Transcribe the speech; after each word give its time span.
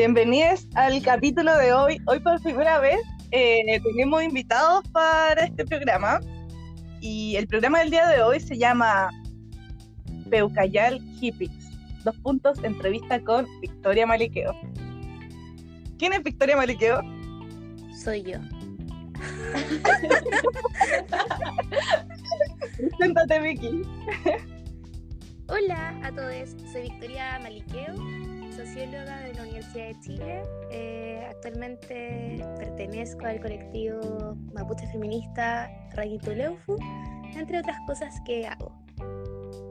Bienvenidos 0.00 0.66
al 0.76 1.02
capítulo 1.02 1.54
de 1.58 1.74
hoy. 1.74 2.00
Hoy 2.06 2.20
por 2.20 2.40
primera 2.40 2.78
vez 2.78 2.98
eh, 3.32 3.78
tenemos 3.82 4.22
invitados 4.22 4.82
para 4.92 5.44
este 5.44 5.62
programa 5.66 6.20
y 7.02 7.36
el 7.36 7.46
programa 7.46 7.80
del 7.80 7.90
día 7.90 8.08
de 8.08 8.22
hoy 8.22 8.40
se 8.40 8.56
llama 8.56 9.10
Peucayal 10.30 11.02
Hippies. 11.20 11.52
Dos 12.02 12.16
puntos, 12.20 12.64
entrevista 12.64 13.20
con 13.20 13.46
Victoria 13.60 14.06
Maliqueo. 14.06 14.58
¿Quién 15.98 16.14
es 16.14 16.22
Victoria 16.22 16.56
Maliqueo? 16.56 17.02
Soy 18.02 18.22
yo. 18.22 18.38
Preséntate, 22.78 23.38
Vicky. 23.38 23.82
Hola 25.48 26.00
a 26.02 26.10
todos, 26.10 26.56
soy 26.72 26.82
Victoria 26.84 27.38
Maliqueo, 27.42 27.94
socióloga 28.80 29.20
de 29.20 29.34
la 29.34 29.42
Universidad 29.42 29.86
de 29.88 30.00
Chile. 30.00 30.42
Eh, 30.70 31.26
actualmente 31.28 32.42
pertenezco 32.56 33.26
al 33.26 33.40
colectivo 33.40 34.36
Mapuche 34.54 34.86
Feminista 34.86 35.70
Leufu, 36.34 36.76
entre 37.34 37.58
otras 37.58 37.76
cosas 37.86 38.14
que 38.24 38.46
hago. 38.46 38.72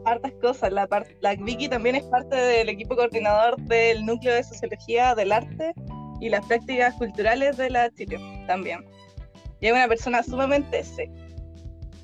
Hartas 0.06 0.34
cosas. 0.42 0.72
La, 0.72 0.88
la 1.22 1.36
Vicky 1.36 1.68
también 1.68 1.96
es 1.96 2.04
parte 2.04 2.36
del 2.36 2.70
equipo 2.70 2.96
coordinador 2.96 3.58
del 3.62 4.06
Núcleo 4.06 4.36
de 4.36 4.44
Sociología 4.44 5.16
del 5.16 5.32
Arte 5.32 5.74
y 6.22 6.30
las 6.30 6.46
Prácticas 6.46 6.94
Culturales 6.96 7.58
de 7.58 7.70
la 7.72 7.90
Chile 7.92 8.20
también. 8.46 8.86
Y 9.60 9.68
es 9.68 9.74
una 9.74 9.88
persona 9.88 10.22
sumamente 10.22 10.84
seca. 10.84 11.14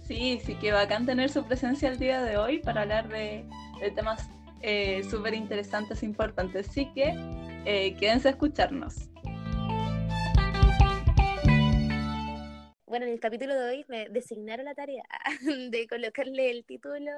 Sí, 0.08 0.40
sí 0.44 0.56
que 0.56 0.72
bacán 0.72 1.06
tener 1.06 1.30
su 1.30 1.44
presencia 1.46 1.90
el 1.90 2.00
día 2.00 2.22
de 2.22 2.38
hoy 2.38 2.60
para 2.60 2.82
hablar 2.82 3.08
de 3.10 3.46
de 3.80 3.92
temas 3.92 4.30
eh, 4.62 5.04
súper 5.10 5.34
interesantes 5.34 6.02
e 6.04 6.06
importantes. 6.06 6.70
Así 6.70 6.92
que 6.94 7.14
eh, 7.66 7.96
quédense 8.00 8.28
a 8.28 8.32
escucharnos. 8.32 9.10
Bueno, 12.86 13.08
en 13.08 13.14
el 13.14 13.20
capítulo 13.20 13.54
de 13.56 13.70
hoy 13.70 13.86
me 13.90 14.08
designaron 14.10 14.66
la 14.66 14.76
tarea 14.76 15.04
de 15.70 15.88
colocarle 15.88 16.50
el 16.50 16.64
título 16.64 17.12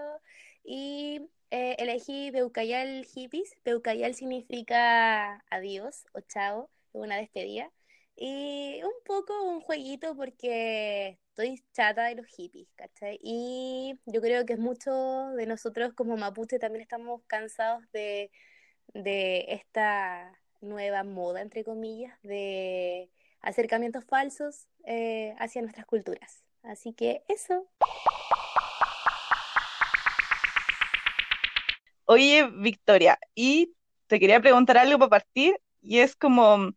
y 0.64 1.22
eh, 1.52 1.76
elegí 1.78 2.32
Peucayal 2.32 3.06
Hippies. 3.06 3.56
Peucayal 3.64 4.16
significa 4.16 5.44
adiós 5.52 6.06
o 6.14 6.22
chao, 6.22 6.70
una 6.94 7.18
despedida. 7.18 7.72
Y 8.16 8.82
un 8.84 8.94
poco 9.06 9.44
un 9.44 9.62
jueguito 9.62 10.16
porque 10.16 11.20
estoy 11.38 11.64
chata 11.72 12.06
de 12.06 12.16
los 12.16 12.26
hippies, 12.26 12.68
¿cachai? 12.76 13.20
Y 13.22 13.94
yo 14.08 14.22
creo 14.22 14.44
que 14.48 14.54
es 14.54 14.60
mucho 14.60 14.92
de 15.36 15.46
nosotros 15.46 15.94
como 15.94 16.18
mapuche 16.18 16.58
también 16.58 16.82
estamos 16.82 17.22
cansados 17.28 17.84
de, 17.92 18.32
esta 18.96 20.34
nueva 20.62 21.04
moda, 21.04 21.42
entre 21.42 21.64
comillas, 21.64 22.20
de 22.24 23.12
acercamientos 23.42 24.04
falsos 24.04 24.68
eh, 24.86 25.36
hacia 25.38 25.62
nuestras 25.62 25.86
culturas. 25.86 26.44
Así 26.64 26.94
que 26.94 27.24
eso. 27.28 27.68
Oye, 32.06 32.50
Victoria, 32.52 33.20
y 33.36 33.76
te 34.08 34.20
quería 34.20 34.42
preguntar 34.42 34.80
algo 34.80 34.98
para 34.98 35.10
partir, 35.10 35.62
y 35.84 36.00
es 36.00 36.16
como, 36.16 36.72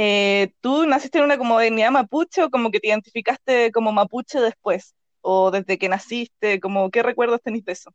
eh, 0.00 0.52
¿tú 0.60 0.86
naciste 0.86 1.18
en 1.18 1.24
una 1.24 1.38
comunidad 1.38 1.90
mapuche 1.90 2.44
o 2.44 2.50
como 2.50 2.70
que 2.70 2.78
te 2.78 2.86
identificaste 2.86 3.72
como 3.72 3.90
mapuche 3.90 4.38
después? 4.40 4.94
¿O 5.22 5.50
desde 5.50 5.76
que 5.76 5.88
naciste? 5.88 6.60
Como, 6.60 6.92
¿Qué 6.92 7.02
recuerdos 7.02 7.42
tenés 7.42 7.64
de 7.64 7.72
eso? 7.72 7.90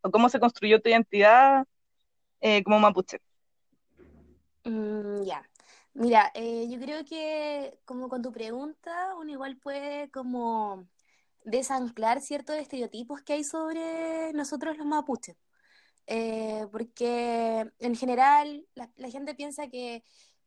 ¿O 0.00 0.10
cómo 0.10 0.30
se 0.30 0.40
construyó 0.40 0.80
tu 0.80 0.88
identidad 0.88 1.66
eh, 2.40 2.62
como 2.64 2.78
mapuche? 2.78 3.18
Mm, 4.64 5.24
ya. 5.24 5.46
Mira, 5.92 6.32
eh, 6.34 6.68
yo 6.70 6.80
creo 6.80 7.04
que 7.04 7.78
como 7.84 8.08
con 8.08 8.22
tu 8.22 8.32
pregunta, 8.32 9.14
uno 9.20 9.30
igual 9.30 9.58
puede 9.58 10.10
como 10.10 10.88
desanclar 11.44 12.22
ciertos 12.22 12.56
estereotipos 12.56 13.20
que 13.20 13.34
hay 13.34 13.44
sobre 13.44 14.32
nosotros 14.32 14.78
los 14.78 14.86
mapuches. 14.86 15.36
porque 16.72 17.70
en 17.78 17.94
general 17.94 18.66
la 18.74 19.10
gente 19.10 19.34
piensa 19.34 19.68
que 19.68 20.02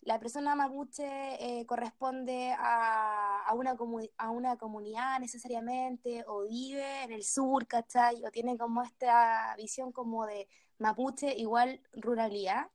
la 0.06 0.20
persona 0.20 0.56
mapuche 0.56 1.04
eh, 1.40 1.66
corresponde 1.66 2.56
a, 2.58 3.52
una 3.56 3.76
a 4.18 4.30
una 4.30 4.56
comunidad 4.58 5.20
necesariamente, 5.20 6.24
o 6.28 6.44
vive 6.44 7.04
en 7.04 7.12
el 7.12 7.24
sur, 7.24 7.66
¿cachai? 7.68 8.24
O 8.24 8.32
tiene 8.32 8.58
como 8.58 8.84
esta 8.84 9.56
visión 9.58 9.92
como 9.92 10.28
de 10.28 10.48
mapuche 10.78 11.36
igual 11.36 11.82
ruralidad. 11.94 12.68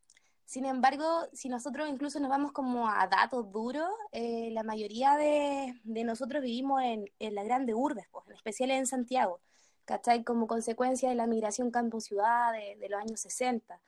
Sin 0.45 0.65
embargo, 0.65 1.07
si 1.33 1.49
nosotros 1.49 1.89
incluso 1.89 2.19
nos 2.19 2.31
vamos 2.31 2.51
como 2.53 2.89
a 2.89 3.07
datos 3.07 3.53
duros, 3.53 3.89
eh, 4.11 4.51
la 4.53 4.65
mayoría 4.65 5.17
de, 5.17 5.75
nosotros 6.05 6.43
vivimos 6.43 6.83
en, 6.83 7.05
en 7.21 7.35
la 7.37 7.45
grande 7.45 7.75
urbes, 7.75 8.07
pues, 8.11 8.27
en 8.27 8.33
especial 8.35 8.71
en 8.73 8.87
Santiago, 8.87 9.41
¿cachai? 9.85 10.25
Como 10.25 10.49
consecuencia 10.49 11.09
de 11.09 11.15
la 11.15 11.29
migración 11.29 11.71
campo-ciudad 11.71 12.53
de, 12.53 12.77
de 12.81 12.89
los 12.89 13.01
años 13.01 13.21
60 13.21 13.81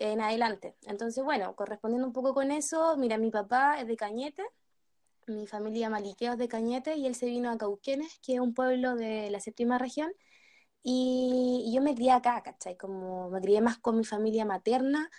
en 0.00 0.20
adelante. 0.20 0.76
Entonces, 0.86 1.24
bueno, 1.24 1.54
correspondiendo 1.56 2.06
un 2.06 2.12
poco 2.12 2.34
con 2.34 2.50
eso, 2.50 2.96
mira, 2.96 3.18
mi 3.18 3.30
papá 3.30 3.80
es 3.80 3.86
de 3.86 3.96
Cañete, 3.96 4.44
mi 5.26 5.46
familia 5.46 5.90
maliqueo 5.90 6.32
es 6.32 6.38
de 6.38 6.48
Cañete 6.48 6.96
y 6.96 7.06
él 7.06 7.14
se 7.14 7.26
vino 7.26 7.50
a 7.50 7.58
Cauquenes, 7.58 8.18
que 8.22 8.34
es 8.34 8.40
un 8.40 8.54
pueblo 8.54 8.96
de 8.96 9.30
la 9.30 9.40
séptima 9.40 9.78
región, 9.78 10.12
y, 10.82 11.70
yo 11.74 11.82
me 11.82 11.94
crié 11.94 12.12
acá, 12.12 12.42
¿cachai? 12.42 12.76
Como 12.76 13.30
me 13.30 13.40
crié 13.40 13.60
más 13.60 13.78
con 13.78 13.98
mi 13.98 14.04
familia 14.04 14.44
materna, 14.44 15.10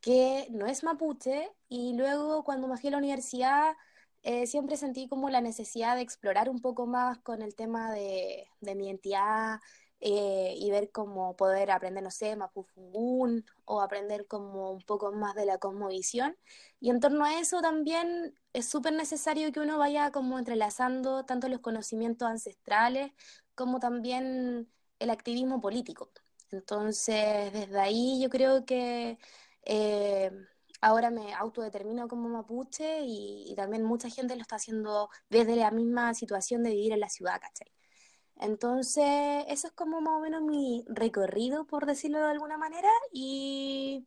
que 0.00 0.48
no 0.50 0.66
es 0.66 0.84
mapuche, 0.84 1.50
y 1.68 1.94
luego 1.94 2.44
cuando 2.44 2.68
me 2.68 2.76
fui 2.76 2.88
a 2.88 2.92
la 2.92 2.98
universidad, 2.98 3.74
eh, 4.22 4.46
siempre 4.46 4.76
sentí 4.76 5.08
como 5.08 5.30
la 5.30 5.40
necesidad 5.40 5.96
de 5.96 6.02
explorar 6.02 6.48
un 6.50 6.60
poco 6.60 6.86
más 6.86 7.18
con 7.18 7.42
el 7.42 7.54
tema 7.54 7.92
de, 7.92 8.48
de 8.60 8.74
mi 8.74 8.86
identidad, 8.86 9.60
eh, 10.00 10.54
y 10.58 10.70
ver 10.70 10.90
cómo 10.92 11.36
poder 11.36 11.70
aprender, 11.70 12.02
no 12.02 12.10
sé, 12.10 12.36
Mapufungún 12.36 13.44
o 13.64 13.80
aprender 13.80 14.26
como 14.26 14.72
un 14.72 14.82
poco 14.82 15.12
más 15.12 15.34
de 15.34 15.46
la 15.46 15.58
cosmovisión. 15.58 16.36
Y 16.80 16.90
en 16.90 17.00
torno 17.00 17.24
a 17.24 17.40
eso 17.40 17.60
también 17.62 18.34
es 18.52 18.66
súper 18.68 18.92
necesario 18.92 19.52
que 19.52 19.60
uno 19.60 19.78
vaya 19.78 20.10
como 20.12 20.38
entrelazando 20.38 21.24
tanto 21.24 21.48
los 21.48 21.60
conocimientos 21.60 22.28
ancestrales 22.28 23.12
como 23.54 23.80
también 23.80 24.70
el 24.98 25.10
activismo 25.10 25.60
político. 25.60 26.10
Entonces, 26.50 27.52
desde 27.52 27.78
ahí 27.80 28.20
yo 28.22 28.30
creo 28.30 28.64
que 28.64 29.18
eh, 29.64 30.30
ahora 30.80 31.10
me 31.10 31.34
autodetermino 31.34 32.08
como 32.08 32.28
mapuche 32.28 33.00
y, 33.02 33.50
y, 33.50 33.54
también 33.56 33.82
mucha 33.84 34.08
gente 34.10 34.36
lo 34.36 34.42
está 34.42 34.56
haciendo 34.56 35.10
desde 35.30 35.56
la 35.56 35.70
misma 35.70 36.14
situación 36.14 36.62
de 36.62 36.70
vivir 36.70 36.92
en 36.92 37.00
la 37.00 37.08
ciudad, 37.08 37.40
¿cachai? 37.40 37.75
Entonces, 38.38 39.44
eso 39.48 39.68
es 39.68 39.72
como 39.72 40.00
más 40.00 40.14
o 40.14 40.20
menos 40.20 40.42
mi 40.42 40.84
recorrido, 40.88 41.66
por 41.66 41.86
decirlo 41.86 42.18
de 42.18 42.30
alguna 42.30 42.58
manera. 42.58 42.90
Y, 43.12 44.06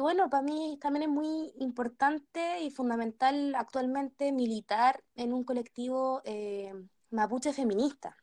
bueno, 0.00 0.30
para 0.30 0.42
mí 0.42 0.78
también 0.80 1.04
es 1.04 1.08
muy 1.08 1.52
importante 1.58 2.62
y 2.62 2.70
fundamental 2.70 3.54
actualmente 3.54 4.32
militar 4.32 5.04
en 5.14 5.32
un 5.32 5.44
colectivo 5.44 6.22
eh, 6.24 6.72
mapuche 7.10 7.52
feminista. 7.52 8.16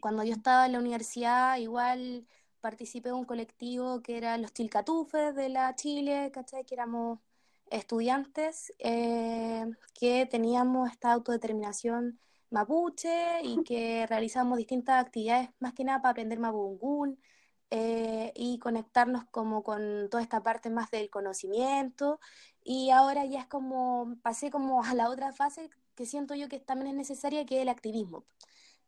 Cuando 0.00 0.22
yo 0.24 0.32
estaba 0.32 0.66
en 0.66 0.72
la 0.72 0.78
universidad, 0.80 1.58
igual 1.58 2.26
participé 2.60 3.10
de 3.10 3.14
un 3.14 3.24
colectivo 3.24 4.02
que 4.02 4.16
era 4.16 4.38
los 4.38 4.52
Tilcatufes 4.52 5.34
de 5.34 5.48
la 5.48 5.74
Chile, 5.76 6.30
¿cachai? 6.32 6.64
Que 6.64 6.74
éramos 6.74 7.20
estudiantes 7.70 8.72
eh, 8.78 9.66
que 9.94 10.26
teníamos 10.26 10.90
esta 10.90 11.12
autodeterminación 11.12 12.20
mapuche 12.50 13.42
y 13.42 13.62
que 13.64 14.06
realizamos 14.06 14.58
distintas 14.58 15.04
actividades 15.04 15.50
más 15.60 15.74
que 15.74 15.84
nada 15.84 16.00
para 16.00 16.12
aprender 16.12 16.38
mapungún 16.38 17.20
eh, 17.70 18.32
y 18.36 18.58
conectarnos 18.58 19.24
como 19.30 19.62
con 19.62 20.08
toda 20.10 20.22
esta 20.22 20.42
parte 20.42 20.70
más 20.70 20.90
del 20.90 21.10
conocimiento. 21.10 22.20
Y 22.62 22.90
ahora 22.90 23.24
ya 23.24 23.40
es 23.40 23.46
como 23.46 24.16
pasé 24.22 24.50
como 24.50 24.82
a 24.82 24.94
la 24.94 25.10
otra 25.10 25.32
fase 25.32 25.70
que 25.94 26.06
siento 26.06 26.34
yo 26.34 26.48
que 26.48 26.60
también 26.60 26.88
es 26.90 26.96
necesaria 26.96 27.46
que 27.46 27.56
es 27.56 27.62
el 27.62 27.68
activismo. 27.68 28.24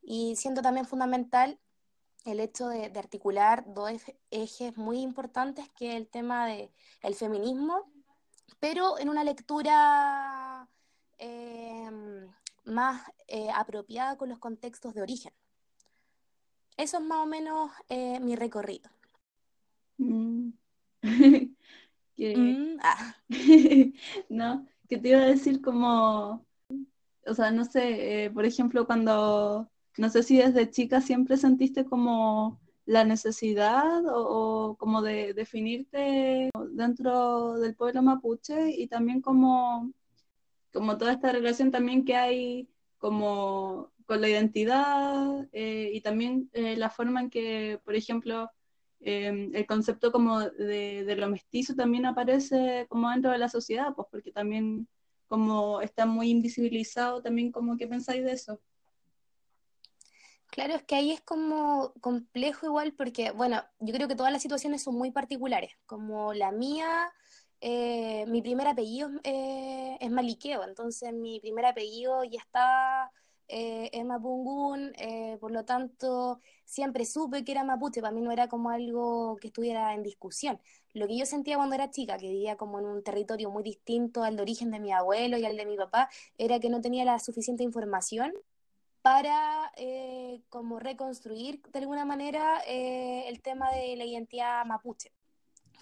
Y 0.03 0.37
siento 0.37 0.63
también 0.63 0.87
fundamental 0.87 1.59
el 2.25 2.41
hecho 2.41 2.69
de, 2.69 2.87
articular 2.99 3.65
dos 3.67 3.93
ejes 4.31 4.77
muy 4.77 5.01
importantes 5.01 5.69
que 5.71 5.91
es 5.91 5.97
el 5.97 6.09
tema 6.09 6.47
del 6.47 6.71
el 7.03 7.15
feminismo 7.15 7.91
pero 8.61 8.99
en 8.99 9.09
una 9.09 9.25
lectura 9.25 10.69
eh, 11.19 11.91
más 12.69 13.03
eh, 13.27 13.49
apropiada 13.55 14.17
con 14.17 14.29
los 14.29 14.39
contextos 14.39 14.95
de 14.95 15.03
origen. 15.03 15.33
Eso 16.77 16.99
es 16.99 17.03
más 17.05 17.19
o 17.19 17.27
menos 17.27 17.71
eh, 17.89 18.21
mi 18.21 18.37
recorrido. 18.37 18.91
Mm. 19.99 20.51
Mm, 22.19 22.79
ah. 22.83 23.15
no, 24.29 24.67
que 24.89 24.99
te 24.99 25.09
iba 25.11 25.21
a 25.21 25.27
decir 25.27 25.63
como, 25.63 26.45
o 27.27 27.35
sea, 27.35 27.51
no 27.53 27.65
sé, 27.65 28.25
eh, 28.25 28.31
por 28.31 28.45
ejemplo, 28.45 28.87
cuando, 28.87 29.71
no 29.97 30.11
sé 30.11 30.25
si 30.25 30.39
desde 30.39 30.71
chica 30.71 31.01
siempre 31.01 31.37
sentiste 31.37 31.85
como 31.85 32.59
la 32.87 33.05
necesidad 33.05 34.03
o, 34.09 34.77
como 34.79 35.03
de 35.03 35.35
definirte 35.35 36.51
dentro 36.71 37.59
del 37.59 37.77
pueblo 37.77 38.03
mapuche 38.03 38.71
y 38.71 38.89
también 38.89 39.21
como, 39.21 39.93
como 40.79 40.97
toda 40.97 41.13
esta 41.13 41.33
relación 41.33 41.73
también 41.73 42.05
que 42.05 42.15
hay 42.15 42.69
como 42.99 43.93
con 44.07 44.21
la 44.21 44.29
identidad 44.29 45.49
eh, 45.53 45.91
y 45.93 46.01
también 46.01 46.49
eh, 46.53 46.77
la 46.77 46.89
forma 46.89 47.21
en 47.21 47.31
que, 47.31 47.81
por 47.85 47.97
ejemplo, 47.97 48.51
em, 49.01 49.51
el 49.55 49.67
concepto 49.67 50.13
como 50.13 50.41
de, 50.41 51.05
de, 51.05 51.17
lo 51.17 51.29
mestizo 51.29 51.75
también 51.75 52.07
aparece 52.07 52.87
como 52.89 53.11
dentro 53.11 53.33
de 53.33 53.39
la 53.39 53.49
sociedad, 53.49 53.93
pues 53.97 54.09
porque 54.11 54.33
también 54.33 54.89
como 55.27 55.81
está 55.81 56.07
muy 56.07 56.31
invisibilizado, 56.31 57.21
también 57.23 57.51
como 57.53 57.77
que 57.77 57.89
pensáis 57.89 58.25
de 58.25 58.33
eso. 58.33 58.61
Claro, 60.51 60.75
es 60.75 60.83
que 60.85 60.95
ahí 60.95 61.13
es 61.13 61.21
como 61.21 61.93
complejo 62.01 62.67
igual 62.67 62.95
porque, 62.95 63.33
bueno, 63.33 63.63
yo 63.81 63.93
creo 63.93 64.09
que 64.09 64.17
todas 64.17 64.33
las 64.33 64.43
situaciones 64.43 64.83
son 64.83 64.95
muy 64.95 65.11
particulares, 65.11 65.73
como 65.87 66.33
la 66.33 66.53
mía, 66.53 67.13
eh, 67.61 68.25
mi 68.27 68.43
primer 68.43 68.69
apellido 68.69 69.11
eh, 69.25 69.97
es 70.01 70.11
Maliqueo, 70.11 70.65
entonces 70.65 71.13
mi 71.13 71.41
primer 71.41 71.67
apellido 71.67 72.25
ya 72.25 72.39
está 72.41 73.13
eh, 73.49 73.91
en 73.93 74.07
Mapungún, 74.07 74.93
por 75.41 75.51
lo 75.53 75.65
tanto 75.65 76.41
siempre 76.65 77.05
supe 77.05 77.45
que 77.45 77.53
era 77.53 77.65
mapuche, 77.65 78.01
para 78.01 78.13
mí 78.13 78.21
no 78.21 78.31
era 78.31 78.49
como 78.49 78.71
algo 78.71 79.37
que 79.41 79.49
estuviera 79.49 79.95
en 79.95 80.03
discusión. 80.03 80.61
Lo 80.93 81.07
que 81.07 81.17
yo 81.17 81.27
sentía 81.27 81.57
cuando 81.57 81.75
era 81.75 81.91
chica, 81.91 82.19
que 82.19 82.29
vivía 82.29 82.57
como 82.57 82.79
en 82.79 82.87
un 82.87 83.03
territorio 83.03 83.51
muy 83.51 83.63
distinto 83.63 84.23
al 84.23 84.37
de 84.37 84.43
origen 84.43 84.71
de 84.71 84.81
mi 84.81 84.93
abuelo 84.93 85.39
y 85.39 85.47
al 85.47 85.57
de 85.57 85.67
mi 85.67 85.77
papá, 85.77 86.09
era 86.37 86.61
que 86.61 86.71
no 86.71 86.81
tenía 86.81 87.05
la 87.05 87.19
suficiente 87.19 87.63
información 87.65 88.33
para 89.03 89.73
eh, 89.77 90.43
como 90.51 90.79
reconstruir 90.79 91.63
de 91.73 91.79
alguna 91.79 92.05
manera 92.05 92.61
eh, 92.67 93.29
el 93.29 93.41
tema 93.41 93.71
de 93.73 93.97
la 93.97 94.05
identidad 94.05 94.65
mapuche, 94.67 95.13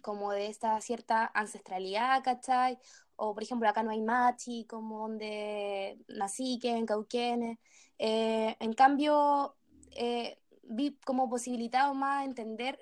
como 0.06 0.30
de 0.30 0.46
esta 0.46 0.80
cierta 0.80 1.26
ancestralidad, 1.34 2.22
¿cachai? 2.22 2.78
O 3.16 3.34
por 3.34 3.42
ejemplo, 3.42 3.68
acá 3.68 3.82
no 3.82 3.90
hay 3.90 4.00
machi, 4.00 4.64
como 4.66 5.00
donde 5.00 5.98
nací, 6.08 6.60
que 6.60 6.70
en 6.70 6.86
Cauquenes. 6.86 7.58
Eh, 7.98 8.56
en 8.60 8.72
cambio, 8.74 9.56
vi 10.62 10.96
como 11.04 11.28
posibilitado 11.28 11.94
más 11.94 12.24
entender 12.24 12.78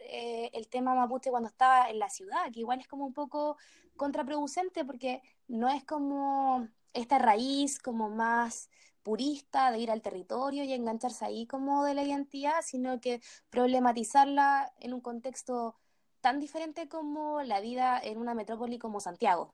el 0.52 0.68
tema 0.68 0.94
mapuche 0.94 1.30
cuando 1.30 1.48
estaba 1.48 1.88
en 1.90 1.98
la 1.98 2.10
ciudad, 2.10 2.50
que 2.52 2.60
igual 2.60 2.80
es 2.80 2.88
como 2.88 3.06
un 3.06 3.14
poco 3.14 3.56
contraproducente 3.96 4.84
porque 4.84 5.22
no 5.48 5.68
es 5.68 5.84
como 5.84 6.68
esta 6.92 7.18
raíz 7.18 7.78
como 7.78 8.10
más 8.10 8.68
purista 9.02 9.70
de 9.70 9.78
ir 9.78 9.90
al 9.90 10.02
territorio 10.02 10.64
y 10.64 10.72
engancharse 10.72 11.24
ahí 11.24 11.46
como 11.46 11.84
de 11.84 11.94
la 11.94 12.02
identidad, 12.02 12.62
sino 12.62 13.00
que 13.00 13.20
problematizarla 13.50 14.72
en 14.80 14.94
un 14.94 15.00
contexto 15.00 15.76
tan 16.24 16.40
diferente 16.40 16.88
como 16.88 17.42
la 17.42 17.60
vida 17.60 18.00
en 18.02 18.16
una 18.16 18.32
metrópoli 18.32 18.78
como 18.78 18.98
Santiago. 18.98 19.52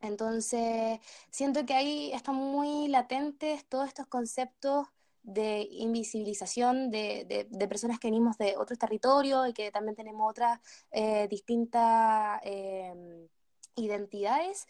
Entonces, 0.00 0.98
siento 1.30 1.64
que 1.64 1.74
ahí 1.74 2.10
están 2.12 2.34
muy 2.34 2.88
latentes 2.88 3.64
todos 3.66 3.86
estos 3.86 4.08
conceptos 4.08 4.88
de 5.22 5.68
invisibilización 5.70 6.90
de, 6.90 7.46
personas 7.68 8.00
que 8.00 8.08
venimos 8.08 8.36
de 8.36 8.56
otros 8.56 8.80
territorios 8.80 9.48
y 9.48 9.52
que 9.52 9.70
también 9.70 9.94
tenemos 9.94 10.28
otras 10.28 10.58
eh, 10.90 11.28
distintas 11.30 12.40
em, 12.42 13.28
identidades. 13.76 14.66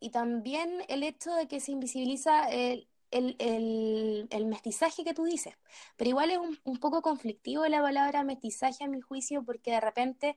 Y 0.00 0.10
también 0.10 0.84
el 0.88 1.02
hecho 1.02 1.32
de 1.34 1.48
que 1.48 1.60
se 1.60 1.72
invisibiliza 1.72 2.50
el, 2.50 2.88
el, 3.10 4.46
mestizaje 4.46 5.04
que 5.04 5.14
tú 5.14 5.24
dices. 5.24 5.54
Pero 5.96 6.10
igual 6.10 6.30
es 6.30 6.38
un, 6.64 6.78
poco 6.78 7.02
conflictivo 7.02 7.66
la 7.66 7.80
palabra 7.80 8.24
mestizaje 8.24 8.84
a 8.84 8.88
mi 8.88 9.00
juicio 9.00 9.44
porque 9.44 9.72
de 9.72 9.80
repente 9.80 10.36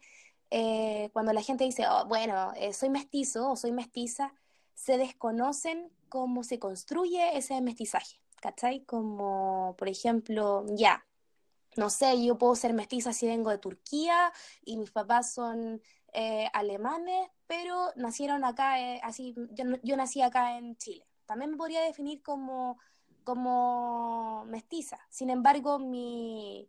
eh, 0.52 1.10
cuando 1.14 1.34
la 1.34 1.42
gente 1.42 1.64
dice, 1.64 1.86
oh, 1.88 2.06
bueno, 2.06 2.54
eh, 2.56 2.74
soy 2.74 2.90
mestizo 2.90 3.52
o 3.52 3.56
soy 3.56 3.72
mestiza, 3.72 4.34
se 4.74 4.98
desconocen 4.98 5.92
cómo 6.10 6.44
se 6.44 6.60
construye 6.60 7.38
ese 7.38 7.60
mestizaje, 7.62 8.20
¿cachai? 8.42 8.84
Como, 8.86 9.76
por 9.78 9.90
ejemplo, 9.90 10.66
ya, 10.70 11.06
no 11.76 11.90
sé, 11.90 12.24
yo 12.24 12.38
puedo 12.38 12.56
ser 12.56 12.74
mestiza 12.74 13.14
si 13.14 13.28
vengo 13.28 13.50
de 13.50 13.58
Turquía 13.58 14.32
y 14.64 14.78
mis 14.78 14.92
papás 14.92 15.34
son 15.34 15.82
eh, 16.14 16.50
alemanes, 16.54 17.30
pero 17.48 17.92
nacieron 17.96 18.46
acá, 18.46 18.76
así, 19.04 19.36
yo, 19.52 19.66
yo 19.84 19.98
nací 19.98 20.22
acá 20.22 20.58
en 20.58 20.78
Chile 20.78 21.06
también 21.28 21.52
me 21.52 21.58
podría 21.58 21.82
definir 21.84 22.24
como, 22.24 22.80
como 23.24 24.46
mestiza. 24.46 24.98
Sin 25.10 25.30
embargo, 25.30 25.78
mi, 25.78 26.68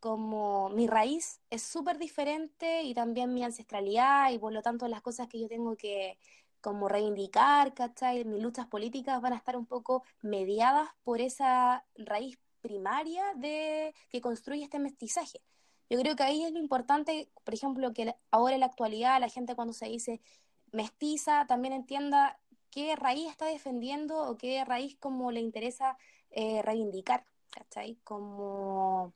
como 0.00 0.68
mi 0.70 0.86
raíz 0.86 1.40
es 1.50 1.62
súper 1.62 1.98
diferente 1.98 2.82
y 2.82 2.94
también 2.94 3.34
mi 3.34 3.42
ancestralidad 3.44 4.30
y 4.30 4.38
por 4.38 4.52
lo 4.52 4.62
tanto 4.62 4.88
las 4.88 5.02
cosas 5.02 5.28
que 5.28 5.40
yo 5.40 5.48
tengo 5.48 5.76
que 5.76 6.18
como 6.60 6.88
reivindicar, 6.88 7.74
¿cachai? 7.74 8.24
Mis 8.24 8.42
luchas 8.42 8.66
políticas 8.66 9.20
van 9.22 9.32
a 9.32 9.36
estar 9.36 9.56
un 9.56 9.66
poco 9.66 10.02
mediadas 10.22 10.88
por 11.04 11.20
esa 11.20 11.84
raíz 11.96 12.38
primaria 12.60 13.22
de 13.36 13.94
que 14.10 14.20
construye 14.20 14.64
este 14.64 14.78
mestizaje. 14.78 15.40
Yo 15.88 16.00
creo 16.00 16.16
que 16.16 16.24
ahí 16.24 16.42
es 16.44 16.52
lo 16.52 16.58
importante, 16.58 17.30
por 17.44 17.54
ejemplo, 17.54 17.92
que 17.92 18.16
ahora 18.32 18.54
en 18.54 18.60
la 18.60 18.66
actualidad 18.66 19.20
la 19.20 19.28
gente 19.28 19.54
cuando 19.54 19.72
se 19.72 19.86
dice 19.86 20.20
mestiza 20.72 21.46
también 21.46 21.72
entienda 21.74 22.38
qué 22.70 22.96
raíz 22.96 23.30
está 23.30 23.46
defendiendo 23.46 24.28
o 24.28 24.36
qué 24.36 24.64
raíz 24.64 24.96
como 24.98 25.30
le 25.30 25.40
interesa 25.40 25.96
eh, 26.30 26.62
reivindicar, 26.62 27.24
¿cachai? 27.50 27.96
Como 28.04 29.14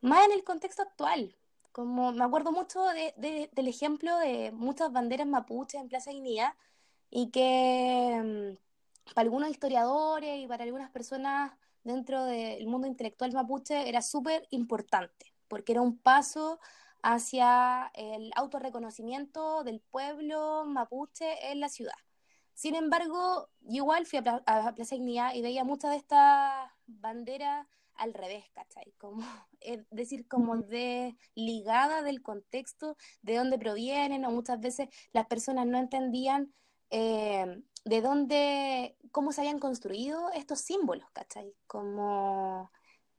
más 0.00 0.24
en 0.26 0.32
el 0.32 0.44
contexto 0.44 0.82
actual. 0.82 1.36
Como 1.72 2.12
me 2.12 2.24
acuerdo 2.24 2.52
mucho 2.52 2.82
del 2.86 3.68
ejemplo 3.68 4.16
de 4.18 4.50
muchas 4.52 4.92
banderas 4.92 5.26
mapuches 5.26 5.80
en 5.80 5.88
Plaza 5.88 6.10
Guinea 6.10 6.56
y 7.10 7.30
que 7.30 8.56
mm, 8.56 9.12
para 9.14 9.26
algunos 9.26 9.50
historiadores 9.50 10.38
y 10.38 10.46
para 10.46 10.64
algunas 10.64 10.90
personas 10.90 11.52
dentro 11.84 12.24
del 12.24 12.66
mundo 12.66 12.86
intelectual 12.86 13.32
mapuche 13.32 13.88
era 13.88 14.02
súper 14.02 14.46
importante, 14.50 15.32
porque 15.48 15.72
era 15.72 15.82
un 15.82 15.98
paso 15.98 16.58
hacia 17.02 17.90
el 17.94 18.32
autorreconocimiento 18.34 19.62
del 19.62 19.80
pueblo 19.80 20.64
mapuche 20.66 21.52
en 21.52 21.60
la 21.60 21.68
ciudad. 21.68 21.94
Sin 22.54 22.74
embargo, 22.74 23.50
igual 23.68 24.06
fui 24.06 24.18
a, 24.18 24.22
Plaza 24.74 24.94
Dignidad 24.94 25.34
y 25.34 25.42
veía 25.42 25.62
muchas 25.62 25.90
de 25.90 25.98
estas 25.98 26.70
banderas 26.86 27.66
al 27.98 28.14
revés, 28.14 28.44
¿cachai? 28.52 28.92
Como, 28.98 29.22
es 29.60 29.84
decir, 29.90 30.26
como 30.28 30.56
desligada 30.58 32.02
del 32.02 32.22
contexto 32.22 32.96
de 33.22 33.36
dónde 33.36 33.58
provienen, 33.58 34.24
o 34.24 34.30
muchas 34.30 34.60
veces 34.60 34.88
las 35.12 35.26
personas 35.26 35.66
no 35.66 35.78
entendían 35.78 36.52
eh, 36.90 37.62
de 37.84 38.00
dónde, 38.00 38.96
cómo 39.10 39.32
se 39.32 39.40
habían 39.42 39.58
construido 39.58 40.30
estos 40.32 40.60
símbolos, 40.60 41.10
¿cachai? 41.12 41.54
Como 41.66 42.70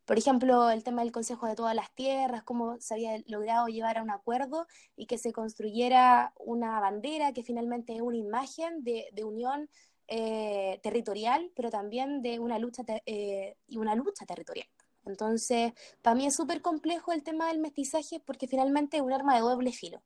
por 0.07 0.17
ejemplo, 0.17 0.72
el 0.72 0.86
tema 0.86 1.01
del 1.01 1.12
Consejo 1.12 1.48
de 1.48 1.55
todas 1.55 1.75
las 1.75 1.93
Tierras, 1.93 2.41
cómo 2.43 2.79
se 2.79 2.93
había 2.93 3.22
logrado 3.27 3.67
llevar 3.67 3.98
a 3.98 4.03
un 4.03 4.10
acuerdo 4.10 4.65
y 4.96 5.05
que 5.05 5.17
se 5.17 5.34
construyera 5.34 6.31
una 6.39 6.79
bandera 6.79 7.34
que 7.34 7.43
finalmente 7.43 7.93
es 7.93 8.00
una 8.00 8.15
imagen 8.15 8.86
de, 8.86 9.12
unión 9.25 9.69
eh, 10.08 10.80
territorial, 10.84 11.52
pero 11.56 11.70
también 11.70 12.22
de 12.22 12.40
una 12.40 12.60
lucha, 12.60 12.84
eh, 13.06 13.56
y 13.68 13.78
una 13.78 13.96
lucha 13.96 14.26
territorial. 14.26 14.68
Entonces, 15.06 15.74
para 16.02 16.16
mí 16.16 16.26
es 16.26 16.36
súper 16.36 16.62
complejo 16.62 17.12
el 17.14 17.24
tema 17.24 17.48
del 17.48 17.60
mestizaje 17.60 18.20
porque 18.20 18.48
finalmente 18.48 18.98
es 18.98 19.04
un 19.04 19.14
arma 19.14 19.36
de 19.36 19.42
doble 19.42 19.72
filo. 19.72 20.02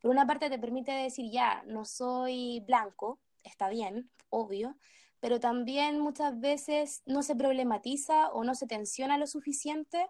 Por 0.00 0.10
una 0.10 0.26
parte 0.26 0.50
te 0.50 0.58
permite 0.58 0.92
decir, 0.92 1.30
ya, 1.30 1.62
no 1.66 1.84
soy 1.84 2.60
blanco, 2.66 3.20
está 3.44 3.68
bien, 3.68 4.10
obvio, 4.30 4.76
pero 5.20 5.40
también 5.40 5.98
muchas 6.00 6.38
veces 6.38 7.02
no 7.06 7.22
se 7.22 7.34
problematiza 7.34 8.30
o 8.30 8.44
no 8.44 8.54
se 8.54 8.66
tensiona 8.66 9.18
lo 9.18 9.26
suficiente 9.26 10.08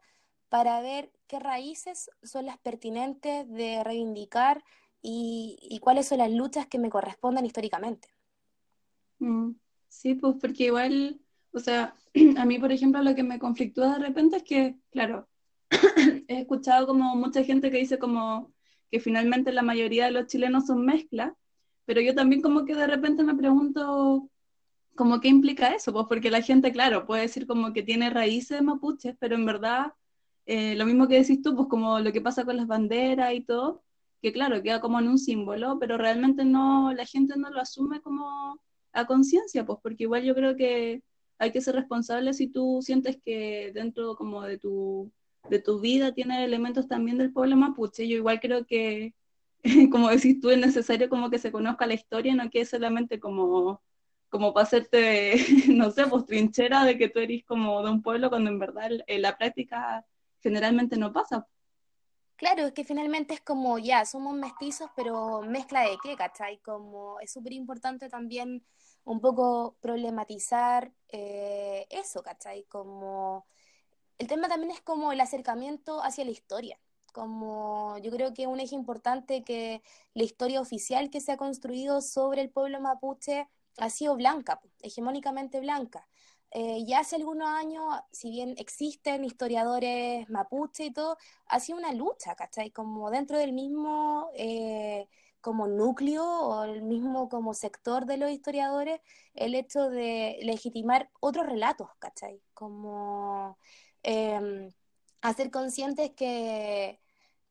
para 0.48 0.80
ver 0.80 1.12
qué 1.26 1.38
raíces 1.38 2.10
son 2.22 2.46
las 2.46 2.58
pertinentes 2.58 3.48
de 3.48 3.82
reivindicar 3.84 4.62
y, 5.02 5.78
cuáles 5.82 6.08
son 6.08 6.18
las 6.18 6.30
luchas 6.30 6.66
que 6.66 6.78
me 6.78 6.90
corresponden 6.90 7.46
históricamente. 7.46 8.08
Mm, 9.26 9.54
sí, 9.88 10.14
pues 10.14 10.36
porque 10.40 10.64
igual, 10.66 11.20
o 11.52 11.58
sea, 11.58 11.94
a 12.38 12.44
mí, 12.44 12.58
por 12.58 12.70
ejemplo, 12.72 13.02
lo 13.02 13.14
que 13.14 13.22
me 13.24 13.38
conflictúa 13.38 13.94
de 13.98 14.06
repente 14.06 14.36
es 14.38 14.42
que, 14.44 14.76
claro, 14.90 15.28
he 16.28 16.40
escuchado 16.42 16.86
como 16.86 17.16
mucha 17.16 17.42
gente 17.44 17.70
que 17.70 17.78
dice 17.78 17.98
como 17.98 18.52
que 18.90 19.00
finalmente 19.00 19.52
la 19.52 19.62
mayoría 19.62 20.04
de 20.06 20.12
los 20.12 20.26
chilenos 20.28 20.66
son 20.66 20.84
mezcla, 20.84 21.36
pero 21.86 22.00
yo 22.00 22.14
también 22.14 22.40
como 22.42 22.64
que 22.64 22.74
de 22.74 22.86
repente 22.86 23.24
me 23.24 23.34
pregunto 23.34 24.30
como 24.96 25.20
qué 25.20 25.28
implica 25.28 25.74
eso, 25.74 25.92
pues 25.92 26.06
porque 26.08 26.30
la 26.30 26.42
gente, 26.42 26.72
claro, 26.72 27.06
puede 27.06 27.22
decir 27.22 27.46
como 27.46 27.72
que 27.72 27.82
tiene 27.82 28.10
raíces 28.10 28.62
mapuches, 28.62 29.16
pero 29.20 29.34
en 29.36 29.46
verdad, 29.46 29.92
eh, 30.46 30.74
lo 30.76 30.86
mismo 30.86 31.08
que 31.08 31.16
decís 31.20 31.42
tú, 31.42 31.54
pues 31.56 31.68
como 31.68 32.00
lo 32.00 32.12
que 32.12 32.20
pasa 32.22 32.44
con 32.44 32.56
las 32.56 32.66
banderas 32.66 33.34
y 33.34 33.42
todo, 33.42 33.84
que 34.22 34.32
claro, 34.32 34.62
queda 34.62 34.80
como 34.80 34.98
en 35.00 35.08
un 35.08 35.18
símbolo, 35.18 35.78
pero 35.78 35.98
realmente 35.98 36.44
no, 36.44 36.92
la 36.94 37.06
gente 37.06 37.34
no 37.38 37.50
lo 37.50 37.60
asume 37.60 38.00
como 38.02 38.60
a 38.96 39.06
conciencia, 39.06 39.64
pues 39.66 39.78
porque 39.82 40.04
igual 40.04 40.24
yo 40.24 40.34
creo 40.34 40.56
que 40.56 41.02
hay 41.38 41.52
que 41.52 41.60
ser 41.60 41.74
responsable 41.74 42.32
si 42.34 42.48
tú 42.48 42.80
sientes 42.82 43.18
que 43.22 43.70
dentro 43.74 44.16
como 44.16 44.42
de 44.42 44.58
tu 44.58 45.12
de 45.50 45.60
tu 45.60 45.80
vida 45.80 46.12
tiene 46.12 46.44
elementos 46.44 46.88
también 46.88 47.18
del 47.18 47.32
pueblo 47.32 47.56
mapuche. 47.56 48.08
Yo 48.08 48.16
igual 48.16 48.40
creo 48.40 48.66
que, 48.66 49.14
como 49.90 50.08
decís 50.08 50.40
tú, 50.40 50.50
es 50.50 50.58
necesario 50.58 51.08
como 51.08 51.30
que 51.30 51.38
se 51.38 51.52
conozca 51.52 51.86
la 51.86 51.94
historia, 51.94 52.34
no 52.34 52.50
que 52.50 52.62
es 52.62 52.70
solamente 52.70 53.20
como, 53.20 53.80
como 54.28 54.52
para 54.52 54.64
hacerte, 54.64 55.36
no 55.68 55.90
sé, 55.90 56.06
pues 56.06 56.26
trinchera 56.26 56.84
de 56.84 56.98
que 56.98 57.08
tú 57.08 57.20
eres 57.20 57.44
como 57.44 57.82
de 57.82 57.90
un 57.90 58.02
pueblo 58.02 58.28
cuando 58.28 58.50
en 58.50 58.58
verdad 58.58 58.90
la 59.06 59.36
práctica 59.38 60.04
generalmente 60.40 60.96
no 60.96 61.12
pasa. 61.12 61.46
Claro, 62.36 62.66
es 62.66 62.72
que 62.72 62.84
finalmente 62.84 63.32
es 63.32 63.40
como, 63.40 63.78
ya, 63.78 64.04
somos 64.04 64.34
mestizos, 64.34 64.90
pero 64.94 65.40
mezcla 65.42 65.80
de 65.82 65.96
qué, 66.02 66.16
¿cachai? 66.16 66.58
Como 66.58 67.18
es 67.20 67.32
súper 67.32 67.54
importante 67.54 68.10
también 68.10 68.62
un 69.06 69.20
poco 69.20 69.76
problematizar 69.80 70.92
eh, 71.08 71.86
eso, 71.90 72.22
¿cachai? 72.22 72.64
Como 72.64 73.46
el 74.18 74.26
tema 74.26 74.48
también 74.48 74.72
es 74.72 74.80
como 74.82 75.12
el 75.12 75.20
acercamiento 75.20 76.02
hacia 76.02 76.24
la 76.24 76.32
historia. 76.32 76.78
Como 77.12 77.98
yo 77.98 78.10
creo 78.10 78.34
que 78.34 78.46
un 78.46 78.60
eje 78.60 78.74
importante 78.74 79.44
que 79.44 79.82
la 80.14 80.24
historia 80.24 80.60
oficial 80.60 81.08
que 81.10 81.20
se 81.20 81.32
ha 81.32 81.36
construido 81.36 82.02
sobre 82.02 82.42
el 82.42 82.50
pueblo 82.50 82.80
mapuche 82.80 83.48
ha 83.78 83.90
sido 83.90 84.16
blanca, 84.16 84.60
hegemónicamente 84.82 85.60
blanca. 85.60 86.08
Eh, 86.50 86.84
ya 86.86 87.00
hace 87.00 87.16
algunos 87.16 87.48
años, 87.48 87.84
si 88.12 88.30
bien 88.30 88.54
existen 88.58 89.24
historiadores 89.24 90.28
mapuche 90.30 90.86
y 90.86 90.92
todo, 90.92 91.16
ha 91.46 91.60
sido 91.60 91.78
una 91.78 91.92
lucha, 91.92 92.34
¿cachai? 92.34 92.70
Como 92.70 93.10
dentro 93.10 93.38
del 93.38 93.52
mismo 93.52 94.30
eh, 94.34 95.08
como 95.46 95.68
núcleo 95.68 96.24
o 96.24 96.64
el 96.64 96.82
mismo 96.82 97.28
como 97.28 97.54
sector 97.54 98.04
de 98.06 98.16
los 98.16 98.30
historiadores, 98.30 99.00
el 99.34 99.54
hecho 99.54 99.88
de 99.90 100.38
legitimar 100.42 101.08
otros 101.20 101.46
relatos, 101.46 101.88
¿cachai? 102.00 102.42
Como 102.52 103.56
Em, 104.08 104.72
hacer 105.20 105.50
conscientes 105.50 106.12
que, 106.16 107.00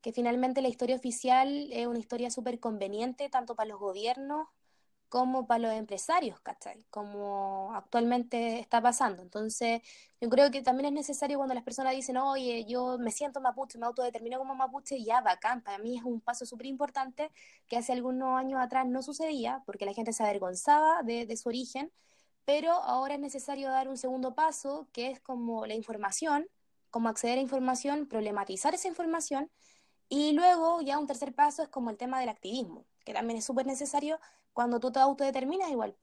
que 0.00 0.12
finalmente 0.12 0.62
la 0.62 0.68
historia 0.68 0.96
oficial 0.96 1.68
es 1.70 1.86
una 1.86 1.98
historia 1.98 2.30
súper 2.30 2.60
conveniente 2.60 3.28
tanto 3.28 3.54
para 3.54 3.68
los 3.68 3.78
gobiernos 3.78 4.48
como 5.08 5.46
para 5.46 5.60
los 5.60 5.72
empresarios, 5.72 6.40
¿cachai? 6.40 6.84
Como 6.90 7.72
actualmente 7.74 8.58
está 8.58 8.80
pasando. 8.80 9.22
Entonces, 9.22 9.82
yo 10.20 10.28
creo 10.28 10.50
que 10.50 10.62
también 10.62 10.86
es 10.86 10.92
necesario 10.92 11.38
cuando 11.38 11.54
las 11.54 11.62
personas 11.64 11.94
dicen, 11.94 12.16
oye, 12.16 12.64
yo 12.66 12.98
me 12.98 13.12
siento 13.12 13.40
mapuche, 13.40 13.78
me 13.78 13.86
autodetermino 13.86 14.38
como 14.38 14.54
mapuche, 14.54 15.02
ya 15.04 15.20
bacán, 15.20 15.62
para 15.62 15.78
mí 15.78 15.96
es 15.96 16.04
un 16.04 16.20
paso 16.20 16.44
súper 16.46 16.66
importante 16.66 17.30
que 17.68 17.76
hace 17.76 17.92
algunos 17.92 18.38
años 18.38 18.60
atrás 18.60 18.86
no 18.86 19.02
sucedía, 19.02 19.62
porque 19.66 19.86
la 19.86 19.94
gente 19.94 20.12
se 20.12 20.22
avergonzaba 20.24 21.02
de, 21.02 21.26
de 21.26 21.36
su 21.36 21.48
origen, 21.48 21.92
pero 22.44 22.72
ahora 22.72 23.14
es 23.14 23.20
necesario 23.20 23.70
dar 23.70 23.88
un 23.88 23.96
segundo 23.96 24.34
paso, 24.34 24.88
que 24.92 25.10
es 25.10 25.20
como 25.20 25.66
la 25.66 25.74
información, 25.74 26.48
como 26.90 27.08
acceder 27.08 27.38
a 27.38 27.42
información, 27.42 28.06
problematizar 28.08 28.74
esa 28.74 28.88
información, 28.88 29.50
y 30.08 30.32
luego 30.32 30.80
ya 30.82 30.98
un 30.98 31.06
tercer 31.06 31.34
paso 31.34 31.62
es 31.62 31.68
como 31.68 31.90
el 31.90 31.96
tema 31.96 32.20
del 32.20 32.28
activismo, 32.28 32.84
que 33.04 33.12
también 33.12 33.38
es 33.38 33.44
súper 33.44 33.66
necesario 33.66 34.18
cuando 34.56 34.80
tú 34.80 34.90
te 34.90 35.00
autodeterminas 35.00 35.70
igual, 35.70 35.94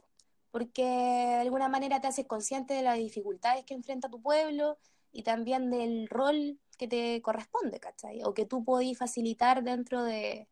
porque 0.52 0.84
de 0.84 1.42
alguna 1.42 1.70
manera 1.70 2.00
te 2.00 2.06
haces 2.06 2.28
consciente 2.28 2.76
de 2.76 2.84
las 2.84 3.00
dificultades 3.00 3.66
que 3.66 3.74
enfrenta 3.74 4.12
tu 4.12 4.22
pueblo 4.22 4.78
y 5.12 5.24
también 5.24 5.72
del 5.72 6.08
rol 6.08 6.60
que 6.78 6.88
te 6.88 7.20
corresponde, 7.24 7.80
¿cachai? 7.80 8.22
O 8.24 8.36
que 8.36 8.46
tú 8.46 8.64
podís 8.64 8.96
facilitar 8.96 9.64
dentro 9.64 10.04
de, 10.04 10.48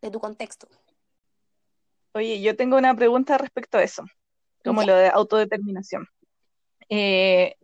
de 0.00 0.10
tu 0.12 0.20
contexto. 0.20 0.68
Oye, 2.12 2.40
yo 2.40 2.54
tengo 2.54 2.76
una 2.76 2.94
pregunta 2.94 3.36
respecto 3.36 3.78
a 3.78 3.82
eso 3.82 4.04
como 4.64 4.84
lo 4.84 4.94
de 4.94 5.08
autodeterminación. 5.08 6.06
Eh, 6.88 7.56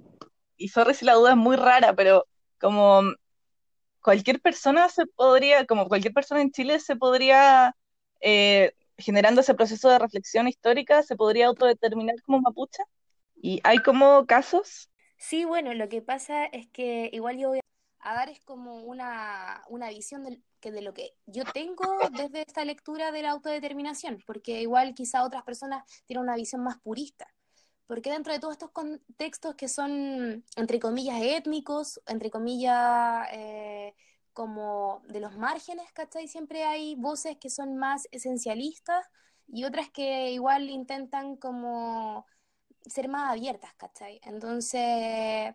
y 0.56 0.66
sorry 0.66 0.94
si 0.94 1.04
la 1.04 1.14
duda 1.14 1.30
es 1.30 1.36
muy 1.36 1.54
rara, 1.54 1.94
pero 1.94 2.26
como 2.58 3.02
cualquier 4.02 4.40
persona 4.40 4.88
se 4.88 5.06
podría, 5.06 5.64
como 5.64 5.86
cualquier 5.86 6.12
persona 6.12 6.40
en 6.40 6.50
Chile 6.50 6.80
se 6.80 6.96
podría, 6.96 7.76
eh, 8.20 8.72
generando 8.98 9.40
ese 9.40 9.54
proceso 9.54 9.88
de 9.88 9.98
reflexión 9.98 10.48
histórica, 10.48 11.02
se 11.02 11.16
podría 11.16 11.46
autodeterminar 11.46 12.20
como 12.22 12.40
mapuche. 12.40 12.82
¿Y 13.36 13.60
hay 13.64 13.78
como 13.78 14.26
casos? 14.26 14.90
Sí, 15.18 15.44
bueno, 15.44 15.74
lo 15.74 15.88
que 15.88 16.02
pasa 16.02 16.46
es 16.46 16.68
que 16.68 17.10
igual 17.12 17.38
yo 17.38 17.48
voy 17.48 17.60
a 18.00 18.14
dar 18.14 18.28
es 18.28 18.40
como 18.40 18.82
una, 18.82 19.62
una 19.68 19.88
visión 19.88 20.42
que 20.60 20.70
de 20.70 20.82
lo 20.82 20.94
que 20.94 21.14
yo 21.26 21.44
tengo 21.44 21.84
desde 22.12 22.42
esta 22.42 22.64
lectura 22.64 23.12
de 23.12 23.22
la 23.22 23.30
autodeterminación, 23.30 24.22
porque 24.26 24.60
igual 24.62 24.94
quizá 24.94 25.24
otras 25.24 25.42
personas 25.42 25.84
tienen 26.06 26.24
una 26.24 26.36
visión 26.36 26.62
más 26.62 26.78
purista. 26.78 27.26
Porque 27.86 28.10
dentro 28.10 28.32
de 28.32 28.40
todos 28.40 28.54
estos 28.54 28.70
contextos 28.70 29.54
que 29.54 29.68
son, 29.68 30.44
entre 30.56 30.80
comillas, 30.80 31.20
étnicos, 31.22 32.00
entre 32.08 32.30
comillas, 32.30 33.28
eh, 33.32 33.94
como 34.36 35.00
de 35.08 35.20
los 35.20 35.36
márgenes, 35.38 35.90
¿cachai? 35.94 36.28
Siempre 36.28 36.64
hay 36.64 36.94
voces 36.96 37.38
que 37.38 37.48
son 37.48 37.78
más 37.78 38.06
esencialistas 38.12 39.06
y 39.48 39.64
otras 39.64 39.88
que 39.90 40.30
igual 40.32 40.68
intentan 40.68 41.36
como 41.36 42.26
ser 42.84 43.08
más 43.08 43.32
abiertas, 43.32 43.72
¿cachai? 43.76 44.20
Entonces, 44.24 45.54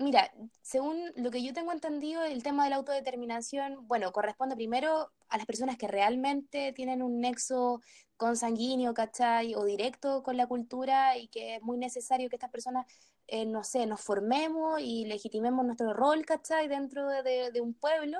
Mira, 0.00 0.30
según 0.62 1.12
lo 1.16 1.30
que 1.32 1.42
yo 1.42 1.52
tengo 1.52 1.72
entendido, 1.72 2.22
el 2.22 2.44
tema 2.44 2.62
de 2.62 2.70
la 2.70 2.76
autodeterminación, 2.76 3.88
bueno, 3.88 4.12
corresponde 4.12 4.54
primero 4.54 5.10
a 5.28 5.36
las 5.36 5.46
personas 5.46 5.76
que 5.76 5.88
realmente 5.88 6.72
tienen 6.72 7.02
un 7.02 7.20
nexo 7.20 7.80
consanguíneo, 8.16 8.94
¿cachai? 8.94 9.56
O 9.56 9.64
directo 9.64 10.22
con 10.22 10.36
la 10.36 10.46
cultura 10.46 11.18
y 11.18 11.26
que 11.28 11.56
es 11.56 11.62
muy 11.62 11.78
necesario 11.78 12.28
que 12.28 12.36
estas 12.36 12.50
personas, 12.50 12.86
eh, 13.28 13.46
no 13.46 13.64
sé, 13.64 13.86
nos 13.86 14.00
formemos 14.00 14.80
y 14.80 15.04
legitimemos 15.06 15.64
nuestro 15.64 15.94
rol, 15.94 16.24
¿cachai? 16.26 16.68
Dentro 16.68 17.08
de, 17.08 17.60
un 17.60 17.74
pueblo. 17.74 18.18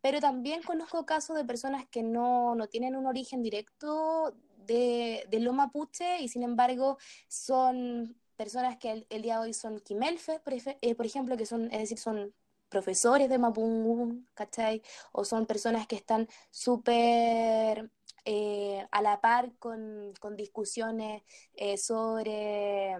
Pero 0.00 0.20
también 0.20 0.62
conozco 0.62 1.06
casos 1.06 1.36
de 1.36 1.44
personas 1.44 1.86
que 1.88 2.02
no, 2.02 2.54
no 2.54 2.68
tienen 2.68 2.96
un 2.96 3.06
origen 3.06 3.42
directo 3.42 4.34
de, 4.66 5.24
de 5.28 5.40
lo 5.40 5.52
mapuche 5.52 6.20
y 6.20 6.28
sin 6.28 6.42
embargo 6.42 6.98
son 7.28 8.16
personas 8.38 8.78
que 8.78 9.04
el, 9.10 9.22
día 9.22 9.34
de 9.34 9.46
hoy 9.46 9.52
son 9.52 9.80
quimelfe, 9.80 10.40
eh, 10.80 10.94
por, 10.94 11.04
ejemplo, 11.06 11.36
que 11.36 11.44
son, 11.44 11.64
es 11.72 11.80
decir, 11.80 11.98
son 11.98 12.32
profesores 12.68 13.28
de 13.28 13.36
Mapungún, 13.38 14.28
¿cachai? 14.34 14.80
O 15.12 15.24
son 15.24 15.44
personas 15.44 15.86
que 15.88 15.96
están 15.96 16.28
súper 16.50 17.90
eh, 18.24 18.86
a 18.92 19.02
la 19.02 19.20
par 19.20 19.52
con, 19.58 20.14
discusiones 20.36 21.22
eh, 21.54 21.76
sobre 21.78 22.96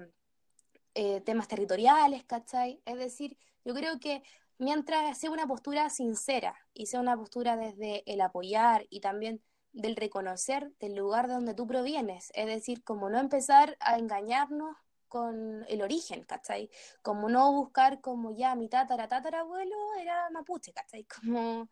temas 1.25 1.49
territoriales, 1.49 2.25
¿cachai? 2.25 2.81
Es 2.85 2.97
decir, 2.99 3.37
yo 3.65 3.75
creo 3.75 3.99
que 4.01 4.23
mientras 4.59 5.19
sea 5.19 5.31
una 5.31 5.47
postura 5.47 5.91
sincera 5.91 6.55
y 6.75 6.87
sea 6.87 7.01
una 7.01 7.17
postura 7.17 7.57
desde 7.57 8.03
el 8.13 8.21
apoyar 8.21 8.87
y 8.91 9.01
también 9.01 9.43
del 9.73 9.97
reconocer 9.97 10.73
del 10.81 10.95
lugar 10.97 11.29
de 11.29 11.35
donde 11.35 11.55
tú 11.55 11.67
provienes, 11.67 12.31
es 12.35 12.47
decir, 12.47 12.83
como 12.83 13.11
no 13.11 13.19
empezar 13.19 13.77
a 13.81 13.99
engañarnos 13.99 14.77
con 15.09 15.65
el 15.69 15.83
origen, 15.83 16.25
¿cachai? 16.25 16.71
Como 17.03 17.29
no 17.29 17.53
buscar 17.53 18.01
como 18.01 18.37
ya 18.37 18.55
mi 18.55 18.69
tatara 18.69 19.09
tatarabuelo 19.09 19.77
era 20.01 20.29
mapuche, 20.31 20.73
¿cachai? 20.73 21.07
Como 21.25 21.69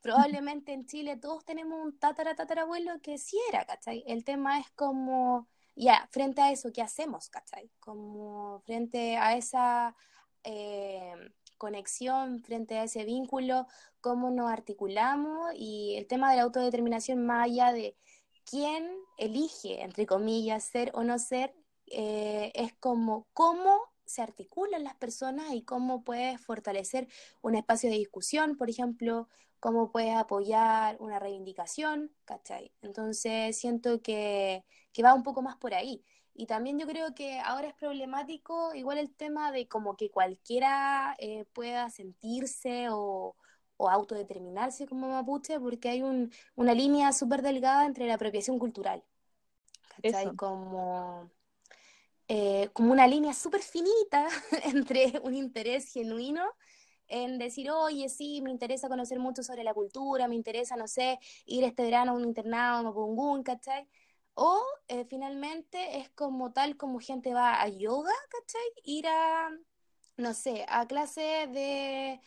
probablemente 0.00 0.72
en 0.72 0.86
Chile 0.86 1.18
todos 1.18 1.44
tenemos 1.44 1.78
un 1.78 1.98
tatara 1.98 2.34
tatarabuelo 2.34 3.00
que 3.00 3.18
sí 3.18 3.38
era, 3.50 3.64
¿cachai? 3.64 4.02
El 4.06 4.24
tema 4.24 4.58
es 4.58 4.70
como, 4.70 5.46
ya, 5.80 6.08
frente 6.10 6.42
a 6.42 6.52
eso, 6.52 6.72
¿qué 6.72 6.82
hacemos, 6.82 7.30
¿cachai? 7.30 7.70
Como 7.80 8.60
frente 8.66 9.16
a 9.16 9.36
esa 9.36 9.96
eh, 10.44 11.14
conexión, 11.56 12.42
frente 12.42 12.78
a 12.78 12.84
ese 12.84 13.04
vínculo, 13.04 13.66
cómo 14.00 14.30
nos 14.30 14.50
articulamos 14.50 15.52
y 15.54 15.96
el 15.96 16.06
tema 16.06 16.30
de 16.30 16.36
la 16.36 16.42
autodeterminación 16.42 17.24
más 17.24 17.46
allá 17.46 17.72
de 17.72 17.96
quién 18.44 18.90
elige, 19.16 19.82
entre 19.82 20.06
comillas, 20.06 20.64
ser 20.64 20.90
o 20.94 21.02
no 21.02 21.18
ser, 21.18 21.54
eh, 21.86 22.52
es 22.54 22.74
como 22.74 23.26
cómo 23.32 23.80
se 24.04 24.22
articulan 24.22 24.84
las 24.84 24.96
personas 24.96 25.52
y 25.54 25.62
cómo 25.62 26.04
puedes 26.04 26.40
fortalecer 26.40 27.08
un 27.42 27.54
espacio 27.54 27.88
de 27.90 27.96
discusión, 27.96 28.56
por 28.56 28.68
ejemplo, 28.68 29.28
cómo 29.60 29.92
puedes 29.92 30.16
apoyar 30.16 30.96
una 31.00 31.18
reivindicación, 31.18 32.10
¿cachai? 32.24 32.72
Entonces 32.82 33.56
siento 33.58 34.02
que, 34.02 34.64
va 35.04 35.14
un 35.14 35.22
poco 35.22 35.42
más 35.42 35.56
por 35.56 35.74
ahí. 35.74 36.04
Y 36.34 36.46
también 36.46 36.78
yo 36.78 36.86
creo 36.86 37.14
que 37.14 37.38
ahora 37.40 37.68
es 37.68 37.74
problemático 37.74 38.74
igual 38.74 38.98
el 38.98 39.14
tema 39.14 39.52
de 39.52 39.68
como 39.68 39.96
que 39.96 40.10
cualquiera 40.10 41.14
eh, 41.18 41.44
pueda 41.52 41.90
sentirse 41.90 42.88
o, 42.90 43.36
autodeterminarse 43.78 44.86
como 44.86 45.08
mapuche, 45.08 45.58
porque 45.58 45.88
hay 45.88 46.02
una 46.02 46.74
línea 46.74 47.12
súper 47.12 47.40
delgada 47.40 47.86
entre 47.86 48.06
la 48.06 48.14
apropiación 48.14 48.58
cultural. 48.58 49.02
¿Cachai? 50.02 50.36
Como 50.36 51.30
eh, 52.32 52.68
como 52.74 52.92
una 52.92 53.08
línea 53.08 53.34
súper 53.34 53.60
finita 53.60 54.28
entre 54.64 55.18
un 55.24 55.34
interés 55.34 55.92
genuino 55.92 56.44
en 57.10 57.38
decir, 57.38 57.70
oye, 57.70 58.08
sí, 58.08 58.40
me 58.40 58.50
interesa 58.50 58.88
conocer 58.88 59.18
mucho 59.18 59.42
sobre 59.42 59.64
la 59.64 59.74
cultura, 59.74 60.28
me 60.28 60.36
interesa, 60.36 60.76
no 60.76 60.86
sé, 60.88 61.18
ir 61.44 61.64
este 61.64 61.82
verano 61.82 62.12
a 62.12 62.14
un 62.14 62.24
internado, 62.24 62.88
a 62.88 62.94
Pungún, 62.94 63.42
¿cachai? 63.42 63.86
O 64.34 64.62
eh, 64.88 65.04
finalmente 65.04 65.98
es 65.98 66.08
como 66.10 66.52
tal 66.52 66.76
como 66.76 67.00
gente 67.00 67.34
va 67.34 67.60
a 67.60 67.68
yoga, 67.68 68.12
¿cachai? 68.30 68.62
Ir 68.84 69.06
a, 69.08 69.50
no 70.16 70.34
sé, 70.34 70.64
a 70.68 70.86
clase 70.86 71.48
de, 71.52 72.20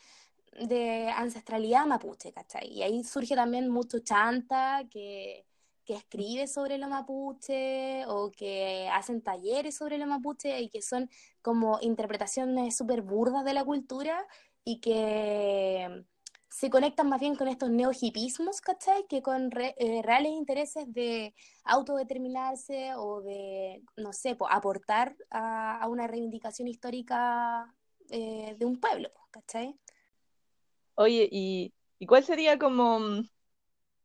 de 0.66 1.10
ancestralidad 1.10 1.86
mapuche, 1.86 2.34
¿cachai? 2.34 2.68
Y 2.68 2.84
ahí 2.84 3.04
surge 3.04 3.36
también 3.36 3.70
mucho 3.70 4.00
chanta 4.00 4.84
que, 4.92 5.46
que 5.86 5.96
escribe 5.96 6.48
sobre 6.48 6.78
lo 6.78 6.88
mapuche 6.90 8.06
o 8.08 8.32
que 8.32 8.90
hacen 8.92 9.22
talleres 9.22 9.75
sobre 9.75 9.98
lo 9.98 10.08
mapuche 10.08 10.60
y 10.62 10.70
que 10.70 10.82
son 10.82 11.10
como 11.42 11.80
interpretaciones 11.82 12.75
súper 12.75 13.02
burdas 13.02 13.46
de 13.46 13.54
la 13.54 13.63
cultura 13.63 14.25
y 14.65 14.79
que 14.79 16.05
se 16.53 16.70
conectan 16.70 17.10
más 17.10 17.20
bien 17.20 17.36
con 17.36 17.48
estos 17.48 17.72
neohipismos, 17.72 18.62
¿cachai? 18.62 19.08
Que 19.10 19.24
con 19.24 19.50
eh, 19.58 20.01
reales 20.03 20.32
intereses 20.34 20.86
de 20.93 21.34
autodeterminarse 21.63 22.93
o 22.96 23.24
de, 23.24 23.82
no 23.98 24.13
sé, 24.13 24.38
aportar 24.50 25.15
a, 25.32 25.88
una 25.89 26.05
reivindicación 26.05 26.67
histórica 26.67 27.74
eh, 28.12 28.55
de 28.55 28.65
un 28.65 28.79
pueblo, 28.79 29.10
¿cachai? 29.32 29.75
Oye, 30.93 31.27
¿y, 31.32 31.74
cuál 32.08 32.24
sería 32.24 32.60
como, 32.60 33.00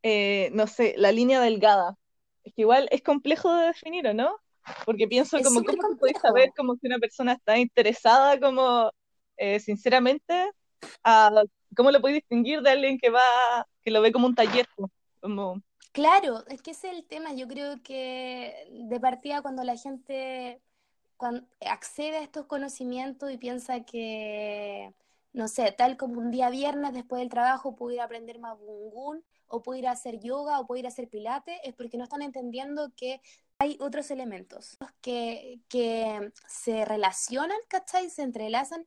eh, 0.02 0.48
no 0.54 0.66
sé, 0.66 0.94
la 0.96 1.12
línea 1.12 1.42
delgada? 1.42 1.98
Es 2.44 2.54
que 2.54 2.62
igual 2.62 2.88
es 2.90 3.02
complejo 3.02 3.54
de 3.54 3.66
definir, 3.66 4.06
¿o 4.06 4.14
no? 4.14 4.38
Porque 4.86 5.06
pienso 5.06 5.36
como, 5.42 5.62
¿cómo 5.62 5.88
se 5.90 5.96
puede 5.96 6.14
saber 6.14 6.52
como 6.56 6.76
si 6.76 6.86
una 6.86 6.98
persona 6.98 7.34
está 7.34 7.58
interesada 7.58 8.40
como, 8.40 8.90
sinceramente, 9.60 10.50
a 11.04 11.30
¿Cómo 11.76 11.90
lo 11.90 12.00
puedes 12.00 12.16
distinguir 12.16 12.62
de 12.62 12.70
alguien 12.70 12.98
que 12.98 13.10
va, 13.10 13.22
que 13.82 13.90
lo 13.90 14.00
ve 14.00 14.12
como 14.12 14.26
un 14.26 14.34
taller? 14.34 14.66
Como... 15.20 15.62
Claro, 15.92 16.44
es 16.48 16.62
que 16.62 16.72
ese 16.72 16.90
es 16.90 16.96
el 16.96 17.04
tema. 17.04 17.32
Yo 17.34 17.46
creo 17.48 17.82
que 17.82 18.68
de 18.70 19.00
partida 19.00 19.42
cuando 19.42 19.64
la 19.64 19.76
gente 19.76 20.60
accede 21.60 22.18
a 22.18 22.22
estos 22.22 22.46
conocimientos 22.46 23.30
y 23.30 23.38
piensa 23.38 23.84
que, 23.84 24.94
no 25.32 25.48
sé, 25.48 25.72
tal 25.72 25.96
como 25.96 26.20
un 26.20 26.30
día 26.30 26.50
viernes 26.50 26.94
después 26.94 27.20
del 27.20 27.28
trabajo 27.28 27.74
puedo 27.74 27.94
ir 27.94 28.00
a 28.00 28.04
aprender 28.04 28.38
mabungún, 28.38 29.24
o 29.46 29.62
puedo 29.62 29.78
ir 29.78 29.88
a 29.88 29.92
hacer 29.92 30.20
yoga, 30.20 30.60
o 30.60 30.66
puedo 30.66 30.78
ir 30.78 30.86
a 30.86 30.90
hacer 30.90 31.08
pilates, 31.08 31.58
es 31.64 31.74
porque 31.74 31.96
no 31.96 32.04
están 32.04 32.22
entendiendo 32.22 32.92
que 32.96 33.20
hay 33.58 33.76
otros 33.80 34.10
elementos 34.10 34.76
que, 35.00 35.60
que 35.68 36.32
se 36.46 36.84
relacionan, 36.84 37.58
¿cachai? 37.68 38.08
Se 38.10 38.22
entrelazan 38.22 38.86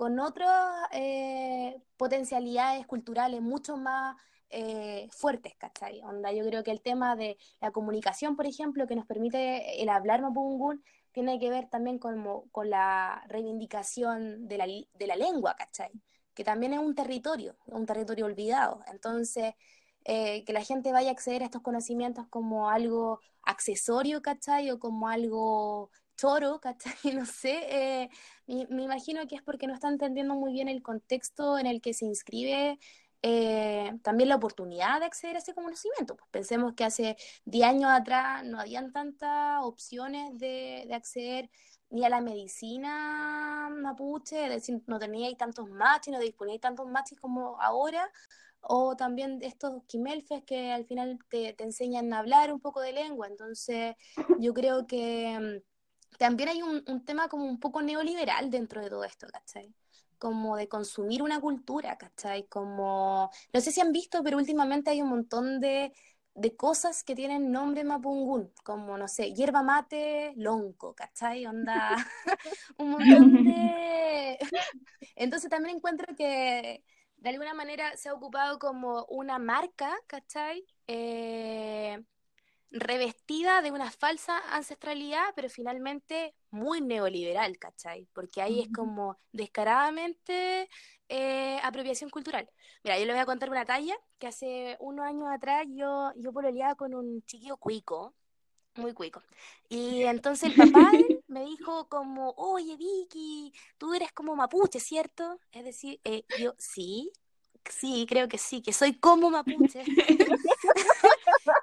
con 0.00 0.18
otras 0.18 0.88
eh, 0.92 1.78
potencialidades 1.98 2.86
culturales 2.86 3.42
mucho 3.42 3.76
más 3.76 4.16
eh, 4.48 5.06
fuertes, 5.10 5.54
¿cachai? 5.58 6.00
Onda, 6.00 6.32
yo 6.32 6.42
creo 6.46 6.64
que 6.64 6.70
el 6.70 6.80
tema 6.80 7.16
de 7.16 7.36
la 7.60 7.70
comunicación, 7.70 8.34
por 8.34 8.46
ejemplo, 8.46 8.86
que 8.86 8.96
nos 8.96 9.04
permite 9.04 9.82
el 9.82 9.90
hablar 9.90 10.22
mapungun, 10.22 10.82
tiene 11.12 11.38
que 11.38 11.50
ver 11.50 11.68
también 11.68 11.98
con, 11.98 12.48
con 12.50 12.70
la 12.70 13.22
reivindicación 13.28 14.48
de 14.48 14.56
la, 14.56 14.64
de 14.64 15.06
la 15.06 15.16
lengua, 15.16 15.54
¿cachai? 15.54 15.90
Que 16.32 16.44
también 16.44 16.72
es 16.72 16.78
un 16.78 16.94
territorio, 16.94 17.58
un 17.66 17.84
territorio 17.84 18.24
olvidado. 18.24 18.80
Entonces, 18.90 19.52
eh, 20.06 20.44
que 20.46 20.54
la 20.54 20.64
gente 20.64 20.92
vaya 20.92 21.10
a 21.10 21.12
acceder 21.12 21.42
a 21.42 21.44
estos 21.44 21.60
conocimientos 21.60 22.26
como 22.28 22.70
algo 22.70 23.20
accesorio, 23.42 24.22
¿cachai? 24.22 24.70
O 24.70 24.78
como 24.78 25.08
algo 25.08 25.90
choro, 26.20 26.60
¿cachai? 26.60 26.92
No 27.22 27.26
sé, 27.26 27.66
eh, 27.70 28.10
me, 28.46 28.82
imagino 28.82 29.26
que 29.26 29.36
es 29.36 29.42
porque 29.42 29.66
no 29.66 29.74
está 29.74 29.88
entendiendo 29.88 30.34
muy 30.34 30.52
bien 30.52 30.68
el 30.68 30.82
contexto 30.82 31.58
en 31.58 31.66
el 31.66 31.80
que 31.80 31.94
se 31.94 32.04
inscribe 32.04 32.78
eh, 33.22 33.92
también 34.02 34.28
la 34.28 34.36
oportunidad 34.36 35.00
de 35.00 35.06
acceder 35.06 35.36
a 35.36 35.38
ese 35.40 35.54
conocimiento. 35.54 36.16
Pues 36.16 36.30
pensemos 36.30 36.74
que 36.74 36.84
hace 36.84 37.16
10 37.44 37.68
años 37.68 37.90
atrás 37.90 38.44
no 38.44 38.60
habían 38.60 38.92
tantas 38.92 39.62
opciones 39.62 40.38
de, 40.38 40.88
acceder 40.92 41.50
ni 41.90 42.04
a 42.04 42.08
la 42.08 42.20
medicina 42.20 43.68
mapuche, 43.70 44.44
es 44.44 44.50
decir, 44.50 44.82
no 44.86 44.98
teníais 44.98 45.36
tantos 45.36 45.68
machis, 45.68 46.12
no 46.12 46.20
disponíais 46.20 46.60
tantos 46.60 46.86
machis 46.86 47.18
como 47.18 47.60
ahora, 47.60 48.10
o 48.60 48.94
también 48.96 49.38
estos 49.42 49.82
quimelfes 49.86 50.44
que 50.44 50.72
al 50.72 50.84
final 50.86 51.18
te, 51.30 51.52
te 51.54 51.64
enseñan 51.64 52.12
a 52.12 52.20
hablar 52.20 52.52
un 52.52 52.60
poco 52.60 52.80
de 52.80 52.92
lengua. 52.92 53.26
Entonces, 53.26 53.96
yo 54.38 54.54
creo 54.54 54.86
que 54.86 55.62
también 56.18 56.48
hay 56.50 56.62
un, 56.62 57.04
tema 57.04 57.28
como 57.28 57.44
un 57.44 57.58
poco 57.58 57.82
neoliberal 57.82 58.50
dentro 58.50 58.80
de 58.82 58.90
todo 58.90 59.04
esto, 59.04 59.26
¿cachai? 59.28 59.74
Como 60.18 60.56
de 60.56 60.68
consumir 60.68 61.22
una 61.22 61.40
cultura, 61.40 61.96
¿cachai? 61.96 62.46
Como, 62.46 63.30
no 63.52 63.60
sé 63.60 63.72
si 63.72 63.80
han 63.80 63.92
visto, 63.92 64.22
pero 64.22 64.36
últimamente 64.36 64.90
hay 64.90 65.02
un 65.02 65.08
montón 65.08 65.60
de, 65.60 65.92
cosas 66.56 67.04
que 67.04 67.14
tienen 67.14 67.52
nombre 67.52 67.84
mapungún, 67.84 68.52
como, 68.64 68.96
no 68.96 69.08
sé, 69.08 69.32
hierba 69.34 69.62
mate, 69.62 70.32
lonco, 70.36 70.94
¿cachai? 70.94 71.46
Onda, 71.46 71.96
un 72.78 72.90
montón 72.90 73.44
de... 73.44 74.38
Entonces 75.16 75.50
también 75.50 75.76
encuentro 75.76 76.14
que 76.16 76.82
de 77.20 77.28
alguna 77.28 77.54
manera 77.54 77.96
se 77.96 78.08
ha 78.08 78.14
ocupado 78.14 78.58
como 78.58 79.04
una 79.06 79.38
marca, 79.38 79.94
¿cachai? 80.06 80.64
Eh, 80.86 82.02
revestida 82.70 83.62
de 83.62 83.72
una 83.72 83.90
falsa 83.90 84.38
ancestralidad, 84.54 85.24
pero 85.34 85.48
finalmente 85.48 86.34
muy 86.50 86.80
neoliberal, 86.80 87.58
¿cachai? 87.58 88.06
Porque 88.12 88.42
ahí 88.42 88.60
es 88.60 88.68
como 88.72 89.18
descaradamente 89.32 90.68
eh, 91.08 91.58
apropiación 91.62 92.10
cultural. 92.10 92.48
Mira, 92.84 92.98
yo 92.98 93.06
le 93.06 93.12
voy 93.12 93.20
a 93.20 93.26
contar 93.26 93.50
una 93.50 93.64
talla 93.64 93.96
que 94.18 94.28
hace 94.28 94.76
unos 94.80 95.04
años 95.04 95.28
atrás 95.28 95.66
yo, 95.68 96.12
yo 96.16 96.32
pololeaba 96.32 96.76
con 96.76 96.94
un 96.94 97.22
chiquillo 97.24 97.56
cuico, 97.56 98.14
muy 98.76 98.94
cuico. 98.94 99.22
Y 99.68 100.04
entonces 100.04 100.50
el 100.50 100.54
papá 100.54 100.92
me 101.26 101.44
dijo 101.44 101.88
como, 101.88 102.30
oye 102.36 102.76
Vicky, 102.76 103.52
tú 103.78 103.94
eres 103.94 104.12
como 104.12 104.36
mapuche, 104.36 104.78
¿cierto? 104.78 105.40
Es 105.50 105.64
decir, 105.64 106.00
eh, 106.04 106.24
yo, 106.38 106.54
sí, 106.58 107.10
sí, 107.68 108.06
creo 108.08 108.28
que 108.28 108.38
sí, 108.38 108.62
que 108.62 108.72
soy 108.72 108.94
como 108.94 109.30
mapuche. 109.30 109.82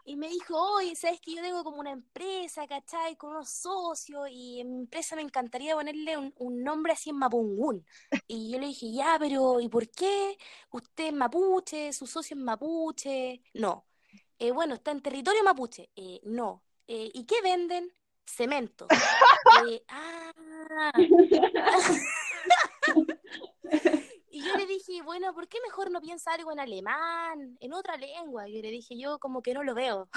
y 0.08 0.16
me 0.16 0.30
dijo, 0.30 0.56
oye, 0.58 0.96
¿sabes 0.96 1.20
que 1.20 1.36
yo 1.36 1.42
tengo 1.42 1.66
como 1.66 1.82
una 1.82 1.92
empresa, 1.92 2.66
¿cachai? 2.66 3.18
Con 3.18 3.32
unos 3.32 3.50
socios 3.50 4.30
y 4.32 4.62
en 4.62 4.72
mi 4.72 4.80
empresa 4.80 5.18
me 5.18 5.22
encantaría 5.22 5.76
ponerle 5.76 6.16
un, 6.18 6.64
nombre 6.64 6.94
así 6.94 7.10
en 7.10 7.18
Mapungún. 7.18 7.86
Y 8.26 8.50
yo 8.50 8.58
le 8.58 8.68
dije, 8.68 8.90
ya, 8.94 9.18
pero 9.20 9.60
¿y 9.60 9.68
por 9.68 9.90
qué? 9.90 10.38
¿Usted 10.72 11.08
es 11.08 11.14
mapuche? 11.14 11.92
¿Su 11.92 12.08
socio 12.08 12.38
es 12.38 12.42
mapuche? 12.42 13.42
No. 13.56 13.86
Eh, 14.40 14.52
bueno, 14.52 14.76
está 14.76 14.92
en 14.92 15.02
territorio 15.02 15.44
mapuche. 15.44 15.90
Eh, 15.94 16.22
no. 16.24 16.64
Eh, 16.88 17.12
¿Y 17.14 17.26
qué 17.26 17.42
venden? 17.42 17.92
Cemento. 18.26 18.88
ah. 19.90 20.32
Y 24.48 24.50
yo 24.50 24.58
le 24.58 24.66
dije, 24.66 25.02
bueno, 25.02 25.34
¿por 25.34 25.48
qué 25.48 25.58
mejor 25.66 25.92
no 25.92 26.02
piensa 26.02 26.34
algo 26.34 26.52
en 26.52 26.60
alemán, 26.60 27.58
en 27.60 27.74
otra 27.74 27.98
lengua? 27.98 28.48
Y 28.48 28.62
le 28.62 28.72
dije, 28.72 28.98
yo 28.98 29.20
como 29.20 29.42
que 29.42 29.54
no 29.54 29.64
lo 29.64 29.74
veo. 29.76 30.10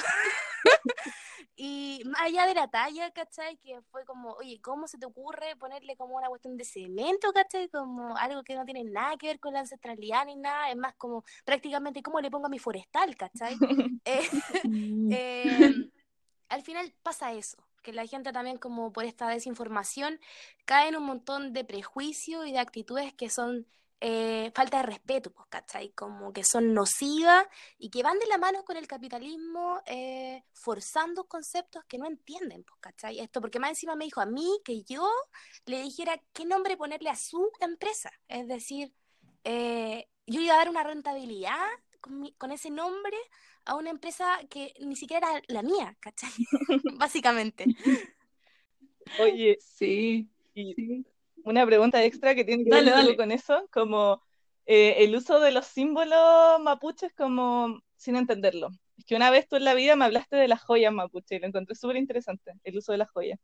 y 1.56 2.02
más 2.06 2.22
allá 2.22 2.46
de 2.46 2.54
la 2.54 2.68
talla, 2.68 3.10
¿cachai? 3.10 3.56
Que 3.56 3.80
fue 3.90 4.04
como, 4.04 4.32
oye, 4.34 4.60
¿cómo 4.60 4.86
se 4.86 4.98
te 4.98 5.06
ocurre 5.06 5.56
ponerle 5.56 5.96
como 5.96 6.16
una 6.16 6.28
cuestión 6.28 6.56
de 6.56 6.64
cemento, 6.64 7.32
¿cachai? 7.32 7.68
Como 7.68 8.16
algo 8.16 8.42
que 8.44 8.54
no 8.54 8.64
tiene 8.64 8.84
nada 8.84 9.16
que 9.16 9.28
ver 9.28 9.40
con 9.40 9.54
la 9.54 9.60
ancestralidad 9.60 10.26
ni 10.26 10.36
nada, 10.36 10.70
es 10.70 10.76
más 10.76 10.94
como 10.94 11.24
prácticamente 11.44 12.02
cómo 12.02 12.20
le 12.20 12.30
pongo 12.30 12.46
a 12.46 12.50
mi 12.50 12.58
forestal, 12.58 13.16
¿cachai? 13.16 13.56
Eh, 14.04 14.28
em, 14.64 15.90
al 16.48 16.62
final 16.62 16.92
pasa 17.02 17.32
eso 17.32 17.58
que 17.82 17.92
la 17.92 18.06
gente 18.06 18.32
también 18.32 18.58
como 18.58 18.92
por 18.92 19.04
esta 19.04 19.28
desinformación 19.28 20.20
cae 20.64 20.88
en 20.88 20.96
un 20.96 21.04
montón 21.04 21.52
de 21.52 21.64
prejuicios 21.64 22.46
y 22.46 22.52
de 22.52 22.58
actitudes 22.58 23.12
que 23.14 23.30
son 23.30 23.66
eh, 24.02 24.50
falta 24.54 24.78
de 24.78 24.84
respeto, 24.84 25.30
pues, 25.30 25.46
¿cachai? 25.50 25.90
Como 25.90 26.32
que 26.32 26.42
son 26.42 26.72
nocivas 26.72 27.46
y 27.78 27.90
que 27.90 28.02
van 28.02 28.18
de 28.18 28.26
la 28.26 28.38
mano 28.38 28.64
con 28.64 28.78
el 28.78 28.86
capitalismo 28.86 29.82
eh, 29.84 30.42
forzando 30.54 31.24
conceptos 31.24 31.84
que 31.84 31.98
no 31.98 32.06
entienden, 32.06 32.64
pues, 32.64 32.80
¿cachai? 32.80 33.20
Esto 33.20 33.42
porque 33.42 33.58
más 33.58 33.70
encima 33.70 33.96
me 33.96 34.06
dijo 34.06 34.22
a 34.22 34.26
mí 34.26 34.60
que 34.64 34.82
yo 34.84 35.06
le 35.66 35.82
dijera 35.82 36.18
qué 36.32 36.46
nombre 36.46 36.78
ponerle 36.78 37.10
a 37.10 37.16
su 37.16 37.50
empresa. 37.60 38.10
Es 38.26 38.48
decir, 38.48 38.90
eh, 39.44 40.08
yo 40.26 40.40
iba 40.40 40.54
a 40.54 40.58
dar 40.58 40.70
una 40.70 40.82
rentabilidad 40.82 41.66
con, 42.00 42.52
ese 42.52 42.70
nombre 42.70 43.18
a 43.66 43.74
una 43.76 43.90
empresa 43.90 44.40
que 44.48 44.72
ni 44.80 44.96
siquiera 44.96 45.30
era 45.30 45.42
la 45.48 45.62
mía, 45.62 45.94
¿cachai? 46.00 46.30
Básicamente. 46.96 47.66
Oye, 49.18 49.58
sí. 49.60 50.26
sí 50.54 51.04
una 51.44 51.66
pregunta 51.66 52.02
extra 52.04 52.34
que 52.34 52.44
tiene 52.44 52.64
que 52.64 52.70
ver 52.70 53.16
con 53.16 53.32
eso, 53.32 53.66
como 53.72 54.22
eh, 54.66 55.04
el 55.04 55.16
uso 55.16 55.40
de 55.40 55.50
los 55.52 55.66
símbolos 55.66 56.60
mapuches 56.60 57.12
como 57.14 57.80
sin 57.96 58.16
entenderlo. 58.16 58.68
Es 58.98 59.04
que 59.04 59.16
una 59.16 59.30
vez 59.30 59.48
tú 59.48 59.56
en 59.56 59.64
la 59.64 59.74
vida 59.74 59.96
me 59.96 60.04
hablaste 60.04 60.36
de 60.36 60.48
las 60.48 60.62
joyas 60.62 60.92
mapuche 60.92 61.36
y 61.36 61.38
lo 61.40 61.46
encontré 61.46 61.74
súper 61.74 61.96
interesante, 61.96 62.52
el 62.64 62.78
uso 62.78 62.92
de 62.92 62.98
las 62.98 63.10
joyas. 63.10 63.38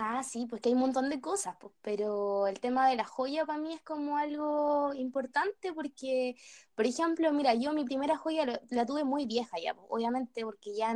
Ah, 0.00 0.22
sí, 0.22 0.46
pues 0.46 0.62
que 0.62 0.68
hay 0.68 0.74
un 0.74 0.80
montón 0.80 1.10
de 1.10 1.20
cosas, 1.20 1.56
pues, 1.60 1.72
pero 1.82 2.46
el 2.46 2.60
tema 2.60 2.88
de 2.88 2.94
la 2.94 3.04
joya 3.04 3.44
para 3.44 3.58
mí 3.58 3.74
es 3.74 3.80
como 3.82 4.16
algo 4.16 4.94
importante 4.94 5.72
porque, 5.72 6.36
por 6.76 6.86
ejemplo, 6.86 7.32
mira, 7.32 7.54
yo 7.54 7.72
mi 7.72 7.84
primera 7.84 8.16
joya 8.16 8.46
la 8.70 8.86
tuve 8.86 9.02
muy 9.02 9.26
vieja 9.26 9.56
ya, 9.60 9.74
pues, 9.74 9.86
obviamente 9.90 10.44
porque 10.44 10.72
ya, 10.76 10.94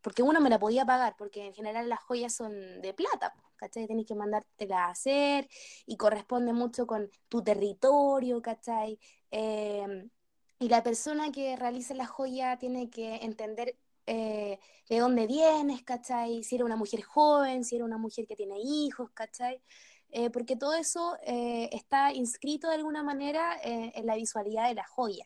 porque 0.00 0.24
uno 0.24 0.40
me 0.40 0.50
la 0.50 0.58
podía 0.58 0.84
pagar, 0.84 1.14
porque 1.16 1.46
en 1.46 1.54
general 1.54 1.88
las 1.88 2.00
joyas 2.00 2.34
son 2.34 2.80
de 2.82 2.92
plata, 2.92 3.32
pues, 3.34 3.44
¿cachai? 3.60 3.86
Tienes 3.86 4.06
que 4.06 4.14
mandártela 4.14 4.86
a 4.86 4.90
hacer 4.90 5.48
y 5.86 5.96
corresponde 5.96 6.52
mucho 6.52 6.86
con 6.86 7.10
tu 7.28 7.42
territorio, 7.42 8.40
¿cachai? 8.42 8.98
Em, 9.30 10.10
y 10.58 10.68
la 10.68 10.82
persona 10.82 11.30
que 11.32 11.56
realiza 11.56 11.94
la 11.94 12.06
joya 12.06 12.58
tiene 12.58 12.90
que 12.90 13.16
entender 13.16 13.76
eh, 14.06 14.58
de 14.88 14.98
dónde 14.98 15.26
vienes, 15.26 15.82
¿cachai? 15.82 16.42
Si 16.44 16.56
era 16.56 16.64
una 16.64 16.76
mujer 16.76 17.02
joven, 17.02 17.64
si 17.64 17.76
era 17.76 17.84
una 17.84 17.98
mujer 17.98 18.26
que 18.26 18.36
tiene 18.36 18.56
hijos, 18.60 19.10
¿cachai? 19.12 19.62
Eh, 20.10 20.30
porque 20.30 20.56
todo 20.56 20.74
eso 20.74 21.16
eh, 21.24 21.70
está 21.72 22.12
inscrito 22.12 22.68
de 22.68 22.74
alguna 22.76 23.02
manera 23.02 23.56
en 23.62 24.06
la 24.06 24.16
visualidad 24.16 24.68
de 24.68 24.74
la 24.74 24.86
joya. 24.86 25.24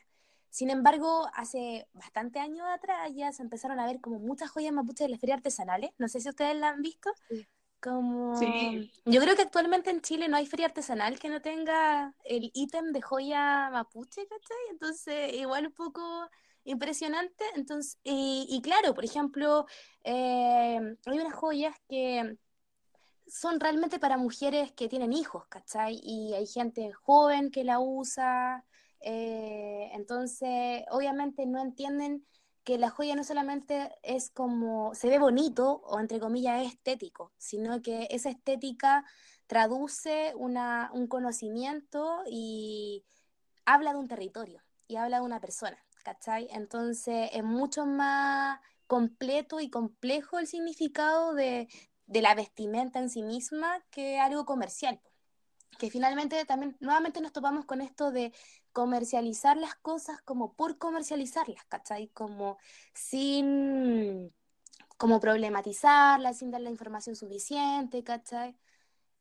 Sin 0.55 0.69
embargo, 0.69 1.27
hace 1.33 1.85
bastante 1.91 2.39
años 2.39 2.65
atrás 2.73 3.11
ya 3.13 3.29
se 3.33 3.43
empezaron 3.43 3.77
a 3.77 3.85
ver 3.85 3.99
como 3.99 4.19
muchas 4.19 4.49
joyas 4.49 4.71
mapuches 4.71 5.07
de 5.07 5.09
las 5.09 5.19
ferias 5.19 5.39
artesanales. 5.39 5.91
No 5.97 6.07
sé 6.07 6.21
si 6.21 6.29
ustedes 6.29 6.55
la 6.55 6.69
han 6.69 6.81
visto. 6.81 7.11
Como... 7.85 8.35
Sí. 8.35 8.91
Yo 9.05 9.21
creo 9.21 9.35
que 9.35 9.43
actualmente 9.43 9.91
en 9.91 10.01
Chile 10.01 10.27
no 10.27 10.37
hay 10.37 10.47
feria 10.47 10.65
artesanal 10.65 11.19
que 11.19 11.29
no 11.29 11.39
tenga 11.39 12.15
el 12.23 12.49
ítem 12.55 12.91
de 12.91 12.99
joya 12.99 13.69
mapuche, 13.69 14.25
¿cachai? 14.27 14.57
Entonces, 14.71 15.33
igual 15.33 15.67
un 15.67 15.73
poco 15.73 16.01
impresionante. 16.63 17.45
Entonces, 17.55 17.99
y, 18.03 18.59
claro, 18.63 18.95
por 18.95 19.05
ejemplo, 19.05 19.67
eh, 20.03 20.79
hay 21.05 21.19
unas 21.19 21.35
joyas 21.35 21.75
que 21.87 22.39
son 23.27 23.59
realmente 23.59 23.99
para 23.99 24.17
mujeres 24.17 24.71
que 24.71 24.89
tienen 24.89 25.13
hijos, 25.13 25.45
¿cachai? 25.47 25.99
Y 26.01 26.33
hay 26.33 26.47
gente 26.47 26.91
joven 26.91 27.51
que 27.51 27.63
la 27.63 27.79
usa, 27.79 28.65
eh, 28.99 29.91
entonces, 29.93 30.83
obviamente 30.89 31.45
no 31.45 31.61
entienden 31.61 32.25
que 32.65 32.77
la 32.77 32.89
joya 32.89 33.15
no 33.15 33.23
solamente 33.23 33.95
es 34.03 34.31
como, 34.31 34.93
se 34.95 35.07
ve 35.07 35.19
bonito 35.19 35.81
o 35.85 35.99
entre 35.99 36.19
comillas 36.19 36.65
estético, 36.65 37.31
sino 37.37 37.81
que 37.81 38.07
esa 38.09 38.29
estética 38.29 39.05
traduce 39.47 40.33
una, 40.35 40.89
un 40.93 41.07
conocimiento 41.07 42.23
y 42.27 43.05
habla 43.65 43.93
de 43.93 43.99
un 43.99 44.07
territorio 44.07 44.63
y 44.87 44.97
habla 44.97 45.19
de 45.19 45.25
una 45.25 45.39
persona, 45.39 45.77
¿cachai? 46.03 46.47
Entonces 46.51 47.29
es 47.33 47.43
mucho 47.43 47.85
más 47.85 48.59
completo 48.87 49.59
y 49.59 49.69
complejo 49.69 50.39
el 50.39 50.47
significado 50.47 51.35
de, 51.35 51.67
de 52.07 52.21
la 52.21 52.33
vestimenta 52.33 52.99
en 52.99 53.09
sí 53.09 53.21
misma 53.21 53.79
que 53.91 54.19
algo 54.19 54.45
comercial 54.45 54.99
que 55.77 55.89
finalmente 55.89 56.45
también 56.45 56.77
nuevamente 56.79 57.21
nos 57.21 57.33
topamos 57.33 57.65
con 57.65 57.81
esto 57.81 58.11
de 58.11 58.33
comercializar 58.75 59.55
las 59.57 59.75
cosas 59.75 60.21
como 60.21 60.53
por 60.53 60.77
comercializarlas, 60.77 61.63
¿cachai? 61.65 62.09
Como 62.09 62.57
sin 62.93 64.33
como 64.97 65.19
problematizarlas, 65.19 66.39
sin 66.39 66.51
dar 66.51 66.61
la 66.61 66.69
información 66.69 67.15
suficiente, 67.15 68.03
¿cachai? 68.03 68.57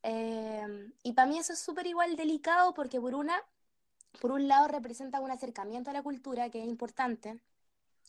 Em, 0.02 0.92
y 1.04 1.12
para 1.14 1.28
mí 1.28 1.38
eso 1.38 1.52
es 1.52 1.60
súper 1.60 1.86
igual 1.86 2.16
delicado 2.16 2.74
porque 2.74 3.00
por 3.00 3.14
una, 3.14 3.36
por 4.20 4.32
un 4.32 4.48
lado 4.48 4.68
representa 4.68 5.20
un 5.20 5.30
acercamiento 5.30 5.90
a 5.90 5.94
la 5.94 6.02
cultura 6.02 6.50
que 6.50 6.60
es 6.62 6.68
importante 6.68 7.40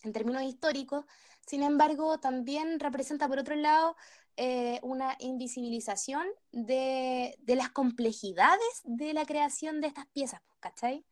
en 0.04 0.14
términos 0.14 0.44
históricos, 0.44 1.06
sin 1.48 1.64
embargo 1.64 2.20
también 2.20 2.80
representa 2.80 3.28
por 3.28 3.40
otro 3.40 3.56
lado 3.56 3.96
eh, 4.38 4.80
una 4.84 5.16
invisibilización 5.20 6.28
de, 6.52 7.36
de, 7.40 7.56
las 7.56 7.70
complejidades 7.70 8.82
de 8.84 9.14
la 9.14 9.26
creación 9.26 9.82
de 9.82 9.88
estas 9.88 10.08
piezas, 10.08 10.42
¿cachai? 10.60 11.06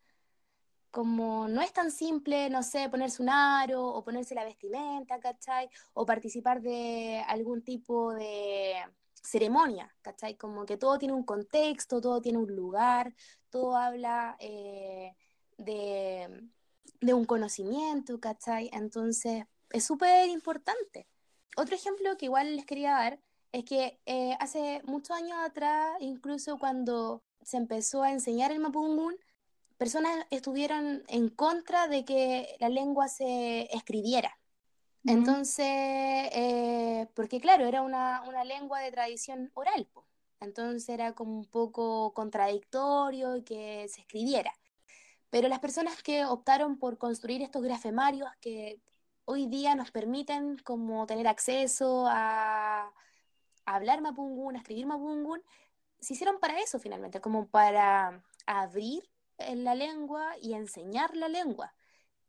Como 0.94 1.48
no 1.48 1.62
es 1.62 1.74
tan 1.74 1.92
simple, 1.92 2.50
no 2.50 2.62
sé, 2.64 2.90
ponerse 2.90 3.22
un 3.24 3.30
aro 3.30 3.86
o 3.86 4.04
ponerse 4.04 4.36
la 4.36 4.46
vestimenta, 4.46 5.20
¿cachai? 5.20 5.70
O 5.94 6.06
participar 6.06 6.62
de 6.62 7.24
algún 7.28 7.64
tipo 7.64 8.14
de 8.14 8.76
ceremonia, 9.14 9.94
¿cachai? 10.02 10.38
Como 10.38 10.66
que 10.66 10.78
todo 10.78 10.98
tiene 11.00 11.14
un 11.16 11.24
contexto, 11.24 12.02
todo 12.02 12.22
tiene 12.22 12.38
un 12.38 12.56
lugar, 12.56 13.14
todo 13.50 13.76
habla 13.76 14.38
eh, 14.40 15.16
de, 15.58 16.50
de 17.02 17.14
un 17.14 17.26
conocimiento, 17.26 18.20
¿cachai? 18.20 18.70
Entonces, 18.74 19.46
es 19.72 19.84
súper 19.86 20.30
importante 20.30 21.08
otro 21.56 21.76
ejemplo 21.76 22.18
que 22.18 22.26
igual 22.26 22.56
les 22.56 22.66
quería 22.66 22.92
dar 22.92 23.20
es 23.52 23.66
que 23.66 24.00
eh, 24.06 24.36
hace 24.40 24.82
muchos 24.86 25.16
años 25.16 25.38
atrás, 25.44 25.96
incluso 26.00 26.58
cuando 26.58 27.24
se 27.44 27.58
empezó 27.58 28.02
a 28.02 28.12
enseñar 28.12 28.52
el 28.52 28.60
Mapungun, 28.60 29.16
personas 29.84 30.26
estuvieron 30.30 31.04
en 31.10 31.28
contra 31.28 31.90
de 31.90 32.06
que 32.06 32.56
la 32.62 32.70
lengua 32.70 33.10
se 33.10 33.68
escribiera. 33.76 34.40
Entonces, 35.04 35.68
eh, 35.68 37.10
porque 37.14 37.42
claro, 37.42 37.66
era 37.66 37.82
una, 37.82 38.24
lengua 38.46 38.80
de 38.80 38.94
tradición 38.94 39.52
oral, 39.56 39.90
entonces 40.40 40.88
era 40.88 41.12
como 41.12 41.38
un 41.38 41.44
poco 41.44 42.14
contradictorio 42.14 43.44
que 43.44 43.86
se 43.90 44.00
escribiera. 44.00 44.54
Pero 45.30 45.50
las 45.50 45.60
personas 45.60 46.02
que 46.02 46.24
optaron 46.24 46.78
por 46.80 46.98
construir 46.98 47.42
estos 47.42 47.62
grafemarios 47.62 48.30
que 48.40 48.80
hoy 49.26 49.48
día 49.48 49.76
nos 49.76 49.92
permiten 49.92 50.60
como 50.60 51.06
tener 51.06 51.28
acceso 51.28 52.06
a, 52.08 52.90
hablar 53.66 54.00
mapungun, 54.00 54.56
a 54.56 54.60
escribir 54.60 54.86
mapungun, 54.86 55.44
se 56.00 56.14
hicieron 56.14 56.40
para 56.40 56.58
eso 56.62 56.80
finalmente, 56.80 57.20
como 57.20 57.48
para 57.50 58.24
abrir 58.46 59.13
la 59.56 59.76
lengua 59.76 60.36
y 60.42 60.54
enseñar 60.54 61.16
la 61.16 61.28
lengua. 61.28 61.74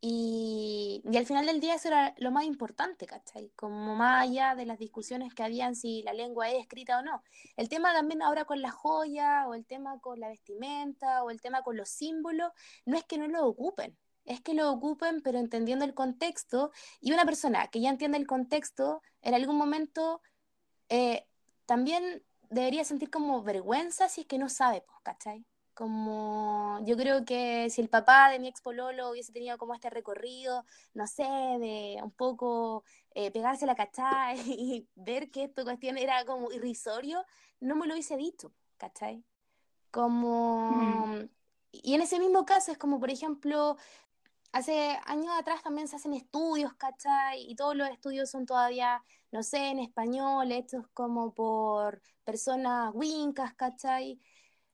Y, 0.01 1.01
y, 1.05 1.17
al 1.17 1.25
final 1.25 1.47
del 1.47 1.61
día 1.61 1.77
eso 1.77 1.89
era 1.89 2.15
lo 2.19 2.31
más 2.31 2.45
importante, 2.45 3.07
¿cachai? 3.07 3.51
Como 3.57 3.95
más 3.97 4.25
allá 4.25 4.55
de 4.55 4.67
las 4.67 4.79
discusiones 4.79 5.33
que 5.35 5.43
habían 5.43 5.75
si 5.75 6.03
la 6.03 6.13
lengua 6.13 6.51
es 6.51 6.61
escrita 6.61 6.99
o 6.99 7.03
no. 7.03 7.23
El 7.57 7.71
tema 7.71 7.93
también 7.95 8.21
ahora 8.21 8.45
con 8.45 8.61
la 8.61 8.71
joya, 8.71 9.49
o 9.49 9.55
el 9.55 9.65
tema 9.65 9.99
con 10.01 10.21
la 10.21 10.29
vestimenta, 10.29 11.25
o 11.25 11.31
el 11.31 11.41
tema 11.41 11.63
con 11.63 11.79
los 11.79 11.89
símbolos, 11.89 12.53
no 12.85 12.99
es 12.99 13.05
que 13.05 13.17
no 13.17 13.29
lo 13.29 13.47
ocupen, 13.47 13.97
es 14.27 14.43
que 14.43 14.53
lo 14.53 14.71
ocupen, 14.71 15.23
pero 15.23 15.39
entendiendo 15.39 15.87
el 15.87 15.95
contexto. 15.95 16.71
Y 17.01 17.13
una 17.13 17.25
persona 17.25 17.69
que 17.69 17.81
ya 17.81 17.89
entiende 17.89 18.19
el 18.19 18.27
contexto, 18.27 19.01
en 19.23 19.35
algún 19.35 19.57
momento 19.57 20.21
eh, 20.91 21.27
también 21.67 22.23
debería 22.51 22.85
sentir 22.85 23.11
como 23.11 23.43
vergüenza 23.43 24.09
si 24.09 24.23
es 24.23 24.27
que 24.27 24.39
no 24.39 24.49
sabe, 24.49 24.83
pues, 24.83 24.99
¿cachai? 25.03 25.47
Como 25.75 26.79
yo 26.85 26.97
creo 26.97 27.25
que 27.25 27.69
si 27.69 27.81
el 27.81 27.89
papá 27.89 28.31
de 28.31 28.39
mi 28.39 28.49
ex 28.49 28.61
pololo 28.61 29.11
hubiese 29.11 29.33
tenido 29.33 29.59
como 29.59 29.75
este 29.75 29.91
recorrido, 29.91 30.65
no 30.95 31.07
sé, 31.07 31.25
de 31.25 31.99
un 32.03 32.13
poco 32.13 32.85
eh, 33.15 33.33
pegarse 33.33 33.67
la 33.67 33.75
cachai 33.75 34.39
y 34.47 34.89
ver 34.95 35.31
que 35.31 35.45
esto 35.45 35.65
cuestión 35.65 35.99
era 35.99 36.25
como 36.25 36.53
irrisorio, 36.53 37.25
no 37.61 37.75
me 37.75 37.87
lo 37.87 37.95
hubiese 37.95 38.17
dicho, 38.17 38.53
¿cachai? 38.77 39.25
Como... 39.91 40.71
Mm. 40.71 41.29
Y 41.83 41.95
en 41.95 42.03
ese 42.03 42.21
mismo 42.21 42.47
caso 42.47 42.71
es 42.71 42.79
como, 42.79 43.01
por 43.01 43.11
ejemplo, 43.11 43.77
hace 44.53 44.97
años 45.07 45.33
atrás 45.37 45.63
también 45.63 45.89
se 45.89 45.97
hacen 45.97 46.15
estudios, 46.15 46.73
¿cachai? 46.75 47.51
Y 47.51 47.57
todos 47.57 47.75
los 47.75 47.89
estudios 47.89 48.31
son 48.31 48.47
todavía, 48.47 49.03
no 49.33 49.43
sé, 49.43 49.71
en 49.71 49.81
español, 49.81 50.53
hechos 50.53 50.87
como 50.95 51.35
por 51.35 52.01
personas 52.23 52.93
wincas, 52.95 53.55
¿cachai? 53.55 54.21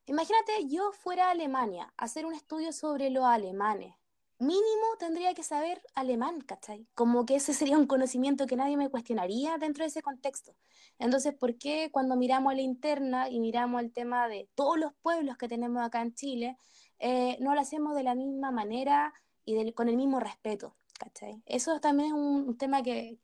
Imagínate, 0.05 0.67
yo 0.67 0.91
fuera 0.91 1.27
a 1.27 1.31
Alemania 1.31 1.93
a 1.97 2.05
hacer 2.05 2.25
un 2.25 2.33
estudio 2.33 2.73
sobre 2.73 3.09
los 3.09 3.23
alemanes. 3.23 3.95
Mínimo 4.39 4.87
tendría 4.97 5.35
que 5.35 5.43
saber 5.43 5.83
alemán, 5.93 6.41
¿cachai? 6.41 6.87
Como 6.95 7.27
que 7.27 7.35
ese 7.35 7.53
sería 7.53 7.77
un 7.77 7.85
conocimiento 7.85 8.47
que 8.47 8.55
nadie 8.55 8.75
me 8.75 8.89
cuestionaría 8.89 9.59
dentro 9.59 9.83
de 9.83 9.89
ese 9.89 10.01
contexto. 10.01 10.55
Entonces, 10.97 11.35
¿por 11.35 11.59
qué 11.59 11.89
cuando 11.91 12.15
miramos 12.15 12.51
a 12.51 12.55
la 12.55 12.61
interna 12.61 13.29
y 13.29 13.39
miramos 13.39 13.81
el 13.83 13.93
tema 13.93 14.27
de 14.27 14.49
todos 14.55 14.79
los 14.79 14.93
pueblos 15.03 15.37
que 15.37 15.47
tenemos 15.47 15.83
acá 15.83 16.01
en 16.01 16.15
Chile, 16.15 16.57
eh, 16.97 17.37
no 17.39 17.53
lo 17.53 17.61
hacemos 17.61 17.95
de 17.95 18.01
la 18.01 18.15
misma 18.15 18.49
manera 18.49 19.13
y 19.45 19.73
con 19.73 19.89
el 19.89 19.95
mismo 19.95 20.19
respeto, 20.19 20.75
¿cachai? 20.99 21.41
Eso 21.45 21.79
también 21.79 22.07
es 22.09 22.13
un, 22.13 22.57
tema 22.57 22.81
que, 22.83 23.19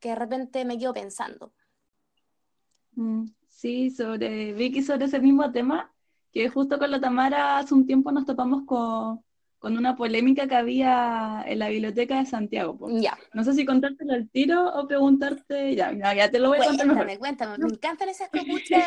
de 0.00 0.14
repente 0.14 0.64
me 0.64 0.78
quedo 0.78 0.94
pensando. 0.94 1.52
Mm, 2.92 3.26
sí, 3.48 3.90
sobre 3.90 4.52
Vicky, 4.52 4.82
sobre 4.82 5.06
ese 5.06 5.18
mismo 5.18 5.50
tema, 5.52 5.94
que 6.36 6.50
justo 6.50 6.78
con 6.78 6.90
la 6.90 7.00
Tamara 7.00 7.56
hace 7.56 7.72
un 7.72 7.86
tiempo 7.86 8.12
nos 8.12 8.26
topamos 8.26 8.64
con, 8.66 9.24
una 9.62 9.96
polémica 9.96 10.46
que 10.46 10.54
había 10.54 11.42
en 11.44 11.58
la 11.58 11.68
biblioteca 11.70 12.18
de 12.18 12.26
Santiago. 12.26 12.78
Ya. 13.00 13.18
No 13.32 13.42
sé 13.42 13.54
si 13.54 13.64
contártelo 13.64 14.12
al 14.12 14.28
tiro 14.28 14.64
o 14.64 14.86
preguntarte, 14.86 15.74
ya, 15.74 15.92
ya 15.92 16.30
te 16.30 16.38
lo 16.38 16.50
voy 16.50 16.58
a 16.58 16.66
contar 16.66 16.86
Cuéntame, 16.86 17.18
cuéntame, 17.18 17.58
me 17.58 17.72
encantan 17.72 18.08
esas 18.10 18.28
copuchas 18.32 18.84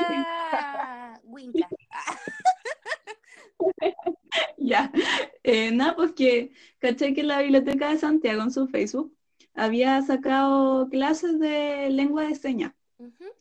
ya. 4.57 4.91
Eh, 5.43 5.71
nada, 5.71 5.95
pues 5.95 6.13
que 6.13 6.53
caché 6.77 7.13
que 7.13 7.23
la 7.23 7.41
Biblioteca 7.41 7.89
de 7.89 7.97
Santiago 7.97 8.43
en 8.43 8.51
su 8.51 8.67
Facebook 8.67 9.13
había 9.55 10.01
sacado 10.03 10.87
clases 10.89 11.39
de 11.39 11.89
lengua 11.89 12.23
de 12.25 12.35
señas. 12.35 12.73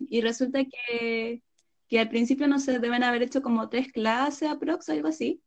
Y 0.00 0.22
resulta 0.22 0.64
que, 0.64 1.42
que, 1.88 2.00
al 2.00 2.08
principio 2.08 2.48
no 2.48 2.58
se 2.58 2.78
deben 2.78 3.02
haber 3.02 3.22
hecho 3.22 3.42
como 3.42 3.68
tres 3.68 3.92
clases 3.92 4.50
aprox, 4.50 4.88
algo 4.88 5.08
así. 5.08 5.42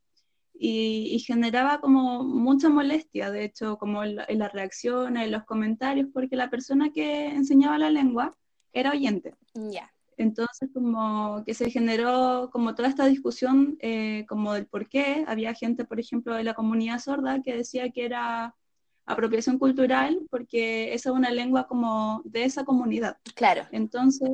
Y, 0.54 1.20
generaba 1.26 1.80
como 1.80 2.24
mucha 2.24 2.70
molestia, 2.70 3.32
de 3.32 3.46
hecho, 3.46 3.78
como 3.78 4.04
en, 4.04 4.20
en 4.28 4.40
las 4.40 4.52
reacciones, 4.54 5.26
en 5.26 5.32
los 5.32 5.44
comentarios, 5.46 6.10
porque 6.14 6.36
la 6.36 6.50
persona 6.50 6.92
que 6.92 7.28
enseñaba 7.28 7.78
la 7.80 7.90
lengua 7.90 8.36
era 8.74 8.92
oyente. 8.92 9.36
Ya. 9.56 9.92
Entonces, 10.18 10.70
como 10.74 11.44
que 11.46 11.54
se 11.54 11.72
generó 11.72 12.50
como 12.52 12.76
toda 12.76 12.90
esta 12.90 13.06
discusión 13.06 13.78
eh, 13.80 14.26
como 14.28 14.54
del 14.54 14.68
por 14.68 14.88
qué. 14.88 15.26
Había 15.28 15.54
gente, 15.54 15.84
por 15.86 16.00
ejemplo, 16.00 16.36
de 16.36 16.44
la 16.44 16.54
comunidad 16.54 17.00
sorda 17.00 17.42
que 17.42 17.56
decía 17.56 17.90
que 17.90 18.06
era 18.06 18.56
apropiación 19.06 19.58
cultural 19.58 20.20
porque 20.30 20.94
esa 20.94 21.10
es 21.10 21.16
una 21.16 21.32
lengua 21.32 21.68
como 21.68 22.22
de 22.24 22.44
esa 22.44 22.64
comunidad. 22.64 23.18
Claro. 23.36 23.64
Entonces, 23.72 24.30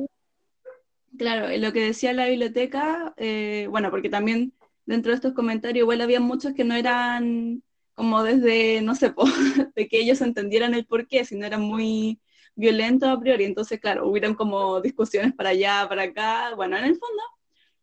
claro, 1.16 1.48
lo 1.56 1.72
que 1.72 1.80
decía 1.80 2.12
la 2.12 2.26
biblioteca, 2.26 3.14
eh, 3.16 3.66
bueno, 3.70 3.90
porque 3.90 4.10
también 4.10 4.52
dentro 4.86 5.10
de 5.10 5.16
estos 5.16 5.34
comentarios 5.34 5.82
igual 5.82 6.00
había 6.00 6.20
muchos 6.20 6.54
que 6.54 6.64
no 6.64 6.74
eran 6.74 7.62
como 7.94 8.22
desde, 8.22 8.80
no 8.82 8.94
sé, 8.94 9.12
de 9.74 9.88
que 9.88 10.00
ellos 10.00 10.20
entendieran 10.20 10.74
el 10.74 10.86
por 10.86 11.08
qué, 11.08 11.24
sino 11.24 11.46
eran 11.46 11.62
muy 11.62 12.20
violentos 12.54 13.08
a 13.08 13.18
priori. 13.18 13.44
Entonces, 13.44 13.80
claro, 13.80 14.08
hubieron 14.08 14.34
como 14.34 14.80
discusiones 14.80 15.34
para 15.34 15.50
allá, 15.50 15.86
para 15.88 16.04
acá. 16.04 16.54
Bueno, 16.54 16.76
en 16.76 16.84
el 16.84 16.96
fondo, 16.96 17.22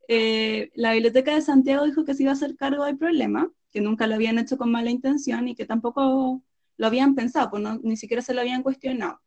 eh, 0.07 0.71
la 0.75 0.93
Biblioteca 0.93 1.35
de 1.35 1.41
Santiago 1.41 1.85
dijo 1.85 2.05
que 2.05 2.13
se 2.13 2.23
iba 2.23 2.31
a 2.31 2.35
hacer 2.35 2.55
cargo 2.55 2.85
del 2.85 2.97
problema, 2.97 3.51
que 3.71 3.81
nunca 3.81 4.07
lo 4.07 4.15
habían 4.15 4.39
hecho 4.39 4.57
con 4.57 4.71
mala 4.71 4.89
intención 4.89 5.47
y 5.49 5.55
que 5.55 5.65
tampoco 5.65 6.41
lo 6.77 6.87
habían 6.87 7.15
pensado, 7.15 7.49
pues 7.49 7.63
ni 7.83 7.97
siquiera 7.97 8.21
se 8.21 8.33
lo 8.33 8.41
habían 8.41 8.63
cuestionado. 8.63 9.21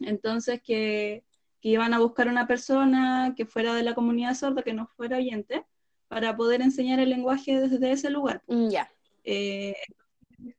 Entonces, 0.00 0.62
que, 0.62 1.24
que, 1.62 1.68
iban 1.70 1.94
a 1.94 2.00
buscar 2.00 2.28
una 2.28 2.46
persona 2.46 3.34
que 3.36 3.46
fuera 3.46 3.74
de 3.74 3.82
la 3.82 3.94
comunidad 3.94 4.34
sorda, 4.34 4.62
que 4.62 4.74
no 4.74 4.86
fuera 4.86 5.16
oyente, 5.16 5.64
para 6.08 6.36
poder 6.36 6.60
enseñar 6.60 6.98
el 6.98 7.10
lenguaje 7.10 7.60
desde 7.60 7.92
ese 7.92 8.10
lugar. 8.10 8.42
Mm, 8.48 8.68
ya. 8.68 8.90
Eh, 9.24 9.74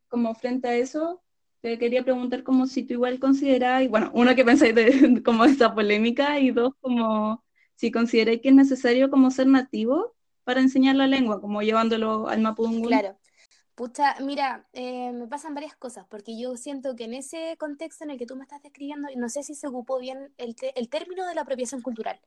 como 0.08 0.34
frente 0.34 0.68
a 0.68 0.74
eso, 0.74 1.22
te 1.60 1.78
quería 1.78 2.02
preguntar 2.02 2.42
como 2.42 2.66
si 2.66 2.82
tú 2.82 2.94
igual 2.94 3.18
consideras, 3.18 3.88
bueno, 3.88 4.10
uno 4.14 4.34
que 4.34 4.44
pensáis 4.44 4.74
de 4.74 4.84
como 5.24 5.44
esta 5.44 5.74
polémica 5.74 6.38
y 6.40 6.50
dos 6.50 6.74
como 6.80 7.44
si 7.74 7.90
consideráis 7.90 8.40
que 8.40 8.48
es 8.48 8.54
necesario 8.54 9.10
como 9.10 9.30
ser 9.30 9.46
nativo 9.46 10.14
para 10.44 10.60
enseñar 10.60 10.96
la 10.96 11.06
lengua, 11.06 11.40
como 11.40 11.62
llevándolo 11.62 12.28
al 12.28 12.40
mapudungun. 12.40 12.88
Claro. 12.88 13.16
Pucha, 13.74 14.14
mira, 14.20 14.68
eh, 14.72 15.10
me 15.12 15.26
pasan 15.26 15.54
varias 15.54 15.74
cosas, 15.74 16.06
porque 16.08 16.38
yo 16.38 16.56
siento 16.56 16.94
que 16.94 17.04
en 17.04 17.14
ese 17.14 17.56
contexto 17.58 18.04
en 18.04 18.10
el 18.10 18.18
que 18.18 18.26
tú 18.26 18.36
me 18.36 18.44
estás 18.44 18.62
describiendo, 18.62 19.08
no 19.16 19.28
sé 19.28 19.42
si 19.42 19.54
se 19.56 19.66
ocupó 19.66 19.98
bien 19.98 20.32
el, 20.38 20.54
término 20.88 21.26
de 21.26 21.34
la 21.34 21.40
apropiación 21.42 21.82
cultural, 21.82 22.20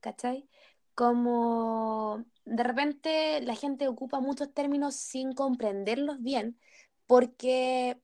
¿cachai? 0.00 0.48
Como 0.94 2.24
de 2.46 2.62
repente 2.62 3.42
la 3.42 3.54
gente 3.54 3.86
ocupa 3.88 4.20
muchos 4.20 4.54
términos 4.54 4.94
sin 4.96 5.34
comprenderlos 5.34 6.22
bien, 6.22 6.58
porque 7.06 8.00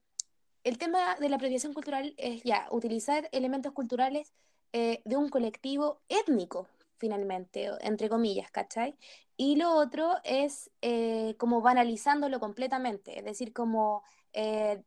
el 0.63 0.77
tema 0.77 1.15
de 1.15 1.29
la 1.29 1.37
apropiación 1.37 1.73
cultural 1.73 2.13
es 2.17 2.43
ya 2.43 2.67
utilizar 2.71 3.29
elementos 3.31 3.73
culturales 3.73 4.31
eh, 4.73 5.01
de 5.05 5.17
un 5.17 5.29
colectivo 5.29 6.01
étnico, 6.07 6.67
finalmente, 7.01 7.69
entre 7.81 8.09
comillas, 8.09 8.51
¿cachai? 8.51 8.95
Y 9.35 9.55
lo 9.55 9.73
otro 9.73 10.17
es 10.23 10.69
eh, 10.81 11.35
como 11.39 11.61
banalizándolo 11.61 12.39
completamente, 12.39 13.17
es 13.19 13.25
decir, 13.25 13.53
como 13.53 14.03
eh, 14.33 14.83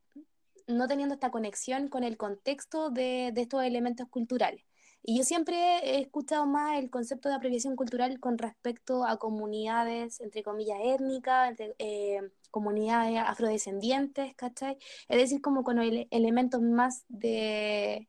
no 0.68 0.86
teniendo 0.86 1.14
esta 1.14 1.32
conexión 1.32 1.88
con 1.88 2.04
el 2.04 2.16
contexto 2.16 2.90
de, 2.90 3.32
estos 3.36 3.64
elementos 3.64 4.08
culturales. 4.08 4.64
Y 5.02 5.18
yo 5.18 5.24
siempre 5.24 5.56
he 5.82 6.00
escuchado 6.00 6.46
más 6.46 6.78
el 6.78 6.88
concepto 6.88 7.28
de 7.28 7.34
apropiación 7.34 7.76
cultural 7.76 8.20
con 8.20 8.38
respecto 8.38 9.04
a 9.04 9.18
comunidades, 9.18 10.20
entre 10.20 10.42
comillas, 10.42 10.78
étnicas, 10.82 11.56
eh, 11.78 12.20
comunidades 12.50 13.18
afrodescendientes, 13.18 14.34
¿cachai? 14.36 14.78
Es 15.08 15.18
decir, 15.18 15.40
como 15.42 15.64
con 15.64 15.78
elementos 16.10 16.62
más 16.62 17.04
de, 17.08 18.08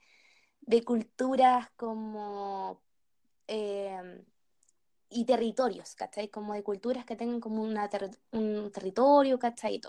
de 0.61 0.83
culturas 0.83 1.69
como 1.75 2.84
y 3.47 5.25
territorios, 5.25 5.95
¿cachai? 5.95 6.29
Como 6.29 6.53
de 6.53 6.63
culturas 6.63 7.05
que 7.05 7.15
tengan 7.15 7.39
como 7.39 7.61
una 7.63 7.89
un 8.31 8.71
territorio, 8.71 9.39
¿cachai? 9.39 9.81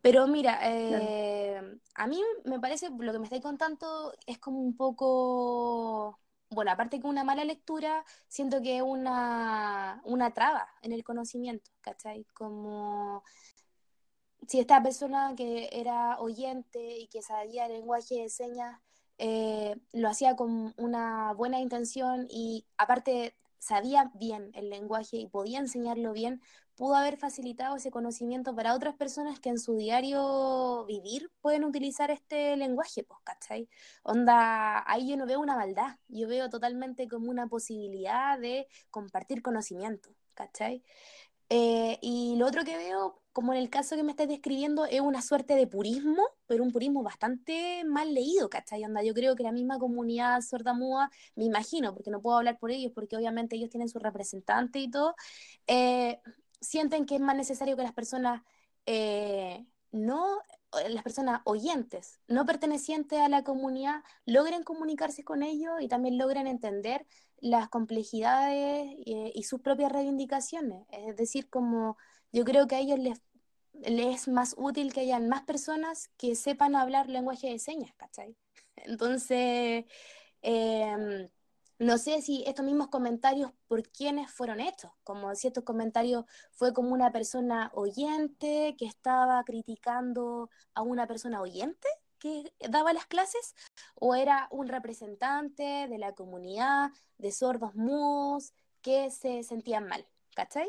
Pero 0.00 0.26
mira, 0.26 0.60
eh, 0.62 1.78
a 1.94 2.06
mí 2.06 2.20
me 2.44 2.60
parece, 2.60 2.90
lo 2.90 3.12
que 3.12 3.18
me 3.18 3.24
estáis 3.24 3.42
contando 3.42 4.14
es 4.26 4.38
como 4.38 4.60
un 4.60 4.76
poco, 4.76 6.18
bueno, 6.50 6.70
aparte 6.70 7.00
que 7.00 7.06
una 7.06 7.24
mala 7.24 7.44
lectura, 7.44 8.04
siento 8.28 8.60
que 8.62 8.76
es 8.78 8.82
una, 8.82 10.00
una 10.04 10.32
traba 10.32 10.68
en 10.82 10.92
el 10.92 11.04
conocimiento, 11.04 11.70
¿cachai? 11.80 12.24
Como 12.34 13.24
si 14.46 14.60
esta 14.60 14.82
persona 14.82 15.34
que 15.36 15.70
era 15.72 16.20
oyente 16.20 16.98
y 16.98 17.06
que 17.08 17.22
sabía 17.22 17.66
el 17.66 17.72
lenguaje 17.72 18.22
de 18.22 18.28
señas, 18.28 18.80
eh, 19.24 19.76
lo 19.92 20.08
hacía 20.08 20.34
con 20.34 20.74
una 20.76 21.32
buena 21.34 21.60
intención 21.60 22.26
y 22.28 22.66
aparte 22.76 23.36
sabía 23.60 24.10
bien 24.14 24.50
el 24.54 24.68
lenguaje 24.68 25.16
y 25.18 25.28
podía 25.28 25.60
enseñarlo 25.60 26.12
bien, 26.12 26.42
pudo 26.74 26.96
haber 26.96 27.16
facilitado 27.16 27.76
ese 27.76 27.92
conocimiento 27.92 28.52
para 28.56 28.74
otras 28.74 28.96
personas 28.96 29.38
que 29.38 29.50
en 29.50 29.60
su 29.60 29.76
diario 29.76 30.84
vivir 30.86 31.30
pueden 31.40 31.62
utilizar 31.62 32.10
este 32.10 32.56
lenguaje, 32.56 33.04
pues, 33.04 33.20
¿cachai? 33.22 33.68
Onda, 34.02 34.82
ahí 34.90 35.10
yo 35.10 35.16
no 35.16 35.24
veo 35.26 35.38
una 35.38 35.54
maldad, 35.54 35.98
yo 36.08 36.26
veo 36.26 36.50
totalmente 36.50 37.06
como 37.06 37.30
una 37.30 37.46
posibilidad 37.46 38.40
de 38.40 38.66
compartir 38.90 39.40
conocimiento, 39.40 40.10
¿cachai? 40.34 40.82
Eh, 41.54 41.98
y 42.00 42.36
lo 42.36 42.46
otro 42.46 42.64
que 42.64 42.78
veo, 42.78 43.20
como 43.32 43.52
en 43.52 43.58
el 43.60 43.68
caso 43.68 43.94
que 43.94 44.02
me 44.02 44.12
estás 44.12 44.26
describiendo, 44.26 44.86
es 44.86 45.02
una 45.02 45.20
suerte 45.20 45.54
de 45.54 45.66
purismo, 45.66 46.22
pero 46.46 46.64
un 46.64 46.72
purismo 46.72 47.02
bastante 47.02 47.84
mal 47.84 48.14
leído, 48.14 48.48
¿cachai? 48.48 48.82
Onda, 48.84 49.02
yo 49.02 49.12
creo 49.12 49.36
que 49.36 49.42
la 49.42 49.52
misma 49.52 49.78
comunidad 49.78 50.40
sorda-muda, 50.40 51.10
me 51.36 51.44
imagino, 51.44 51.92
porque 51.94 52.10
no 52.10 52.22
puedo 52.22 52.38
hablar 52.38 52.58
por 52.58 52.70
ellos, 52.70 52.92
porque 52.94 53.18
obviamente 53.18 53.56
ellos 53.56 53.68
tienen 53.68 53.90
su 53.90 53.98
representante 53.98 54.78
y 54.78 54.90
todo, 54.90 55.14
eh, 55.66 56.20
sienten 56.62 57.04
que 57.04 57.16
es 57.16 57.20
más 57.20 57.36
necesario 57.36 57.76
que 57.76 57.82
las 57.82 57.92
personas 57.92 58.42
eh, 58.86 59.66
no 59.90 60.40
las 60.88 61.02
personas 61.02 61.42
oyentes, 61.44 62.20
no 62.28 62.46
pertenecientes 62.46 63.18
a 63.20 63.28
la 63.28 63.44
comunidad, 63.44 64.02
logren 64.24 64.62
comunicarse 64.62 65.22
con 65.22 65.42
ellos 65.42 65.74
y 65.82 65.88
también 65.88 66.16
logren 66.16 66.46
entender 66.46 67.06
las 67.42 67.68
complejidades 67.68 68.94
eh, 69.04 69.32
y, 69.34 69.42
sus 69.42 69.60
propias 69.60 69.92
reivindicaciones. 69.92 70.86
Es 70.90 71.16
decir, 71.16 71.50
como 71.50 71.98
yo 72.32 72.44
creo 72.44 72.68
que 72.68 72.76
a 72.76 72.80
ellos 72.80 73.00
les, 73.00 73.20
es 73.82 74.28
más 74.28 74.54
útil 74.56 74.92
que 74.92 75.00
hayan 75.00 75.28
más 75.28 75.42
personas 75.42 76.08
que 76.16 76.36
sepan 76.36 76.76
hablar 76.76 77.08
lenguaje 77.08 77.50
de 77.50 77.58
señas, 77.58 77.92
¿cachai? 77.96 78.36
Entonces, 78.76 79.84
em, 80.40 81.28
no 81.80 81.98
sé 81.98 82.22
si 82.22 82.44
estos 82.46 82.64
mismos 82.64 82.88
comentarios 82.88 83.50
por 83.66 83.82
quiénes 83.90 84.30
fueron 84.30 84.60
hechos, 84.60 84.92
como 85.02 85.34
si 85.34 85.48
estos 85.48 85.64
comentarios 85.64 86.24
fue 86.52 86.72
como 86.72 86.92
una 86.92 87.10
persona 87.10 87.72
oyente 87.74 88.76
que 88.78 88.86
estaba 88.86 89.42
criticando 89.42 90.48
a 90.74 90.82
una 90.82 91.08
persona 91.08 91.40
oyente 91.40 91.88
que 92.22 92.52
daba 92.70 92.92
las 92.92 93.06
clases, 93.06 93.54
o 93.96 94.14
era 94.14 94.46
un 94.52 94.68
representante 94.68 95.88
de 95.88 95.98
la 95.98 96.12
comunidad 96.12 96.90
de 97.18 97.32
sordos 97.32 97.74
mudos 97.74 98.52
que 98.80 99.10
se 99.10 99.42
sentían 99.42 99.88
mal, 99.88 100.06
¿cachai? 100.36 100.68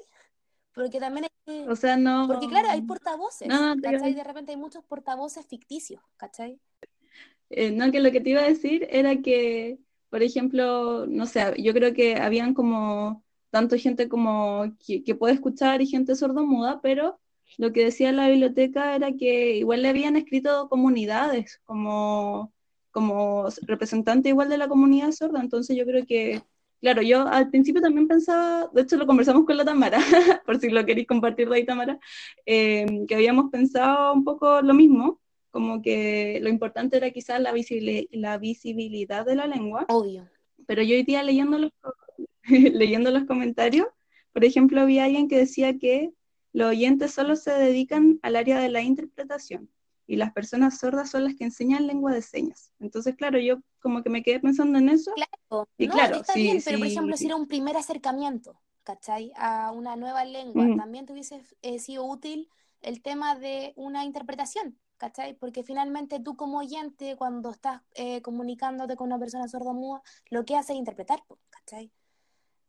Porque 0.73 0.99
también 0.99 1.27
hay... 1.45 1.67
O 1.67 1.75
sea, 1.75 1.95
no... 1.95 2.25
Porque 2.27 2.47
claro, 2.47 2.69
hay 2.69 2.81
portavoces, 2.81 3.47
¿cachai? 3.47 4.13
De 4.13 4.23
repente 4.23 4.51
hay 4.51 4.57
muchos 4.57 4.83
portavoces 4.83 5.45
ficticios, 5.45 6.01
¿cachai? 6.17 6.59
Eh, 7.49 7.69
no, 7.69 7.91
que 7.91 7.99
lo 7.99 8.11
que 8.11 8.21
te 8.21 8.31
iba 8.31 8.41
a 8.41 8.49
decir 8.49 8.87
era 8.89 9.17
que 9.17 9.77
por 10.13 10.21
ejemplo, 10.21 11.07
no 11.07 11.25
sé, 11.25 11.55
yo 11.57 11.73
creo 11.73 11.91
que 11.95 12.17
habían 12.17 12.53
como 12.53 13.23
tanto 13.49 13.77
gente 13.77 14.07
como 14.07 14.71
que, 14.85 15.15
puede 15.15 15.33
escuchar 15.33 15.81
y 15.81 15.87
gente 15.87 16.13
sordomuda, 16.13 16.81
pero 16.83 17.19
lo 17.57 17.71
que 17.71 17.85
decía 17.85 18.11
la 18.11 18.29
biblioteca 18.29 18.95
era 18.95 19.11
que 19.13 19.57
igual 19.57 19.81
le 19.81 19.89
habían 19.89 20.15
escrito 20.15 20.69
comunidades 20.69 21.59
como, 21.65 22.53
como 22.91 23.47
representante 23.63 24.29
igual 24.29 24.49
de 24.49 24.57
la 24.57 24.67
comunidad 24.67 25.11
sorda, 25.11 25.41
entonces 25.41 25.75
yo 25.75 25.85
creo 25.85 26.05
que, 26.05 26.41
claro, 26.81 27.01
yo 27.01 27.27
al 27.27 27.49
principio 27.49 27.81
también 27.81 28.07
pensaba, 28.07 28.69
de 28.73 28.81
hecho 28.81 28.97
lo 28.97 29.07
conversamos 29.07 29.45
con 29.45 29.57
la 29.57 29.65
Tamara, 29.65 29.99
por 30.45 30.59
si 30.59 30.69
lo 30.69 30.85
queréis 30.85 31.07
compartir 31.07 31.49
de 31.49 31.55
ahí 31.55 31.65
Tamara, 31.65 31.99
eh, 32.45 32.85
que 33.07 33.15
habíamos 33.15 33.51
pensado 33.51 34.13
un 34.13 34.23
poco 34.23 34.61
lo 34.61 34.73
mismo, 34.73 35.19
como 35.51 35.81
que 35.83 36.39
lo 36.41 36.49
importante 36.49 36.97
era 36.97 37.11
quizás 37.11 37.39
la, 37.39 37.53
la 38.11 38.37
visibilidad 38.39 39.25
de 39.25 39.35
la 39.35 39.45
lengua. 39.45 39.85
Obvio. 39.89 40.27
Pero 40.65 40.81
yo 40.81 40.95
hoy 40.95 41.03
día 41.03 41.21
leyendo 41.21 41.59
los, 41.59 41.71
leyendo 42.49 43.11
los 43.11 43.25
comentarios, 43.25 43.87
por 44.31 44.43
ejemplo, 44.43 44.81
había 44.81 45.05
alguien 45.05 45.27
que 45.27 45.37
decía 45.37 45.77
que 45.77 46.11
los 46.53 46.69
oyentes 46.69 47.13
solo 47.13 47.35
se 47.35 47.51
dedican 47.51 48.19
al 48.21 48.35
área 48.35 48.59
de 48.59 48.69
la 48.69 48.81
interpretación 48.81 49.69
y 50.05 50.15
las 50.17 50.31
personas 50.33 50.77
sordas 50.77 51.09
son 51.09 51.23
las 51.23 51.35
que 51.35 51.43
enseñan 51.43 51.87
lengua 51.87 52.13
de 52.13 52.21
señas. 52.21 52.71
Entonces, 52.79 53.15
claro, 53.15 53.39
yo 53.39 53.57
como 53.81 54.03
que 54.03 54.09
me 54.09 54.21
quedé 54.21 54.39
pensando 54.39 54.77
en 54.77 54.89
eso. 54.89 55.11
Claro, 55.13 55.67
y 55.77 55.87
claro, 55.87 56.17
está 56.17 56.33
bien, 56.35 56.61
pero 56.63 56.77
por 56.77 56.87
ejemplo, 56.87 57.17
si 57.17 57.25
era 57.25 57.35
un 57.35 57.47
primer 57.47 57.75
acercamiento, 57.77 58.59
¿cachai? 58.83 59.31
A 59.35 59.71
una 59.71 59.95
nueva 59.95 60.25
lengua, 60.25 60.65
también 60.77 61.05
te 61.05 61.13
hubiese 61.13 61.41
eh, 61.61 61.79
sido 61.79 62.05
útil 62.05 62.49
el 62.81 63.01
tema 63.01 63.35
de 63.35 63.73
una 63.75 64.03
interpretación, 64.03 64.77
¿cachai? 64.97 65.35
Porque 65.35 65.63
finalmente 65.63 66.19
tú 66.19 66.35
como 66.35 66.59
oyente, 66.59 67.15
cuando 67.15 67.49
estás 67.49 67.81
eh, 67.95 68.21
comunicándote 68.21 68.95
con 68.95 69.07
una 69.07 69.19
persona 69.19 69.47
sorda-muda, 69.47 70.01
lo 70.29 70.45
que 70.45 70.55
hace 70.55 70.73
es 70.73 70.79
interpretar, 70.79 71.23
¿cachai? 71.49 71.91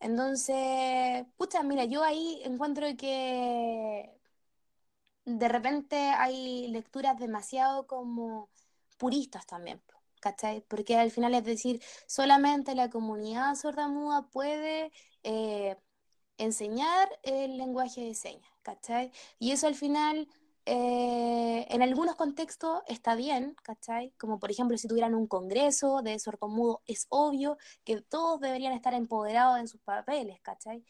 Entonces, 0.04 1.24
pucha, 1.38 1.62
mira, 1.62 1.86
yo 1.86 2.04
ahí 2.04 2.42
encuentro 2.44 2.86
que 2.98 4.10
de 5.24 5.48
repente 5.48 5.96
hay 5.96 6.68
lecturas 6.68 7.18
demasiado 7.18 7.86
como 7.86 8.50
puristas 8.98 9.46
también, 9.46 9.82
¿cachai? 10.20 10.60
Porque 10.68 10.96
al 10.98 11.10
final 11.10 11.34
es 11.34 11.44
decir, 11.44 11.82
solamente 12.06 12.74
la 12.74 12.90
comunidad 12.90 13.54
sorda-muda 13.54 14.28
puede 14.30 14.92
eh, 15.22 15.76
enseñar 16.38 17.08
el 17.22 17.56
lenguaje 17.56 18.02
de 18.04 18.14
señas, 18.14 18.50
¿cachai? 18.62 19.10
Y 19.38 19.52
eso 19.52 19.66
al 19.66 19.74
final 19.74 20.28
eh, 20.66 21.66
en 21.68 21.82
algunos 21.82 22.16
contextos 22.16 22.82
está 22.86 23.14
bien, 23.14 23.54
¿cachai? 23.62 24.12
Como 24.18 24.38
por 24.38 24.50
ejemplo 24.50 24.78
si 24.78 24.88
tuvieran 24.88 25.14
un 25.14 25.26
congreso 25.26 26.00
de 26.02 26.18
sordomudo, 26.18 26.82
es 26.86 27.06
obvio 27.10 27.58
que 27.84 28.00
todos 28.00 28.40
deberían 28.40 28.72
estar 28.72 28.94
empoderados 28.94 29.58
en 29.58 29.68
sus 29.68 29.80
papeles, 29.82 30.40
¿cachai? 30.40 30.84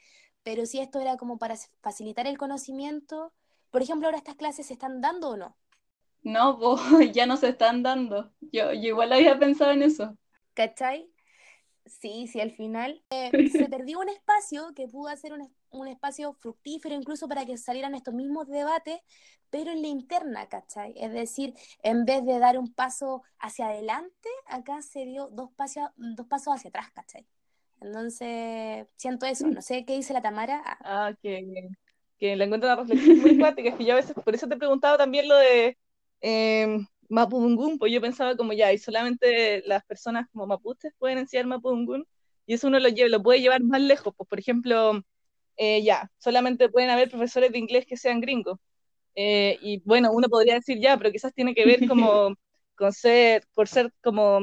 Pero 0.44 0.66
si 0.66 0.78
esto 0.78 1.00
era 1.00 1.16
como 1.16 1.38
para 1.38 1.56
facilitar 1.80 2.26
el 2.26 2.38
conocimiento, 2.38 3.32
por 3.70 3.82
ejemplo, 3.82 4.06
ahora 4.06 4.18
estas 4.18 4.36
clases 4.36 4.66
se 4.66 4.74
están 4.74 5.00
dando 5.00 5.30
o 5.30 5.36
no? 5.36 5.56
No, 6.22 6.58
pues 6.58 6.80
ya 7.12 7.26
no 7.26 7.36
se 7.36 7.48
están 7.48 7.82
dando. 7.82 8.32
Yo, 8.40 8.72
yo 8.72 8.88
igual 8.88 9.12
había 9.12 9.38
pensado 9.38 9.72
en 9.72 9.82
eso. 9.82 10.16
¿Cachai? 10.54 11.10
Sí, 11.86 12.26
sí, 12.28 12.40
al 12.40 12.52
final 12.52 13.02
eh, 13.10 13.30
se 13.50 13.68
perdió 13.68 13.98
un 13.98 14.08
espacio 14.08 14.72
que 14.74 14.88
pudo 14.88 15.14
ser 15.16 15.32
un, 15.32 15.52
un, 15.74 15.88
espacio 15.88 16.32
fructífero 16.34 16.94
incluso 16.94 17.28
para 17.28 17.44
que 17.44 17.56
salieran 17.56 17.94
estos 17.94 18.14
mismos 18.14 18.48
debates, 18.48 19.00
pero 19.50 19.70
en 19.70 19.82
la 19.82 19.88
interna, 19.88 20.48
¿cachai? 20.48 20.94
Es 20.96 21.12
decir, 21.12 21.54
en 21.82 22.04
vez 22.04 22.24
de 22.24 22.38
dar 22.38 22.58
un 22.58 22.72
paso 22.72 23.22
hacia 23.38 23.68
adelante, 23.68 24.28
acá 24.46 24.82
se 24.82 25.04
dio 25.04 25.28
dos 25.28 25.50
pasos, 25.52 25.84
dos 25.96 26.26
pasos 26.26 26.54
hacia 26.54 26.68
atrás, 26.68 26.90
¿cachai? 26.92 27.26
Entonces, 27.80 28.86
siento 28.96 29.26
eso, 29.26 29.46
no 29.46 29.62
sé 29.62 29.84
qué 29.84 29.94
dice 29.94 30.12
la 30.12 30.22
Tamara. 30.22 30.62
Ah, 30.64 30.78
ah 30.80 31.14
que, 31.22 31.68
que 32.18 32.36
le 32.36 32.44
encuentro 32.44 32.68
una 32.68 32.76
reflexión 32.76 33.18
muy 33.20 33.38
es 33.56 33.74
que 33.74 33.84
yo 33.84 33.92
a 33.92 33.96
veces, 33.96 34.14
por 34.14 34.34
eso 34.34 34.48
te 34.48 34.56
preguntaba 34.56 34.98
también 34.98 35.28
lo 35.28 35.36
de... 35.36 35.78
Eh, 36.20 36.78
Mapudungun, 37.08 37.78
pues 37.78 37.92
yo 37.92 38.00
pensaba 38.00 38.36
como 38.36 38.52
ya, 38.52 38.72
y 38.72 38.78
solamente 38.78 39.62
las 39.66 39.84
personas 39.84 40.26
como 40.32 40.46
mapuches 40.46 40.92
pueden 40.98 41.18
enseñar 41.18 41.46
Mapudungun, 41.46 42.06
y 42.46 42.54
eso 42.54 42.68
uno 42.68 42.78
lo, 42.80 42.88
lleva, 42.88 43.08
lo 43.08 43.22
puede 43.22 43.40
llevar 43.40 43.62
más 43.62 43.80
lejos, 43.80 44.14
pues 44.16 44.28
por 44.28 44.38
ejemplo, 44.38 45.02
eh, 45.56 45.82
ya, 45.82 46.10
solamente 46.18 46.68
pueden 46.68 46.90
haber 46.90 47.10
profesores 47.10 47.52
de 47.52 47.58
inglés 47.58 47.86
que 47.86 47.96
sean 47.96 48.20
gringos, 48.20 48.58
eh, 49.14 49.58
y 49.62 49.80
bueno, 49.84 50.12
uno 50.12 50.28
podría 50.28 50.54
decir 50.54 50.78
ya, 50.80 50.96
pero 50.96 51.12
quizás 51.12 51.32
tiene 51.34 51.54
que 51.54 51.66
ver 51.66 51.86
como 51.86 52.34
con 52.76 52.92
ser, 52.92 53.46
por 53.54 53.68
ser 53.68 53.92
como 54.02 54.40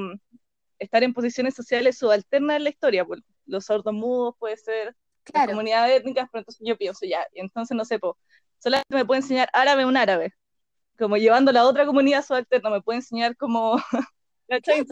estar 0.80 1.04
en 1.04 1.14
posiciones 1.14 1.54
sociales 1.54 1.98
subalternas 1.98 2.58
en 2.58 2.64
la 2.64 2.70
historia, 2.70 3.06
pues, 3.06 3.22
los 3.46 3.66
sordos 3.66 3.94
mudos 3.94 4.36
puede 4.40 4.58
ser, 4.58 4.96
claro. 5.24 5.52
comunidades 5.52 6.00
étnicas, 6.00 6.30
pero 6.32 6.42
entonces 6.42 6.66
yo 6.66 6.78
pienso 6.78 7.06
ya, 7.06 7.26
y 7.34 7.42
entonces 7.42 7.76
no 7.76 7.86
sé, 7.86 8.00
pues, 8.00 8.14
solamente 8.60 8.96
me 8.96 9.06
puede 9.06 9.22
enseñar 9.22 9.50
árabe 9.54 9.86
un 9.86 9.98
árabe, 9.98 10.34
como 10.98 11.18
llevando 11.18 11.52
a 11.52 11.54
la 11.54 11.66
otra 11.66 11.86
comunidad 11.86 12.24
subalterna, 12.26 12.70
me 12.70 12.82
puede 12.82 13.00
enseñar 13.00 13.36
como... 13.36 13.78
¿Cachai? 14.52 14.86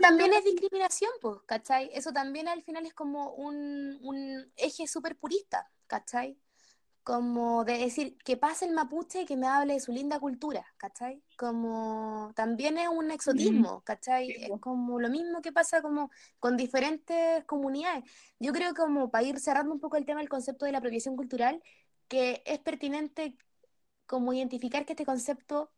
También 0.00 0.32
es 0.32 0.44
discriminación, 0.44 1.10
pues, 1.20 1.36
¿cachai? 1.44 1.90
Eso 1.92 2.10
también 2.10 2.48
al 2.48 2.62
final 2.62 2.86
es 2.86 2.94
como 2.94 3.34
un, 3.34 3.98
un 4.00 4.50
eje 4.56 4.86
súper 4.86 5.18
purista, 5.18 5.70
¿cachai? 5.86 6.38
Como 7.02 7.66
de 7.66 7.76
decir, 7.76 8.16
que 8.24 8.38
pase 8.38 8.64
el 8.64 8.72
mapuche 8.72 9.20
y 9.20 9.26
que 9.26 9.36
me 9.36 9.46
hable 9.46 9.74
de 9.74 9.80
su 9.80 9.92
linda 9.92 10.18
cultura, 10.18 10.64
¿cachai? 10.78 11.22
Como 11.36 12.32
también 12.34 12.78
es 12.78 12.88
un 12.88 13.10
exotismo, 13.10 13.82
¿cachai? 13.84 14.30
Es 14.30 14.58
como 14.58 14.98
lo 14.98 15.10
mismo 15.10 15.42
que 15.42 15.52
pasa 15.52 15.82
como 15.82 16.10
con 16.40 16.56
diferentes 16.56 17.44
comunidades. 17.44 18.04
Yo 18.38 18.54
creo 18.54 18.72
como 18.72 19.10
para 19.10 19.26
ir 19.26 19.38
cerrando 19.38 19.74
un 19.74 19.80
poco 19.80 19.98
el 19.98 20.06
tema 20.06 20.20
del 20.20 20.30
concepto 20.30 20.64
de 20.64 20.72
la 20.72 20.78
apropiación 20.78 21.14
cultural, 21.14 21.62
que 22.08 22.42
es 22.46 22.58
pertinente 22.60 23.36
como 24.06 24.32
identificar 24.32 24.86
que 24.86 24.94
este 24.94 25.04
concepto 25.04 25.70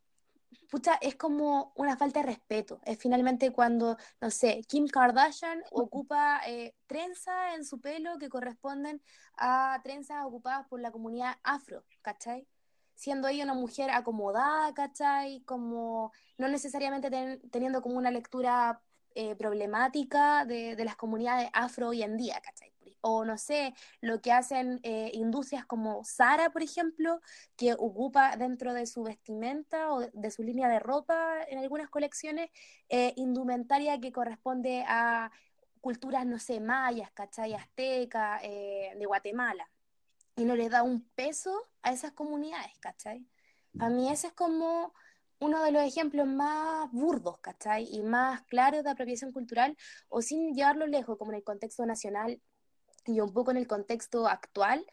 pucha, 0.70 0.94
es 1.00 1.16
como 1.16 1.72
una 1.76 1.96
falta 1.96 2.20
de 2.20 2.26
respeto. 2.26 2.80
Es 2.84 2.98
finalmente 2.98 3.52
cuando, 3.52 3.96
no 4.20 4.30
sé, 4.30 4.62
Kim 4.68 4.86
Kardashian 4.88 5.62
ocupa 5.70 6.40
eh, 6.46 6.74
trenzas 6.86 7.56
en 7.56 7.64
su 7.64 7.80
pelo 7.80 8.18
que 8.18 8.28
corresponden 8.28 9.02
a 9.36 9.80
trenzas 9.82 10.24
ocupadas 10.24 10.66
por 10.68 10.80
la 10.80 10.90
comunidad 10.90 11.36
afro, 11.42 11.84
¿cachai? 12.02 12.46
Siendo 12.94 13.28
ella 13.28 13.44
una 13.44 13.54
mujer 13.54 13.90
acomodada, 13.90 14.72
¿cachai? 14.74 15.42
Como 15.44 16.12
no 16.38 16.48
necesariamente 16.48 17.10
teniendo 17.50 17.82
como 17.82 17.96
una 17.96 18.10
lectura 18.10 18.80
eh, 19.14 19.34
problemática 19.36 20.44
de, 20.44 20.76
de, 20.76 20.84
las 20.84 20.96
comunidades 20.96 21.48
afro 21.52 21.88
hoy 21.88 22.02
en 22.02 22.16
día, 22.16 22.40
¿cachai? 22.42 22.75
O 23.08 23.24
no 23.24 23.38
sé, 23.38 23.72
lo 24.00 24.20
que 24.20 24.32
hacen 24.32 24.80
eh, 24.82 25.10
industrias 25.14 25.64
como 25.64 26.02
Sara, 26.04 26.50
por 26.50 26.62
ejemplo, 26.62 27.20
que 27.56 27.74
ocupa 27.74 28.36
dentro 28.36 28.74
de 28.74 28.86
su 28.86 29.04
vestimenta 29.04 29.92
o 29.92 30.00
de 30.00 30.30
su 30.32 30.42
línea 30.42 30.68
de 30.68 30.80
ropa 30.80 31.42
en 31.48 31.58
algunas 31.58 31.88
colecciones 31.88 32.50
eh, 32.88 33.12
indumentaria 33.16 34.00
que 34.00 34.10
corresponde 34.10 34.84
a 34.88 35.30
culturas, 35.80 36.26
no 36.26 36.40
sé, 36.40 36.58
mayas, 36.58 37.12
¿cachai? 37.12 37.54
Azteca, 37.54 38.40
eh, 38.42 38.92
de 38.98 39.06
Guatemala. 39.06 39.70
Y 40.34 40.44
no 40.44 40.56
le 40.56 40.68
da 40.68 40.82
un 40.82 41.08
peso 41.14 41.62
a 41.82 41.92
esas 41.92 42.10
comunidades, 42.10 42.76
¿cachai? 42.80 43.24
A 43.78 43.88
mí 43.88 44.10
ese 44.10 44.28
es 44.28 44.32
como 44.32 44.92
uno 45.38 45.62
de 45.62 45.70
los 45.70 45.82
ejemplos 45.82 46.26
más 46.26 46.90
burdos, 46.90 47.38
¿cachai? 47.38 47.86
Y 47.88 48.02
más 48.02 48.42
claros 48.46 48.82
de 48.82 48.90
apropiación 48.90 49.30
cultural, 49.30 49.76
o 50.08 50.22
sin 50.22 50.54
llevarlo 50.54 50.88
lejos, 50.88 51.16
como 51.18 51.30
en 51.30 51.36
el 51.36 51.44
contexto 51.44 51.86
nacional, 51.86 52.40
y 53.06 53.20
un 53.20 53.32
poco 53.32 53.50
en 53.50 53.56
el 53.56 53.66
contexto 53.66 54.26
actual, 54.26 54.84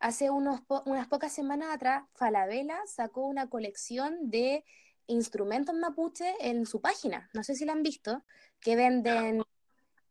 hace 0.00 0.30
unos 0.30 0.60
unas 0.84 1.06
pocas 1.08 1.32
semanas 1.32 1.74
atrás, 1.74 2.04
Falabella 2.14 2.78
sacó 2.86 3.26
una 3.26 3.48
colección 3.48 4.30
de 4.30 4.64
instrumentos 5.06 5.74
mapuche 5.74 6.34
en 6.40 6.66
su 6.66 6.80
página. 6.80 7.30
No 7.32 7.42
sé 7.44 7.54
si 7.54 7.64
la 7.64 7.72
han 7.72 7.82
visto, 7.82 8.22
que 8.60 8.76
venden, 8.76 9.42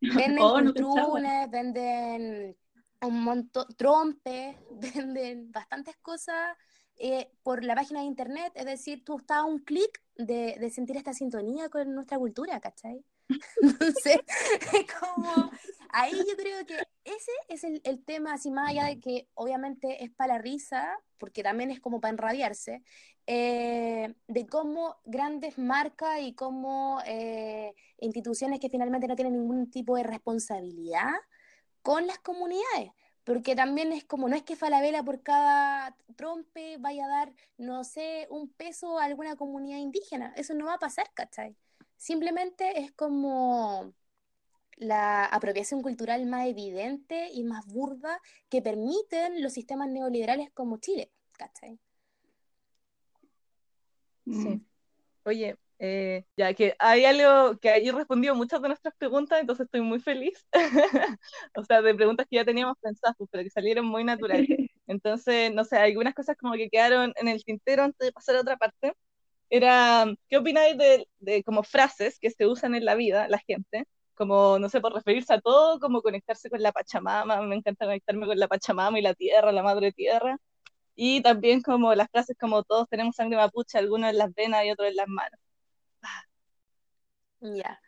venden 0.00 0.38
oh, 0.40 0.54
venden 1.50 2.56
un 3.02 3.24
montón, 3.24 3.66
trompes, 3.76 4.56
venden 4.70 5.50
bastantes 5.52 5.96
cosas 5.98 6.56
eh, 6.96 7.30
por 7.42 7.64
la 7.64 7.74
página 7.74 8.00
de 8.00 8.06
internet. 8.06 8.52
Es 8.54 8.66
decir, 8.66 9.04
tú 9.04 9.18
estás 9.18 9.38
a 9.38 9.44
un 9.44 9.58
clic 9.58 10.02
de, 10.16 10.56
de 10.58 10.70
sentir 10.70 10.96
esta 10.96 11.12
sintonía 11.12 11.68
con 11.68 11.94
nuestra 11.94 12.18
cultura, 12.18 12.60
¿cachai? 12.60 13.04
Entonces, 13.62 14.20
como 15.00 15.50
ahí 15.90 16.12
yo 16.12 16.36
creo 16.36 16.66
que 16.66 16.78
ese 17.16 17.32
es 17.48 17.82
el, 17.84 18.04
tema, 18.04 18.34
así 18.34 18.50
más 18.50 18.70
allá 18.70 18.86
de 18.86 19.00
que 19.00 19.28
obviamente 19.34 20.04
es 20.04 20.10
para 20.10 20.34
la 20.34 20.42
risa, 20.42 20.98
porque 21.18 21.42
también 21.42 21.70
es 21.70 21.80
como 21.80 22.00
para 22.00 22.12
enrabiarse, 22.12 22.82
eh, 23.26 24.14
de 24.26 24.46
cómo 24.46 24.96
grandes 25.04 25.58
marcas 25.58 26.20
y 26.20 26.34
cómo 26.34 27.00
eh, 27.06 27.74
instituciones 27.98 28.60
que 28.60 28.68
finalmente 28.68 29.06
no 29.08 29.16
tienen 29.16 29.34
ningún 29.34 29.70
tipo 29.70 29.96
de 29.96 30.02
responsabilidad 30.02 31.10
con 31.82 32.06
las 32.06 32.18
comunidades. 32.18 32.90
Porque 33.24 33.54
también 33.54 33.92
es 33.92 34.04
como, 34.04 34.28
no 34.28 34.34
es 34.34 34.42
que 34.42 34.56
Falabella 34.56 35.04
por 35.04 35.22
cada 35.22 35.96
trompe 36.16 36.76
vaya 36.78 37.04
a 37.04 37.08
dar, 37.08 37.32
no 37.56 37.84
sé, 37.84 38.26
un 38.30 38.48
peso 38.48 38.98
a 38.98 39.04
alguna 39.04 39.36
comunidad 39.36 39.78
indígena. 39.78 40.32
Eso 40.36 40.54
no 40.54 40.66
va 40.66 40.74
a 40.74 40.78
pasar, 40.78 41.08
¿cachai? 41.14 41.56
Simplemente 41.96 42.80
es 42.80 42.90
como 42.90 43.94
la 44.82 45.24
apropiación 45.24 45.82
cultural 45.82 46.26
más 46.26 46.46
evidente 46.46 47.28
y 47.32 47.44
más 47.44 47.66
burda 47.66 48.20
que 48.48 48.62
permiten 48.62 49.42
los 49.42 49.52
sistemas 49.52 49.88
neoliberales 49.88 50.50
como 50.52 50.78
Chile, 50.78 51.10
¿cachai? 51.38 51.78
Sí. 54.24 54.48
Mm. 54.48 54.64
Oye, 55.24 55.56
eh, 55.78 56.24
ya 56.36 56.54
que 56.54 56.76
hay 56.78 57.04
algo 57.04 57.58
que 57.58 57.70
ahí 57.70 57.90
respondió 57.90 58.34
muchas 58.34 58.62
de 58.62 58.68
nuestras 58.68 58.94
preguntas, 58.96 59.40
entonces 59.40 59.64
estoy 59.64 59.80
muy 59.80 59.98
feliz. 60.00 60.46
o 61.56 61.64
sea, 61.64 61.82
de 61.82 61.94
preguntas 61.94 62.26
que 62.30 62.36
ya 62.36 62.44
teníamos 62.44 62.76
pensadas, 62.80 63.16
pues, 63.18 63.28
pero 63.32 63.42
que 63.42 63.50
salieron 63.50 63.86
muy 63.86 64.04
naturales. 64.04 64.48
Entonces, 64.86 65.52
no 65.52 65.64
sé, 65.64 65.76
algunas 65.76 66.14
cosas 66.14 66.36
como 66.36 66.54
que 66.54 66.68
quedaron 66.68 67.12
en 67.16 67.28
el 67.28 67.44
tintero 67.44 67.84
antes 67.84 68.06
de 68.06 68.12
pasar 68.12 68.36
a 68.36 68.40
otra 68.40 68.56
parte 68.56 68.92
era, 69.50 70.06
¿qué 70.28 70.36
opináis 70.38 70.76
de, 70.78 71.08
de, 71.20 71.42
como 71.44 71.62
frases 71.62 72.18
que 72.18 72.30
se 72.30 72.46
usan 72.46 72.74
en 72.74 72.84
la 72.84 72.94
vida, 72.94 73.28
la 73.28 73.38
gente? 73.38 73.86
Como, 74.14 74.58
no 74.58 74.68
sé, 74.68 74.80
por 74.80 74.92
referirse 74.94 75.34
a 75.34 75.40
todo, 75.40 75.80
como 75.80 76.02
conectarse 76.02 76.50
con 76.50 76.62
la 76.62 76.72
Pachamama, 76.72 77.42
me 77.42 77.56
encanta 77.56 77.86
conectarme 77.86 78.26
con 78.26 78.38
la 78.38 78.48
Pachamama 78.48 78.98
y 78.98 79.02
la 79.02 79.14
tierra, 79.14 79.52
la 79.52 79.62
madre 79.62 79.92
tierra. 79.92 80.38
Y 80.94 81.22
también 81.22 81.62
como 81.62 81.94
las 81.94 82.08
frases 82.10 82.36
como 82.38 82.62
todos 82.64 82.88
tenemos 82.88 83.16
sangre 83.16 83.36
mapuche, 83.38 83.78
algunos 83.78 84.10
en 84.10 84.18
las 84.18 84.34
venas 84.34 84.64
y 84.64 84.70
otros 84.70 84.88
en 84.88 84.96
las 84.96 85.08
manos. 85.08 85.40
Ya. 87.40 87.80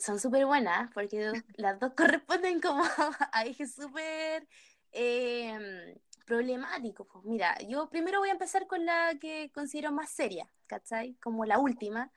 son 0.00 0.18
súper 0.18 0.46
buenas, 0.46 0.90
porque 0.94 1.32
las 1.56 1.78
dos 1.80 1.92
corresponden 1.96 2.60
como 2.60 2.82
a 3.32 3.44
ejes 3.44 3.74
súper 3.74 4.48
eh, 4.92 5.98
problemático. 6.26 7.06
Pues 7.06 7.24
mira, 7.24 7.56
yo 7.68 7.88
primero 7.90 8.20
voy 8.20 8.30
a 8.30 8.32
empezar 8.32 8.66
con 8.66 8.84
la 8.84 9.14
que 9.20 9.50
considero 9.52 9.92
más 9.92 10.10
seria, 10.10 10.48
¿cachai? 10.66 11.14
Como 11.22 11.44
la 11.44 11.58
última. 11.58 12.10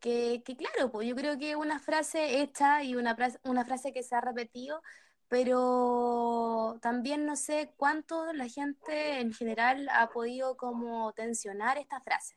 Que, 0.00 0.42
que 0.44 0.56
claro, 0.56 0.90
pues 0.90 1.08
yo 1.08 1.16
creo 1.16 1.38
que 1.38 1.56
una 1.56 1.78
frase 1.80 2.40
hecha 2.40 2.82
y 2.82 2.94
una, 2.96 3.16
una 3.44 3.64
frase 3.64 3.92
que 3.92 4.02
se 4.02 4.14
ha 4.14 4.20
repetido, 4.20 4.82
pero 5.28 6.78
también 6.82 7.26
no 7.26 7.36
sé 7.36 7.72
cuánto 7.76 8.32
la 8.32 8.48
gente 8.48 9.20
en 9.20 9.32
general 9.32 9.88
ha 9.90 10.08
podido 10.10 10.56
como 10.56 11.12
tensionar 11.14 11.78
esta 11.78 12.00
frase. 12.00 12.36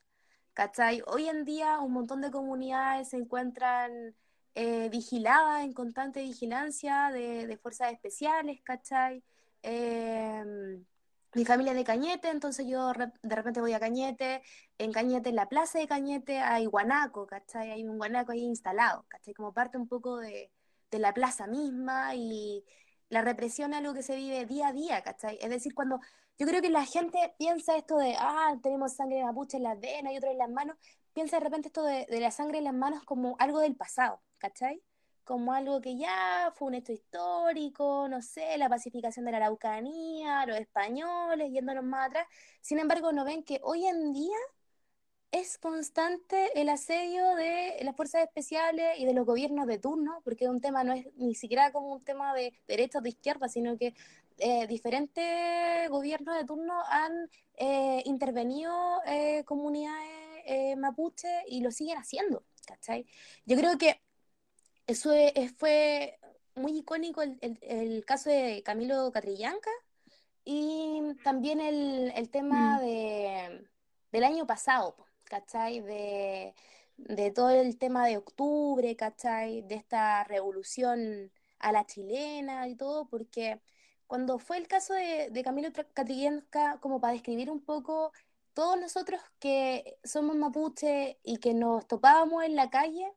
¿Cachai? 0.53 1.01
Hoy 1.07 1.30
en 1.30 1.45
día 1.45 1.80
un 1.80 1.93
montón 1.93 2.22
de 2.22 2.32
comunidades 2.32 3.10
se 3.10 3.18
encuentran 3.18 4.16
eh, 4.55 4.89
vigiladas 4.89 5.64
en 5.64 5.74
constante 5.74 6.22
vigilancia 6.22 7.12
de, 7.14 7.57
fuerzas 7.62 7.93
especiales, 7.93 8.60
¿cachai? 8.64 9.24
Em, 9.62 10.86
mi 11.36 11.45
familia 11.45 11.71
es 11.71 11.77
de 11.77 11.84
Cañete, 11.84 12.30
entonces 12.30 12.65
yo 12.67 12.91
de 12.93 13.36
repente 13.36 13.61
voy 13.61 13.73
a 13.73 13.80
Cañete, 13.80 14.41
en 14.77 14.91
Cañete, 14.91 15.30
en 15.30 15.36
la 15.36 15.47
plaza 15.47 15.80
de 15.80 15.88
Cañete, 15.88 16.39
hay 16.39 16.65
guanaco, 16.65 17.27
¿cachai? 17.27 17.71
Hay 17.71 17.84
un 17.84 17.97
guanaco 17.97 18.32
ahí 18.32 18.41
instalado, 18.43 19.05
¿cachai? 19.07 19.34
Como 19.34 19.53
parte 19.53 19.77
un 19.77 19.88
poco 19.88 20.17
de, 20.17 20.51
de 20.91 20.99
la 20.99 21.13
plaza 21.13 21.47
misma 21.47 22.15
y 22.15 22.65
la 23.09 23.21
represión 23.21 23.73
es 23.73 23.80
algo 23.80 23.93
que 23.93 24.03
se 24.03 24.15
vive 24.15 24.45
día 24.45 24.69
a 24.69 24.73
día, 24.73 25.03
¿cachai? 25.03 25.38
Es 25.41 25.49
decir, 25.49 25.73
cuando 25.73 25.99
yo 26.38 26.47
creo 26.47 26.61
que 26.61 26.69
la 26.69 26.86
gente 26.86 27.36
piensa 27.38 27.75
esto 27.77 27.97
de, 27.97 28.15
ah, 28.17 28.55
tenemos 28.63 28.95
sangre 28.95 29.23
mapuche 29.23 29.57
en 29.57 29.63
las 29.63 29.80
venas 29.80 30.13
y 30.13 30.17
otro 30.17 30.32
en 30.32 30.38
las 30.38 30.49
manos, 30.49 30.77
piensa 31.13 31.38
de 31.38 31.43
repente 31.43 31.67
esto 31.67 31.84
de, 31.84 32.05
de 32.09 32.19
la 32.19 32.32
sangre 32.32 32.59
en 32.59 32.63
las 32.65 32.73
manos 32.73 33.03
como 33.03 33.36
algo 33.39 33.59
del 33.59 33.75
pasado, 33.75 34.21
¿cachai? 34.38 34.82
Como 35.30 35.53
algo 35.53 35.80
que 35.80 35.95
ya 35.95 36.51
fue 36.55 36.69
un 36.69 36.73
hecho 36.73 36.91
histórico, 36.91 38.07
no 38.09 38.19
sé, 38.19 38.57
la 38.57 38.67
pacificación 38.67 39.25
de 39.25 39.32
la 39.32 39.38
Araucanía, 39.38 40.43
los 40.47 40.57
españoles, 40.57 41.51
yéndonos 41.51 41.84
más 41.84 42.07
atrás. 42.07 42.25
Sin 42.61 42.80
embargo, 42.80 43.11
no 43.11 43.25
ven 43.25 43.43
que 43.43 43.59
hoy 43.63 43.86
en 43.86 44.11
día 44.11 44.39
es 45.32 45.59
constante 45.59 46.49
el 46.59 46.67
asedio 46.67 47.36
de 47.36 47.77
las 47.84 47.95
fuerzas 47.95 48.23
especiales 48.23 48.97
y 48.97 49.05
de 49.05 49.13
los 49.13 49.23
gobiernos 49.23 49.67
de 49.67 49.77
turno, 49.77 50.19
porque 50.23 50.49
un 50.49 50.61
tema 50.61 50.84
no 50.84 50.93
es 50.93 51.05
ni 51.17 51.36
siquiera 51.36 51.71
como 51.71 51.93
un 51.93 52.03
tema 52.03 52.34
de 52.34 52.51
derecha 52.67 52.97
o 52.97 53.01
de 53.03 53.09
izquierda, 53.09 53.47
sino 53.49 53.77
que 53.77 53.93
eh, 54.39 54.65
diferentes 54.65 55.89
gobiernos 55.91 56.38
de 56.38 56.45
turno 56.45 56.73
han 56.89 57.30
eh, 57.55 58.01
intervenido 58.05 58.73
eh, 59.05 59.43
comunidades 59.45 60.75
mapuche 60.77 61.27
y 61.47 61.61
lo 61.61 61.69
siguen 61.69 61.99
haciendo, 61.99 62.43
¿cachai? 62.65 63.05
Yo 63.45 63.55
creo 63.55 63.77
que 63.77 64.01
eso 64.90 65.12
fue 65.58 66.20
muy 66.56 66.80
icónico 66.80 67.22
el, 67.22 68.04
caso 68.06 68.32
de 68.32 68.64
Camilo 68.64 69.12
Catrillanca 69.12 69.70
y 70.44 71.16
también 71.24 71.62
el, 71.62 72.30
tema 72.32 72.78
mm. 72.78 72.82
de, 72.82 73.68
del 74.12 74.24
año 74.24 74.48
pasado, 74.48 74.96
¿cachai? 75.26 75.82
De, 75.82 76.56
todo 77.36 77.52
el 77.52 77.78
tema 77.78 78.08
de 78.08 78.18
octubre, 78.18 78.96
¿cachai? 78.96 79.62
De 79.62 79.76
esta 79.76 80.24
revolución 80.24 81.32
a 81.60 81.72
la 81.72 81.86
chilena 81.86 82.68
y 82.68 82.76
todo, 82.76 83.08
porque 83.08 83.62
cuando 84.08 84.40
fue 84.40 84.58
el 84.58 84.68
caso 84.68 84.96
de, 84.96 85.30
de 85.30 85.44
Camilo 85.44 85.70
Catrillanca, 85.94 86.80
como 86.82 87.00
para 87.00 87.14
describir 87.14 87.52
un 87.52 87.62
poco 87.62 88.12
todos 88.54 88.80
nosotros 88.80 89.22
que 89.38 90.00
somos 90.04 90.36
mapuche 90.36 91.20
y 91.24 91.38
que 91.38 91.54
nos 91.54 91.88
topábamos 91.88 92.44
en 92.44 92.56
la 92.56 92.72
calle, 92.72 93.14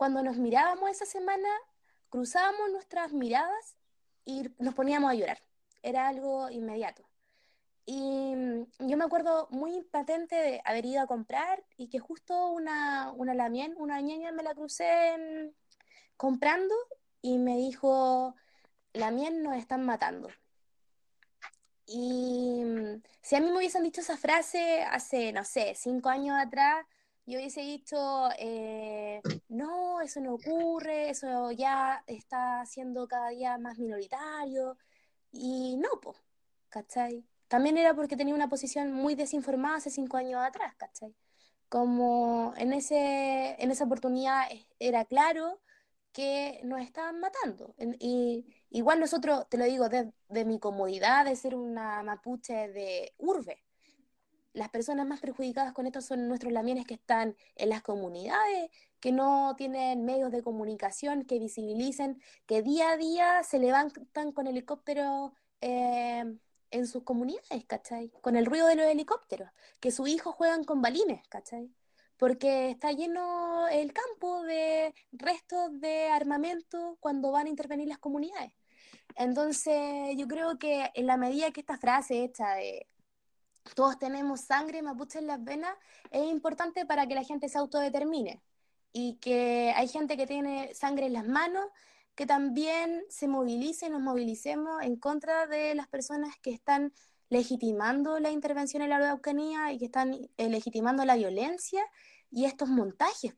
cuando 0.00 0.22
nos 0.22 0.38
mirábamos 0.38 0.88
esa 0.88 1.04
semana, 1.04 1.50
cruzábamos 2.08 2.70
nuestras 2.70 3.12
miradas 3.12 3.76
y 4.24 4.48
nos 4.58 4.72
poníamos 4.74 5.10
a 5.10 5.14
llorar. 5.14 5.42
Era 5.82 6.08
algo 6.08 6.48
inmediato. 6.48 7.06
Y 7.84 8.34
mm, 8.34 8.88
yo 8.88 8.96
me 8.96 9.04
acuerdo 9.04 9.46
muy 9.50 9.82
patente 9.82 10.36
de 10.36 10.62
haber 10.64 10.86
ido 10.86 11.02
a 11.02 11.06
comprar 11.06 11.62
y 11.76 11.90
que 11.90 11.98
justo 11.98 12.48
una, 12.48 13.12
una 13.14 13.34
lamien, 13.34 13.74
una 13.76 14.00
ñaña 14.00 14.32
me 14.32 14.42
la 14.42 14.54
crucé 14.54 15.52
comprando 16.16 16.74
y 17.20 17.36
me 17.36 17.58
dijo, 17.58 18.34
la 18.94 19.10
miel 19.10 19.42
nos 19.42 19.58
están 19.58 19.84
matando. 19.84 20.30
Y 21.84 22.64
mm, 22.64 23.02
si 23.20 23.36
a 23.36 23.40
mí 23.40 23.50
me 23.50 23.58
hubiesen 23.58 23.82
dicho 23.82 24.00
esa 24.00 24.16
frase 24.16 24.82
hace, 24.82 25.30
no 25.34 25.44
sé, 25.44 25.74
cinco 25.76 26.08
años 26.08 26.38
atrás, 26.40 26.86
yo 27.30 27.38
hubiese 27.38 27.60
dicho, 27.62 28.28
eh, 28.38 29.22
no, 29.48 30.00
eso 30.00 30.20
no 30.20 30.34
ocurre, 30.34 31.10
eso 31.10 31.50
ya 31.52 32.02
está 32.06 32.66
siendo 32.66 33.06
cada 33.08 33.30
día 33.30 33.58
más 33.58 33.78
minoritario. 33.78 34.76
Y 35.32 35.76
no, 35.76 35.88
pues, 36.02 36.16
¿cachai? 36.68 37.24
También 37.48 37.78
era 37.78 37.94
porque 37.94 38.16
tenía 38.16 38.34
una 38.34 38.48
posición 38.48 38.92
muy 38.92 39.14
desinformada 39.14 39.76
hace 39.76 39.90
cinco 39.90 40.16
años 40.16 40.42
atrás, 40.42 40.74
¿cachai? 40.76 41.14
Como 41.68 42.52
en, 42.56 42.72
ese, 42.72 43.56
en 43.62 43.70
esa 43.70 43.84
oportunidad 43.84 44.44
era 44.78 45.04
claro 45.04 45.60
que 46.12 46.60
nos 46.64 46.80
estaban 46.80 47.20
matando. 47.20 47.74
Y 47.98 48.46
igual 48.70 49.00
nosotros, 49.00 49.48
te 49.48 49.58
lo 49.58 49.64
digo, 49.64 49.88
de, 49.88 50.12
mi 50.44 50.58
comodidad 50.58 51.24
de 51.24 51.36
ser 51.36 51.54
una 51.54 52.02
mapuche 52.02 52.68
de 52.68 53.14
urbe, 53.18 53.62
las 54.52 54.68
personas 54.70 55.06
más 55.06 55.20
perjudicadas 55.20 55.72
con 55.72 55.86
esto 55.86 56.00
son 56.00 56.28
nuestros 56.28 56.52
lamienes 56.52 56.86
que 56.86 56.94
están 56.94 57.36
en 57.56 57.68
las 57.68 57.82
comunidades, 57.82 58.70
que 59.00 59.12
no 59.12 59.54
tienen 59.56 60.04
medios 60.04 60.32
de 60.32 60.42
comunicación, 60.42 61.24
que 61.24 61.38
visibilicen, 61.38 62.20
que 62.46 62.62
día 62.62 62.90
a 62.90 62.96
día 62.96 63.42
se 63.42 63.58
levantan 63.58 64.32
con 64.32 64.46
helicópteros 64.46 65.32
eh, 65.60 66.24
en 66.70 66.86
sus 66.86 67.02
comunidades, 67.04 67.64
¿cachai? 67.66 68.10
Con 68.20 68.36
el 68.36 68.46
ruido 68.46 68.66
de 68.66 68.76
los 68.76 68.86
helicópteros, 68.86 69.50
que 69.80 69.90
sus 69.90 70.08
hijos 70.08 70.34
juegan 70.34 70.64
con 70.64 70.82
balines, 70.82 71.26
¿cachai? 71.28 71.70
porque 72.20 72.68
está 72.68 72.92
lleno 72.92 73.66
el 73.68 73.94
campo 73.94 74.42
de 74.42 74.94
restos 75.10 75.80
de 75.80 76.08
armamento 76.08 76.98
cuando 77.00 77.32
van 77.32 77.46
a 77.46 77.48
intervenir 77.48 77.88
las 77.88 77.96
comunidades. 77.96 78.52
Entonces, 79.16 80.14
yo 80.18 80.28
creo 80.28 80.58
que 80.58 80.90
en 80.94 81.06
la 81.06 81.16
medida 81.16 81.50
que 81.50 81.60
esta 81.60 81.78
frase 81.78 82.22
hecha 82.22 82.54
de 82.56 82.86
todos 83.74 83.98
tenemos 83.98 84.40
sangre 84.42 84.82
mapuche 84.82 85.18
en 85.18 85.26
las 85.26 85.42
venas, 85.42 85.74
es 86.10 86.24
importante 86.30 86.86
para 86.86 87.06
que 87.06 87.14
la 87.14 87.24
gente 87.24 87.48
se 87.48 87.58
autodetermine 87.58 88.42
y 88.92 89.16
que 89.16 89.72
hay 89.76 89.88
gente 89.88 90.16
que 90.16 90.26
tiene 90.26 90.74
sangre 90.74 91.06
en 91.06 91.12
las 91.12 91.26
manos, 91.26 91.66
que 92.14 92.26
también 92.26 93.02
se 93.08 93.28
movilice, 93.28 93.88
nos 93.88 94.00
movilicemos 94.00 94.82
en 94.82 94.96
contra 94.96 95.46
de 95.46 95.74
las 95.74 95.88
personas 95.88 96.34
que 96.42 96.50
están 96.50 96.92
legitimando 97.28 98.18
la 98.18 98.30
intervención 98.30 98.82
en 98.82 98.90
la 98.90 98.96
Araucanía 98.96 99.72
y 99.72 99.78
que 99.78 99.84
están 99.86 100.14
eh, 100.36 100.48
legitimando 100.48 101.04
la 101.04 101.16
violencia 101.16 101.82
y 102.30 102.44
estos 102.44 102.68
montajes, 102.68 103.34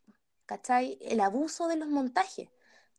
¿cachai? 0.47 0.99
El 1.03 1.21
abuso 1.21 1.69
de 1.69 1.77
los 1.77 1.89
montajes. 1.89 2.49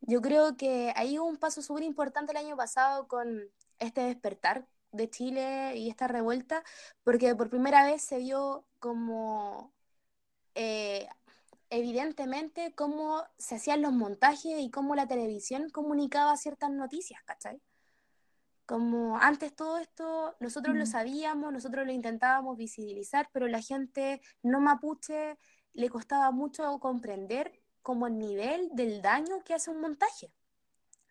Yo 0.02 0.22
creo 0.22 0.56
que 0.56 0.94
ahí 0.96 1.18
hubo 1.18 1.28
un 1.28 1.38
paso 1.38 1.62
súper 1.62 1.84
importante 1.84 2.32
el 2.32 2.38
año 2.38 2.56
pasado 2.56 3.08
con 3.08 3.50
este 3.80 4.02
despertar 4.02 4.68
de 4.94 5.10
Chile 5.10 5.76
y 5.76 5.90
esta 5.90 6.08
revuelta, 6.08 6.64
porque 7.04 7.36
por 7.36 7.50
primera 7.50 7.84
vez 7.84 8.02
se 8.02 8.20
vio 8.20 8.66
como 8.80 9.74
eh, 10.56 11.08
evidentemente 11.70 12.74
cómo 12.76 13.24
se 13.38 13.56
hacían 13.56 13.82
los 13.82 13.92
montajes 13.92 14.60
y 14.60 14.70
cómo 14.70 14.96
la 14.96 15.08
televisión 15.08 15.70
comunicaba 15.70 16.38
ciertas 16.38 16.70
noticias, 16.70 17.22
¿cachai? 17.26 17.62
Como 18.66 19.18
antes 19.18 19.56
todo 19.56 19.78
esto 19.78 20.36
nosotros 20.40 20.76
lo 20.76 20.86
sabíamos, 20.86 21.52
nosotros 21.52 21.86
lo 21.86 21.92
intentábamos 21.92 22.58
visibilizar, 22.58 23.30
pero 23.34 23.48
la 23.48 23.62
gente 23.62 24.22
no 24.42 24.62
mapuche 24.62 25.38
le 25.74 25.90
costaba 25.90 26.32
mucho 26.32 26.80
comprender 26.80 27.60
como 27.82 28.08
el 28.08 28.18
nivel 28.18 28.70
del 28.74 29.02
daño 29.02 29.44
que 29.44 29.54
hace 29.54 29.70
un 29.72 29.82
montaje. 29.82 30.32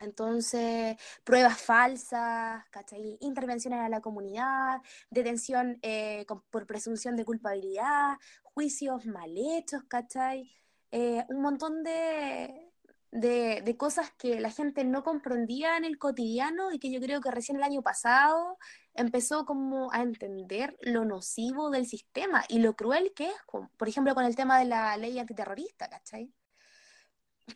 Entonces, 0.03 0.97
pruebas 1.25 1.61
falsas, 1.61 2.65
¿cachai? 2.71 3.19
Intervenciones 3.21 3.81
a 3.81 3.89
la 3.89 4.01
comunidad, 4.01 4.81
detención 5.11 5.79
eh, 5.83 6.27
por 6.51 6.67
presunción 6.67 7.17
de 7.17 7.25
culpabilidad, 7.25 8.17
juicios 8.43 9.07
mal 9.07 9.33
hechos, 9.37 9.83
¿cachai? 9.89 10.51
Eh, 10.91 11.25
un 11.29 11.41
montón 11.43 11.83
de, 11.83 12.73
de, 13.13 13.77
cosas 13.77 14.11
que 14.13 14.41
la 14.41 14.51
gente 14.51 14.85
no 14.85 15.05
comprendía 15.05 15.77
en 15.77 15.85
el 15.85 15.99
cotidiano 15.99 16.73
y 16.73 16.79
que 16.79 16.91
yo 16.91 17.01
creo 17.01 17.21
que 17.21 17.31
recién 17.31 17.59
el 17.59 17.63
año 17.63 17.83
pasado 17.83 18.59
empezó 18.95 19.45
como 19.45 19.93
a 19.93 20.03
entender 20.03 20.77
lo 20.81 21.05
nocivo 21.05 21.71
del 21.71 21.87
sistema 21.87 22.45
y 22.49 22.59
lo 22.59 22.75
cruel 22.75 23.13
que 23.15 23.27
es, 23.27 23.35
por 23.77 23.89
ejemplo, 23.89 24.15
con 24.15 24.25
el 24.25 24.37
tema 24.37 24.59
de 24.59 24.65
la 24.67 24.97
ley 24.97 25.19
antiterrorista, 25.19 25.89
¿cachai? 25.89 26.33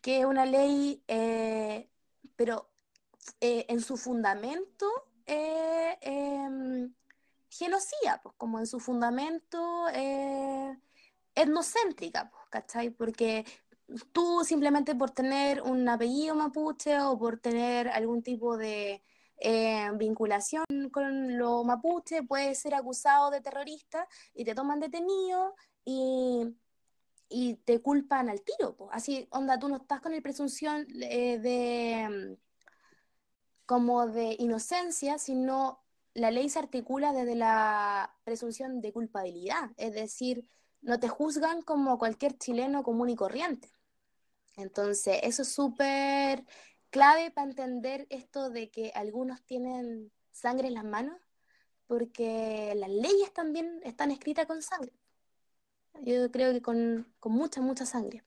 Que 0.03 0.21
es 0.21 0.27
una 0.27 0.45
ley, 0.45 1.03
eh, 1.09 1.91
pero 2.37 2.71
eh, 3.41 3.67
en 3.69 3.81
su 3.81 3.97
fundamento 3.97 4.87
eh, 5.27 5.97
em, 6.01 6.95
pues 8.23 8.35
como 8.37 8.59
en 8.59 8.67
su 8.67 8.81
fundamento 8.81 9.87
etnocéntrica, 11.35 12.31
pues, 12.31 12.43
¿cachai? 12.51 12.91
Porque 12.91 13.45
tú 14.13 14.43
simplemente 14.45 14.95
por 14.95 15.11
tener 15.11 15.63
un 15.63 15.89
apellido 15.89 16.35
mapuche 16.35 16.99
o 17.01 17.19
por 17.19 17.39
tener 17.39 17.89
algún 17.89 18.23
tipo 18.23 18.57
de 18.57 19.03
eh, 19.39 19.91
vinculación 19.95 20.65
con 20.93 21.37
lo 21.39 21.63
mapuche, 21.65 22.23
puedes 22.23 22.59
ser 22.59 22.75
acusado 22.75 23.31
de 23.31 23.41
terrorista 23.41 24.09
y 24.35 24.45
te 24.45 24.55
toman 24.55 24.81
detenido 24.81 25.55
y, 25.85 26.57
te 27.65 27.81
culpan 27.81 28.29
al 28.29 28.43
tiro. 28.43 28.77
Así, 28.93 29.29
onda, 29.31 29.59
tú 29.59 29.69
no 29.69 29.77
estás 29.77 30.01
con 30.01 30.13
la 30.13 30.21
presunción 30.21 30.87
eh, 31.03 31.39
de, 31.39 32.39
como 33.67 34.07
de 34.07 34.37
inocencia, 34.39 35.19
sino 35.19 35.83
la 36.15 36.31
ley 36.31 36.49
se 36.49 36.59
articula 36.59 37.13
desde 37.13 37.35
la 37.35 38.17
presunción 38.25 38.81
de 38.81 38.93
culpabilidad, 38.93 39.71
es 39.77 39.93
decir, 39.93 40.49
no 40.81 40.99
te 41.01 41.09
juzgan 41.09 41.63
como 41.63 41.99
cualquier 41.99 42.39
chileno 42.39 42.83
común 42.83 43.11
y 43.11 43.17
corriente. 43.17 43.71
Entonces, 44.57 45.21
eso 45.23 45.43
es 45.43 45.49
súper 45.49 46.45
clave 46.91 47.31
para 47.31 47.49
entender 47.51 48.07
esto 48.09 48.51
de 48.51 48.71
que 48.71 48.93
algunos 48.95 49.45
tienen 49.45 50.11
sangre 50.33 50.69
en 50.69 50.75
las 50.75 50.85
manos, 50.85 51.19
porque 51.87 52.73
las 52.77 52.91
leyes 52.91 53.33
también 53.35 53.81
están 53.85 54.11
escritas 54.11 54.47
con 54.47 54.63
sangre. 54.63 54.93
Yo 56.03 56.31
creo 56.31 56.53
que 56.53 56.63
con, 56.63 57.13
con 57.21 57.33
mucha, 57.33 57.61
mucha 57.61 57.87
sangre. 57.87 58.23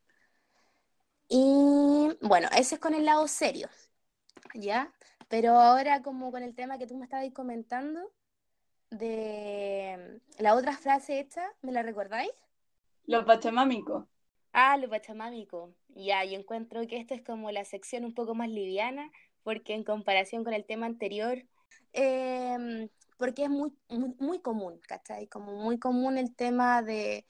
Y 1.28 2.10
bueno, 2.22 2.48
ese 2.58 2.76
es 2.76 2.82
con 2.82 2.94
el 2.94 3.06
lado 3.06 3.28
serio, 3.28 3.70
¿ya? 4.56 4.92
Pero 5.28 5.60
ahora 5.60 6.02
como 6.02 6.32
con 6.32 6.42
el 6.44 6.56
tema 6.56 6.78
que 6.78 6.88
tú 6.88 6.98
me 6.98 7.06
estabas 7.06 7.32
comentando, 7.34 8.12
de 8.90 10.22
la 10.38 10.56
otra 10.56 10.76
frase 10.78 11.20
hecha, 11.20 11.44
¿me 11.62 11.72
la 11.72 11.84
recordáis? 11.84 12.32
Lo 13.06 13.26
pachamámico. 13.26 14.08
Ah, 14.52 14.78
lo 14.78 14.90
pachamámico. 14.90 15.74
Ya, 15.90 16.24
yo 16.26 16.38
encuentro 16.38 16.86
que 16.88 16.98
esto 16.98 17.14
es 17.14 17.22
como 17.22 17.52
la 17.52 17.66
sección 17.66 18.04
un 18.04 18.14
poco 18.14 18.34
más 18.36 18.50
liviana, 18.50 19.12
porque 19.44 19.74
en 19.74 19.84
comparación 19.84 20.44
con 20.44 20.54
el 20.54 20.66
tema 20.66 20.86
anterior, 20.88 21.44
em, 21.94 22.90
porque 23.18 23.44
es 23.44 23.50
muy, 23.50 23.72
muy, 23.90 24.16
muy 24.20 24.40
común, 24.42 24.80
¿cachai? 24.88 25.28
Como 25.28 25.54
muy 25.54 25.78
común 25.78 26.18
el 26.18 26.36
tema 26.36 26.82
de 26.82 27.26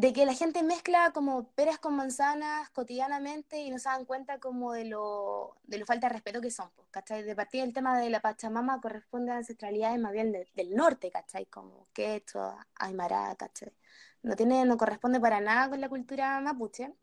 de 0.00 0.14
que 0.14 0.24
la 0.24 0.32
gente 0.32 0.62
mezcla 0.62 1.10
como 1.12 1.50
peras 1.50 1.78
con 1.78 1.94
manzanas 1.94 2.70
cotidianamente 2.70 3.60
y 3.60 3.70
no 3.70 3.78
se 3.78 3.90
dan 3.90 4.06
cuenta 4.06 4.40
como 4.40 4.72
de 4.72 4.86
lo, 4.86 5.58
de 5.64 5.76
lo 5.76 5.84
falta 5.84 6.08
de 6.08 6.14
respeto 6.14 6.40
que 6.40 6.50
son, 6.50 6.70
¿cachai? 6.90 7.22
De 7.22 7.36
partir 7.36 7.62
el 7.62 7.74
tema 7.74 7.98
de 8.00 8.08
la 8.08 8.20
Pachamama 8.20 8.80
corresponde 8.80 9.32
a 9.32 9.36
ancestralidades 9.36 10.00
más 10.00 10.12
bien 10.12 10.32
del 10.32 10.74
norte, 10.74 11.10
¿cachai? 11.10 11.44
Como 11.46 11.86
Quechua, 11.92 12.66
Aymara, 12.76 13.34
¿cachai? 13.36 13.74
No, 14.22 14.36
tiene, 14.36 14.64
no 14.64 14.78
corresponde 14.78 15.20
para 15.20 15.38
nada 15.40 15.68
con 15.68 15.82
la 15.82 15.90
cultura 15.90 16.40
mapuche. 16.40 16.94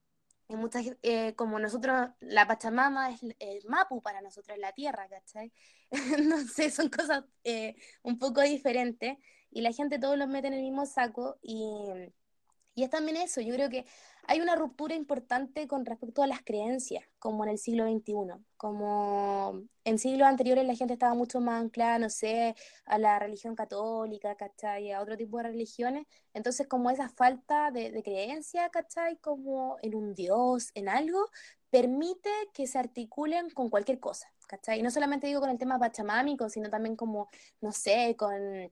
Y 0.50 0.56
muchas, 0.56 0.86
eh, 1.04 1.36
como 1.36 1.60
nosotros, 1.60 2.10
la 2.22 2.48
Pachamama 2.48 3.12
es 3.12 3.22
el 3.39 3.64
Mapu 3.68 4.02
para 4.02 4.22
nosotros, 4.22 4.56
es 4.58 4.62
la 4.62 4.72
tierra, 4.74 5.08
¿cachai? 5.08 5.54
no 6.24 6.39
sé, 6.48 6.72
son 6.72 6.89
cosas 6.89 7.26
eh, 7.43 7.76
un 8.02 8.18
poco 8.18 8.41
diferentes 8.41 9.18
y 9.52 9.62
la 9.62 9.72
gente 9.72 10.00
todos 10.00 10.18
los 10.18 10.28
mete 10.28 10.48
en 10.48 10.54
el 10.54 10.64
mismo 10.64 10.86
saco 10.88 11.38
y 11.43 12.12
y 12.78 12.84
es 12.84 12.92
también 12.92 13.18
eso, 13.18 13.42
yo 13.42 13.56
creo 13.56 13.72
que 13.72 13.88
hay 14.28 14.40
una 14.40 14.56
ruptura 14.56 14.94
importante 14.94 15.68
con 15.68 15.84
respecto 15.84 16.22
a 16.22 16.28
las 16.28 16.44
creencias, 16.44 17.04
como 17.18 17.44
en 17.44 17.50
el 17.50 17.58
siglo 17.58 17.86
XXI, 17.92 18.40
como 18.56 19.64
en 19.84 19.98
siglos 19.98 20.28
anteriores 20.28 20.64
la 20.64 20.76
gente 20.76 20.94
estaba 20.94 21.16
mucho 21.16 21.42
más 21.42 21.60
anclada, 21.60 21.98
no 21.98 22.12
sé, 22.12 22.54
a 22.86 23.00
la 23.00 23.18
religión 23.18 23.56
católica, 23.56 24.36
¿cachai? 24.36 24.92
A 24.92 25.02
otro 25.02 25.18
tipo 25.18 25.38
de 25.38 25.46
religiones, 25.46 26.06
entonces 26.36 26.68
como 26.68 26.92
esa 26.92 27.10
falta 27.10 27.72
de, 27.72 28.04
creencia, 28.04 28.70
¿cachai? 28.70 29.18
Como 29.18 29.78
en 29.82 29.96
un 29.96 30.14
Dios, 30.14 30.70
en 30.76 30.88
algo, 30.88 31.26
permite 31.72 32.30
que 32.54 32.68
se 32.68 32.78
articulen 32.78 33.50
con 33.50 33.72
cualquier 33.72 34.00
cosa, 34.00 34.28
¿cachai? 34.48 34.82
Y 34.82 34.84
no 34.84 34.92
solamente 34.92 35.26
digo 35.26 35.40
con 35.40 35.50
el 35.50 35.58
tema 35.58 35.80
pachamámico, 35.80 36.48
sino 36.48 36.70
también 36.70 36.96
como, 36.96 37.28
no 37.60 37.72
sé, 37.72 38.16
con 38.16 38.72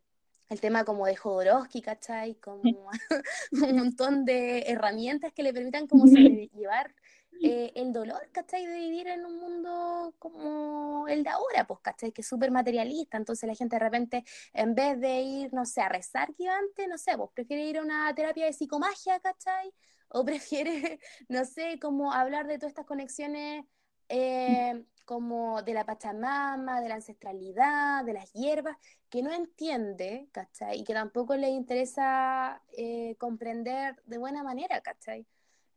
el 0.50 0.62
tema 0.62 0.84
como 0.84 1.06
de 1.06 1.16
Jodorowsky, 1.16 1.82
¿cachai? 1.82 2.36
Como 2.36 2.62
un 3.52 3.76
montón 3.76 4.26
de 4.26 4.60
herramientas 4.68 5.34
que 5.34 5.44
le 5.44 5.54
permitan 5.54 5.88
como 5.88 6.08
sobrellevar 6.08 6.94
eh, 7.42 7.72
el 7.76 7.92
dolor, 7.92 8.30
¿cachai? 8.32 8.66
De 8.66 8.80
vivir 8.80 9.08
en 9.08 9.26
un 9.26 9.40
mundo 9.40 10.16
como 10.20 11.08
el 11.08 11.24
de 11.24 11.30
ahora, 11.30 11.66
pues, 11.68 11.80
¿cachai? 11.82 12.12
Que 12.12 12.22
es 12.22 12.28
súper 12.28 12.52
materialista, 12.52 13.18
entonces 13.18 13.48
la 13.48 13.56
gente 13.56 13.76
de 13.76 13.80
repente, 13.80 14.24
en 14.54 14.76
vez 14.76 15.00
de 15.00 15.22
ir, 15.22 15.54
no 15.54 15.66
sé, 15.66 15.82
a 15.82 15.90
rezar 15.90 16.34
que 16.36 16.48
antes, 16.48 16.88
no 16.88 16.98
sé, 16.98 17.18
pues 17.18 17.30
prefiere 17.34 17.66
ir 17.66 17.78
a 17.78 17.82
una 17.82 18.14
terapia 18.16 18.46
de 18.46 18.54
psicomagia, 18.54 19.20
¿cachai? 19.20 19.72
O 20.10 20.24
prefiere, 20.24 21.00
no 21.30 21.46
sé, 21.46 21.80
como 21.80 22.14
hablar 22.14 22.48
de 22.48 22.58
todas 22.58 22.72
estas 22.72 22.86
conexiones 22.86 23.66
eh, 24.10 24.86
como 25.06 25.62
de 25.62 25.74
la 25.74 25.86
Pachamama, 25.86 26.82
de 26.82 26.90
la 26.90 26.96
ancestralidad, 26.96 28.04
de 28.04 28.14
las 28.14 28.34
hierbas, 28.34 28.78
que 29.10 29.22
no 29.22 29.32
entiende, 29.32 30.28
¿cachai? 30.32 30.80
Y 30.82 30.84
que 30.84 30.94
tampoco 30.94 31.36
le 31.36 31.50
interesa 31.50 32.62
eh, 32.76 33.16
comprender 33.18 34.02
de 34.06 34.18
buena 34.18 34.44
manera, 34.44 34.82
¿cachai? 34.82 35.26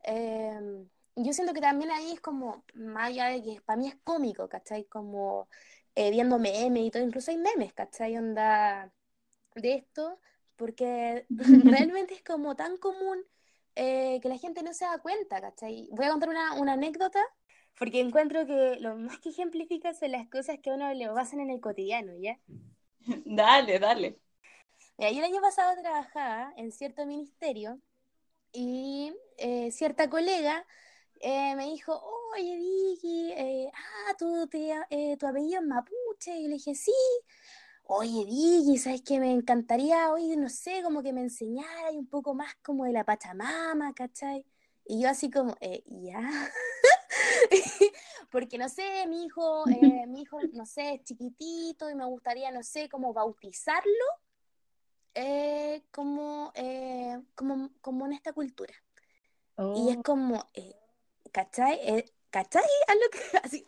Em, 0.03 0.89
yo 1.15 1.33
siento 1.33 1.53
que 1.53 1.61
también 1.61 1.91
ahí 1.91 2.13
es 2.13 2.21
como, 2.21 2.63
más 2.73 3.09
allá 3.09 3.27
de 3.27 3.43
que 3.43 3.61
para 3.61 3.77
mí 3.77 3.87
es 3.87 3.95
cómico, 4.03 4.49
¿cachai? 4.49 4.85
Como 4.85 5.47
eh, 5.95 6.11
viendo 6.11 6.39
memes 6.39 6.83
y 6.83 6.91
todo, 6.91 7.03
incluso 7.03 7.31
hay 7.31 7.37
memes, 7.37 7.73
¿cachai? 7.73 8.17
Onda 8.17 8.91
de 9.55 9.73
esto, 9.75 10.19
porque 10.55 11.25
realmente 11.87 12.15
es 12.15 12.23
como 12.23 12.55
tan 12.55 12.77
común 12.77 13.19
que 13.75 14.19
la 14.25 14.37
gente 14.37 14.61
no 14.61 14.73
se 14.73 14.83
da 14.83 14.97
cuenta, 14.97 15.39
¿cachai? 15.39 15.87
Voy 15.93 16.05
a 16.05 16.09
contar 16.09 16.27
una, 16.27 16.55
una 16.55 16.73
anécdota 16.73 17.21
porque 17.79 18.01
encuentro 18.01 18.45
que 18.45 18.77
lo 18.81 18.97
más 18.97 19.19
que 19.19 19.29
ejemplifica 19.29 19.93
son 19.93 20.11
las 20.11 20.27
cosas 20.27 20.57
que 20.61 20.69
a 20.69 20.73
uno 20.73 20.93
le 20.93 21.07
pasan 21.07 21.39
en 21.39 21.49
el 21.49 21.61
cotidiano, 21.61 22.11
¿ya? 22.19 22.37
Dale, 23.25 23.79
dale. 23.79 24.19
Mira, 24.97 25.11
yo 25.11 25.19
el 25.19 25.25
año 25.25 25.41
pasado 25.41 25.81
trabajaba 25.81 26.53
en 26.57 26.73
cierto 26.73 27.05
ministerio 27.05 27.79
y 28.51 29.13
eh, 29.37 29.71
cierta 29.71 30.09
colega 30.09 30.65
eh, 31.21 31.55
me 31.55 31.65
dijo, 31.65 32.01
oye 32.33 32.57
Vicky, 32.57 33.31
eh, 33.31 33.71
ah, 33.73 34.15
tu, 34.17 34.47
tu 34.47 35.27
apellido 35.27 35.61
es 35.61 35.65
mapuche. 35.67 36.35
Y 36.37 36.47
le 36.47 36.55
dije, 36.55 36.75
sí. 36.75 36.91
Oye 37.83 38.25
Vicky, 38.25 38.77
¿sabes 38.77 39.01
qué? 39.01 39.19
Me 39.19 39.31
encantaría, 39.31 40.11
oye, 40.11 40.35
no 40.37 40.49
sé, 40.49 40.83
como 40.83 41.01
que 41.01 41.13
me 41.13 41.21
enseñara 41.21 41.91
un 41.91 42.07
poco 42.07 42.35
más 42.35 42.53
como 42.61 42.85
de 42.85 42.91
la 42.91 43.03
Pachamama, 43.05 43.93
¿cachai? 43.93 44.45
Y 44.85 45.01
yo 45.01 45.09
así 45.09 45.31
como, 45.31 45.55
ya. 45.85 46.19
porque 48.31 48.57
no 48.57 48.69
sé, 48.69 49.05
mi 49.07 49.25
hijo, 49.25 49.67
eh, 49.69 50.05
mi 50.07 50.21
hijo, 50.21 50.39
no 50.53 50.65
sé, 50.65 50.95
es 50.95 51.03
chiquitito 51.03 51.89
y 51.89 51.95
me 51.95 52.05
gustaría, 52.05 52.51
no 52.51 52.63
sé, 52.63 52.89
como 52.89 53.13
bautizarlo 53.13 54.05
eh, 55.15 55.83
como, 55.91 56.51
eh, 56.55 57.19
como, 57.35 57.71
como 57.81 58.05
en 58.05 58.13
esta 58.13 58.33
cultura. 58.33 58.73
Y 59.75 59.89
es 59.89 59.97
oh. 59.97 60.03
como, 60.03 60.49
¿cachai? 61.31 62.05
¿Cachai? 62.29 62.63
A 62.87 62.95
lo 62.95 63.09
que, 63.11 63.37
así, 63.43 63.67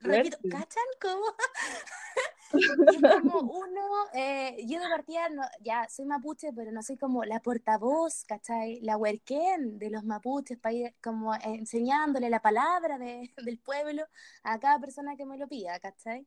repito, 0.00 0.38
¿cachan? 0.50 0.84
Como, 1.00 1.24
es 2.52 2.68
como 3.22 3.40
uno, 3.40 3.80
eh, 4.14 4.56
yo 4.66 4.80
de 4.80 4.88
partida, 4.88 5.28
ya 5.60 5.88
soy 5.88 6.06
mapuche, 6.06 6.52
pero 6.52 6.72
no 6.72 6.82
soy 6.82 6.96
como 6.96 7.24
la 7.24 7.40
portavoz, 7.40 8.24
¿cachai? 8.24 8.80
La 8.80 8.96
huerquén 8.96 9.78
de 9.78 9.90
los 9.90 10.04
mapuches, 10.04 10.58
para 10.58 10.72
ir 10.74 10.94
como 11.02 11.34
enseñándole 11.34 12.30
la 12.30 12.40
palabra 12.40 12.98
de, 12.98 13.32
del 13.44 13.58
pueblo 13.58 14.04
a 14.42 14.58
cada 14.58 14.78
persona 14.80 15.16
que 15.16 15.26
me 15.26 15.38
lo 15.38 15.48
pida, 15.48 15.78
¿cachai? 15.80 16.26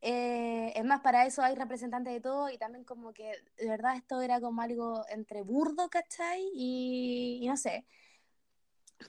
Eh, 0.00 0.72
es 0.76 0.84
más, 0.84 1.00
para 1.00 1.26
eso 1.26 1.42
hay 1.42 1.56
representantes 1.56 2.12
de 2.12 2.20
todo 2.20 2.50
y 2.50 2.58
también 2.58 2.84
como 2.84 3.12
que 3.12 3.32
de 3.56 3.68
verdad 3.68 3.96
esto 3.96 4.22
era 4.22 4.40
como 4.40 4.62
algo 4.62 5.04
entre 5.08 5.42
burdo, 5.42 5.88
¿cachai? 5.90 6.50
Y, 6.54 7.40
y 7.42 7.48
no 7.48 7.56
sé. 7.56 7.86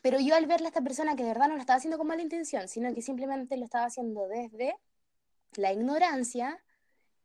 Pero 0.01 0.19
yo 0.19 0.35
al 0.35 0.45
verle 0.45 0.67
a 0.67 0.69
esta 0.69 0.81
persona 0.81 1.15
que 1.15 1.23
de 1.23 1.29
verdad 1.29 1.47
no 1.47 1.55
lo 1.55 1.61
estaba 1.61 1.77
haciendo 1.77 1.97
con 1.97 2.07
mala 2.07 2.21
intención, 2.21 2.67
sino 2.67 2.93
que 2.93 3.01
simplemente 3.01 3.57
lo 3.57 3.65
estaba 3.65 3.85
haciendo 3.85 4.27
desde 4.27 4.75
la 5.55 5.73
ignorancia, 5.73 6.63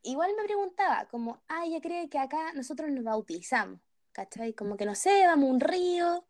igual 0.03 0.31
me 0.37 0.43
preguntaba, 0.45 1.07
como, 1.09 1.41
ah, 1.47 1.65
ella 1.65 1.81
cree 1.81 2.09
que 2.09 2.19
acá 2.19 2.53
nosotros 2.53 2.91
nos 2.91 3.03
bautizamos, 3.03 3.79
¿cachai? 4.11 4.53
Como 4.53 4.77
que 4.77 4.85
no 4.85 4.95
sé, 4.95 5.25
vamos 5.27 5.49
un 5.49 5.59
río, 5.59 6.25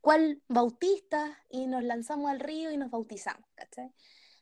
¿cuál 0.00 0.42
bautista? 0.48 1.38
Y 1.50 1.66
nos 1.66 1.82
lanzamos 1.84 2.30
al 2.30 2.40
río 2.40 2.70
y 2.70 2.76
nos 2.76 2.90
bautizamos, 2.90 3.48
¿cachai? 3.54 3.92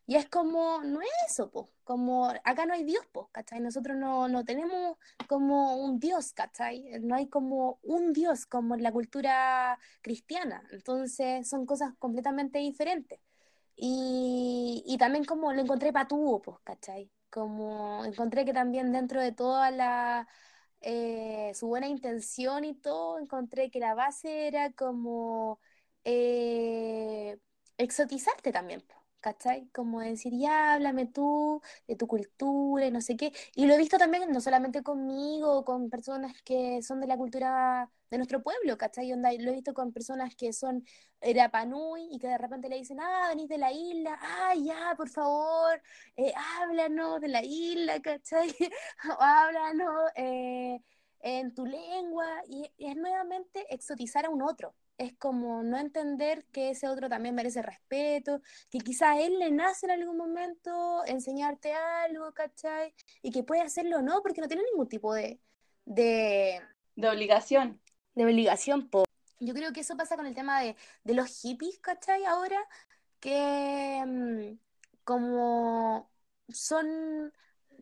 Y 0.07 0.17
es 0.17 0.29
como, 0.29 0.83
no 0.83 1.01
es 1.01 1.09
eso, 1.29 1.51
po. 1.51 1.71
como 1.85 2.29
acá 2.45 2.67
no 2.67 2.75
hay 2.75 2.85
Dios, 2.85 3.07
po, 3.13 3.29
¿cachai? 3.33 3.61
Nosotros 3.61 3.97
no, 3.97 4.29
no 4.29 4.45
tenemos 4.45 4.99
como 5.29 5.77
un 5.77 6.01
Dios, 6.01 6.33
¿cachai? 6.33 6.99
No 7.01 7.15
hay 7.15 7.29
como 7.29 7.79
un 7.83 8.13
Dios 8.13 8.47
como 8.47 8.75
en 8.75 8.83
la 8.83 8.93
cultura 8.93 9.79
cristiana. 10.03 10.63
Entonces 10.73 11.49
son 11.49 11.67
cosas 11.67 11.95
completamente 11.99 12.59
diferentes. 12.59 13.21
Y, 13.77 14.83
y 14.87 14.99
también 14.99 15.25
como 15.25 15.53
lo 15.53 15.61
encontré 15.63 15.93
patuo, 15.93 16.41
pues, 16.43 16.59
¿cachai? 16.65 17.11
Como 17.31 18.05
encontré 18.05 18.45
que 18.45 18.53
también 18.53 18.93
dentro 18.93 19.21
de 19.21 19.33
toda 19.33 19.71
la, 19.71 20.29
eh, 20.81 21.53
su 21.55 21.69
buena 21.69 21.89
intención 21.89 22.65
y 22.65 22.75
todo, 22.75 23.19
encontré 23.19 23.71
que 23.71 23.81
la 23.81 23.95
base 23.95 24.47
era 24.49 24.73
como 24.73 25.61
eh, 26.05 27.39
exotizarte 27.79 28.53
también, 28.53 28.83
¿cachai? 29.23 29.69
Como 29.73 30.01
decir, 30.01 30.33
ya, 30.37 30.75
háblame 30.75 31.07
tú 31.07 31.63
de 31.89 31.97
tu 31.97 32.07
cultura 32.07 32.87
y 32.87 32.91
no 32.91 33.01
sé 33.01 33.17
qué. 33.17 33.33
Y 33.55 33.67
lo 33.67 33.75
he 33.75 33.79
visto 33.79 33.97
también, 33.99 34.31
no 34.33 34.41
solamente 34.41 34.83
conmigo, 34.83 35.65
con 35.65 35.89
personas 35.91 36.35
que 36.45 36.83
son 36.83 37.01
de 37.01 37.07
la 37.07 37.17
cultura 37.17 37.91
de 38.11 38.19
nuestro 38.19 38.43
pueblo, 38.43 38.77
¿cachai? 38.77 39.13
Onda, 39.13 39.33
lo 39.33 39.51
he 39.51 39.55
visto 39.55 39.73
con 39.75 39.93
personas 39.93 40.35
que 40.37 40.53
son 40.53 40.85
Rapanui 41.21 42.09
y 42.13 42.19
que 42.19 42.29
de 42.29 42.39
repente 42.39 42.69
le 42.69 42.77
dicen, 42.77 43.01
ah, 43.01 43.29
venís 43.31 43.49
de 43.49 43.59
la 43.59 43.73
isla, 43.73 44.19
ah, 44.21 44.55
ya, 44.57 44.95
por 44.97 45.09
favor, 45.09 45.81
eh, 46.17 46.33
háblanos 46.61 47.21
de 47.21 47.29
la 47.29 47.43
isla, 47.43 48.01
¿cachai? 48.03 48.55
háblanos 49.19 50.11
eh, 50.17 50.81
en 51.21 51.55
tu 51.55 51.65
lengua. 51.67 52.27
Y 52.49 52.71
es 52.79 52.97
nuevamente 52.97 53.67
exotizar 53.75 54.27
a 54.27 54.31
un 54.31 54.43
otro 54.43 54.75
es 55.03 55.15
como 55.19 55.63
no 55.63 55.79
entender 55.79 56.45
que 56.53 56.71
ese 56.71 56.89
otro 56.89 57.09
también 57.09 57.35
merece 57.35 57.63
respeto, 57.63 58.41
que 58.71 58.79
quizá 58.79 59.13
a 59.13 59.21
él 59.21 59.39
le 59.39 59.51
nace 59.51 59.87
en 59.87 59.93
algún 59.93 60.17
momento 60.17 61.05
enseñarte 61.07 61.73
algo, 61.75 62.33
¿cachai? 62.33 62.95
Y 63.23 63.31
que 63.31 63.43
puede 63.43 63.63
hacerlo 63.63 63.99
o 63.99 64.03
no, 64.03 64.23
porque 64.23 64.41
no 64.41 64.49
tiene 64.49 64.63
ningún 64.71 64.89
tipo 64.89 65.15
de... 65.15 65.41
De, 65.85 66.61
de 66.95 67.09
obligación. 67.09 67.81
De 68.15 68.25
obligación, 68.25 68.89
po. 68.89 69.05
Yo 69.41 69.55
creo 69.55 69.73
que 69.73 69.81
eso 69.81 69.97
pasa 69.97 70.17
con 70.17 70.27
el 70.27 70.35
tema 70.35 70.61
de, 70.63 70.77
de 71.03 71.15
los 71.15 71.29
hippies, 71.41 71.79
¿cachai? 71.81 72.25
Ahora, 72.25 72.59
que 73.21 74.03
mm, 74.07 74.59
como 75.05 76.11
son 76.49 77.33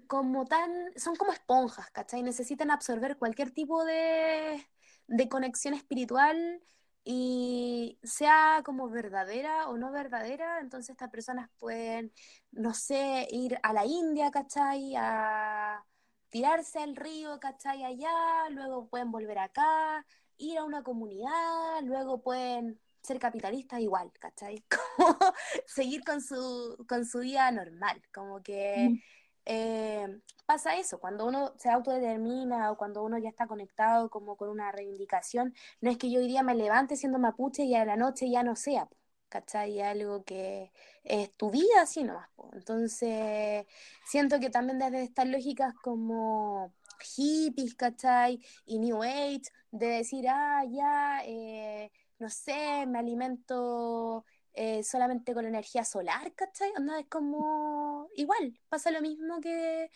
como 0.06 0.44
tan, 0.44 0.70
son 0.96 1.14
como 1.16 1.32
esponjas, 1.32 1.90
¿cachai? 1.90 2.22
Necesitan 2.22 2.70
absorber 2.70 3.16
cualquier 3.16 3.52
tipo 3.52 3.84
de, 3.84 4.66
de 5.06 5.28
conexión 5.28 5.74
espiritual 5.74 6.60
y 7.04 7.98
sea 8.02 8.62
como 8.64 8.88
verdadera 8.88 9.68
o 9.68 9.76
no 9.76 9.90
verdadera, 9.90 10.60
entonces 10.60 10.90
estas 10.90 11.10
personas 11.10 11.50
pueden, 11.58 12.12
no 12.52 12.74
sé, 12.74 13.26
ir 13.30 13.58
a 13.62 13.72
la 13.72 13.86
India, 13.86 14.30
¿cachai? 14.30 14.94
A 14.96 15.84
tirarse 16.28 16.78
al 16.80 16.96
río, 16.96 17.40
¿cachai? 17.40 17.84
Allá, 17.84 18.48
luego 18.50 18.88
pueden 18.88 19.10
volver 19.10 19.38
acá, 19.38 20.04
ir 20.36 20.58
a 20.58 20.64
una 20.64 20.82
comunidad, 20.82 21.82
luego 21.82 22.22
pueden 22.22 22.80
ser 23.02 23.18
capitalistas 23.18 23.80
igual, 23.80 24.12
¿cachai? 24.18 24.64
Como 24.96 25.18
seguir 25.66 26.04
con 26.04 26.20
su, 26.20 26.84
con 26.88 27.04
su 27.06 27.20
vida 27.20 27.50
normal, 27.50 28.02
como 28.12 28.42
que... 28.42 28.90
Mm. 28.90 28.98
Eh, 29.46 30.06
pasa 30.46 30.76
eso, 30.76 30.98
cuando 31.00 31.26
uno 31.26 31.54
se 31.56 31.70
autodetermina 31.70 32.70
o 32.70 32.76
cuando 32.76 33.02
uno 33.02 33.18
ya 33.18 33.28
está 33.28 33.46
conectado 33.46 34.10
como 34.10 34.36
con 34.36 34.48
una 34.48 34.72
reivindicación, 34.72 35.54
no 35.80 35.90
es 35.90 35.98
que 35.98 36.10
yo 36.10 36.20
hoy 36.20 36.28
día 36.28 36.42
me 36.42 36.54
levante 36.54 36.96
siendo 36.96 37.18
mapuche 37.18 37.64
y 37.64 37.74
a 37.74 37.84
la 37.84 37.96
noche 37.96 38.30
ya 38.30 38.42
no 38.42 38.56
sea, 38.56 38.88
¿cachai? 39.28 39.80
Algo 39.80 40.24
que 40.24 40.72
es 41.04 41.32
tu 41.36 41.50
vida 41.50 41.82
así 41.82 42.04
nomás. 42.04 42.28
Entonces, 42.52 43.66
siento 44.04 44.40
que 44.40 44.50
también 44.50 44.78
desde 44.78 45.02
estas 45.02 45.26
lógicas 45.28 45.74
como 45.82 46.72
hippies, 47.00 47.74
¿cachai? 47.74 48.40
Y 48.66 48.78
New 48.78 49.02
Age, 49.02 49.42
de 49.70 49.86
decir, 49.86 50.26
ah, 50.28 50.64
ya, 50.68 51.22
eh, 51.24 51.90
no 52.18 52.28
sé, 52.28 52.86
me 52.86 52.98
alimento 52.98 54.24
eh, 54.54 54.82
solamente 54.82 55.34
con 55.34 55.46
energía 55.46 55.84
solar, 55.84 56.32
¿cachai? 56.34 56.72
Onda, 56.76 56.98
es 57.00 57.06
como 57.06 58.08
igual, 58.16 58.58
pasa 58.68 58.90
lo 58.90 59.00
mismo 59.00 59.40
que... 59.40 59.90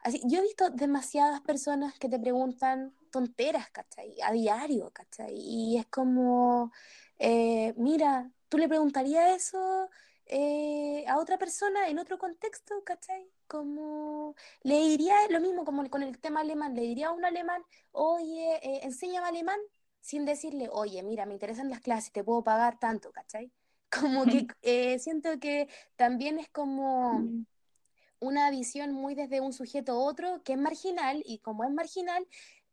Así, 0.00 0.20
yo 0.26 0.38
he 0.38 0.42
visto 0.42 0.70
demasiadas 0.70 1.40
personas 1.40 1.98
que 1.98 2.08
te 2.08 2.18
preguntan 2.20 2.94
tonteras, 3.10 3.70
¿cachai? 3.70 4.14
A 4.22 4.32
diario, 4.32 4.90
¿cachai? 4.92 5.34
Y 5.36 5.76
es 5.78 5.86
como, 5.86 6.72
eh, 7.18 7.74
mira, 7.76 8.30
¿tú 8.48 8.58
le 8.58 8.68
preguntarías 8.68 9.30
eso 9.30 9.90
eh, 10.26 11.04
a 11.08 11.18
otra 11.18 11.38
persona 11.38 11.88
en 11.88 11.98
otro 11.98 12.18
contexto, 12.18 12.82
¿cachai? 12.84 13.28
Como 13.48 14.34
le 14.62 14.78
diría 14.80 15.16
lo 15.30 15.40
mismo 15.40 15.64
como 15.64 15.88
con 15.90 16.02
el 16.02 16.18
tema 16.20 16.40
alemán, 16.40 16.74
le 16.76 16.82
diría 16.82 17.08
a 17.08 17.12
un 17.12 17.24
alemán, 17.24 17.62
oye, 17.92 18.60
enséñame 18.84 19.26
alemán, 19.28 19.58
sin 20.00 20.24
decirle, 20.24 20.68
oye, 20.72 21.02
mira, 21.02 21.26
me 21.26 21.34
interesan 21.34 21.70
las 21.70 21.80
clases, 21.80 22.12
te 22.12 22.24
puedo 22.24 22.42
pagar 22.42 22.78
tanto, 22.78 23.12
¿cachai? 23.12 23.52
Como 23.90 24.24
que 24.24 24.46
eh, 24.62 24.98
siento 24.98 25.38
que 25.38 25.68
también 25.96 26.38
es 26.38 26.48
como 26.48 27.24
una 28.20 28.50
visión 28.50 28.92
muy 28.92 29.14
desde 29.14 29.40
un 29.40 29.52
sujeto 29.52 29.92
a 29.92 29.98
otro 29.98 30.42
que 30.42 30.54
es 30.54 30.58
marginal 30.58 31.22
y 31.24 31.38
como 31.38 31.64
es 31.64 31.70
marginal, 31.70 32.26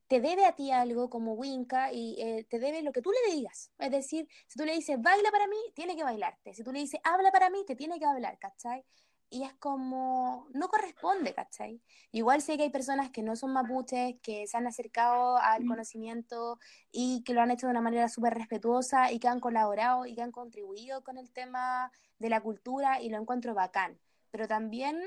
te 0.07 0.19
debe 0.19 0.45
a 0.45 0.55
ti 0.55 0.71
algo 0.71 1.09
como 1.09 1.33
Winca 1.33 1.91
y 1.91 2.15
eh, 2.19 2.45
te 2.49 2.59
debe 2.59 2.83
lo 2.83 2.91
que 2.91 3.01
tú 3.01 3.11
le 3.11 3.35
digas. 3.35 3.71
Es 3.79 3.91
decir, 3.91 4.27
si 4.47 4.57
tú 4.57 4.65
le 4.65 4.73
dices 4.73 5.01
baila 5.01 5.31
para 5.31 5.47
mí, 5.47 5.57
tiene 5.73 5.95
que 5.95 6.03
bailarte. 6.03 6.53
Si 6.53 6.63
tú 6.63 6.71
le 6.71 6.79
dices 6.79 6.99
habla 7.03 7.31
para 7.31 7.49
mí, 7.49 7.63
te 7.65 7.75
tiene 7.75 7.99
que 7.99 8.05
hablar, 8.05 8.37
¿cachai? 8.39 8.83
Y 9.29 9.43
es 9.43 9.53
como, 9.55 10.47
no 10.53 10.67
corresponde, 10.67 11.33
¿cachai? 11.33 11.81
Igual 12.11 12.41
sé 12.41 12.57
que 12.57 12.63
hay 12.63 12.69
personas 12.69 13.09
que 13.09 13.23
no 13.23 13.35
son 13.35 13.53
mapuches, 13.53 14.15
que 14.21 14.47
se 14.47 14.57
han 14.57 14.67
acercado 14.67 15.37
al 15.37 15.65
conocimiento 15.65 16.59
y 16.91 17.23
que 17.23 17.33
lo 17.33 17.41
han 17.41 17.51
hecho 17.51 17.67
de 17.67 17.71
una 17.71 17.81
manera 17.81 18.07
súper 18.07 18.33
respetuosa 18.33 19.11
y 19.11 19.19
que 19.19 19.27
han 19.27 19.39
colaborado 19.39 20.05
y 20.05 20.15
que 20.15 20.21
han 20.21 20.31
contribuido 20.31 21.03
con 21.03 21.17
el 21.17 21.31
tema 21.31 21.91
de 22.19 22.29
la 22.29 22.41
cultura 22.41 23.01
y 23.01 23.09
lo 23.09 23.17
encuentro 23.17 23.53
bacán. 23.53 23.99
Pero 24.31 24.47
también 24.47 25.01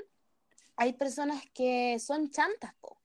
hay 0.76 0.92
personas 0.92 1.42
que 1.54 1.98
son 1.98 2.30
chantas, 2.30 2.74
po. 2.80 2.98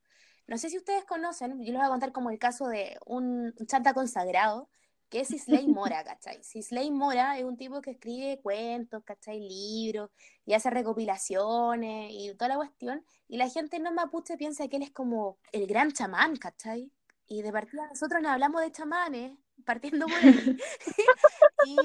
No 0.47 0.57
sé 0.57 0.70
si 0.70 0.78
ustedes 0.78 1.05
conocen, 1.05 1.64
yo 1.64 1.72
les 1.72 1.76
voy 1.76 1.86
a 1.86 1.89
contar 1.89 2.11
como 2.11 2.30
el 2.30 2.38
caso 2.38 2.68
de 2.68 2.97
un 3.05 3.53
chanta 3.66 3.93
consagrado, 3.93 4.70
que 5.14 5.20
es 5.20 5.30
Isley 5.30 5.68
Mora, 5.68 6.03
¿cachai? 6.03 6.41
Isley 6.55 6.89
Mora 6.89 7.38
es 7.38 7.43
un 7.43 7.55
tipo 7.55 7.84
que 7.84 7.91
escribe 7.91 8.39
cuentos, 8.41 9.03
¿cachai? 9.03 9.39
Libros 9.39 10.09
y 10.43 10.55
hace 10.55 10.72
recopilaciones 10.72 12.11
y 12.11 12.34
toda 12.34 12.47
la 12.47 12.55
cuestión. 12.55 13.05
Y 13.28 13.38
la 13.38 13.47
gente 13.47 13.78
no 13.78 13.93
mapuche 13.93 14.38
piensa 14.38 14.68
que 14.68 14.78
él 14.78 14.82
es 14.82 14.89
como 14.89 15.38
el 15.51 15.68
gran 15.68 15.91
chamán, 15.91 16.36
¿cachai? 16.38 16.91
Y 17.28 17.43
de 17.43 17.51
partida 17.51 17.86
nosotros 17.89 18.24
no 18.24 18.30
hablamos 18.30 18.64
de 18.64 18.72
chamanes, 18.72 19.38
partiendo 19.64 20.07
por 20.07 20.16
ahí. 20.16 20.57
y 21.68 21.78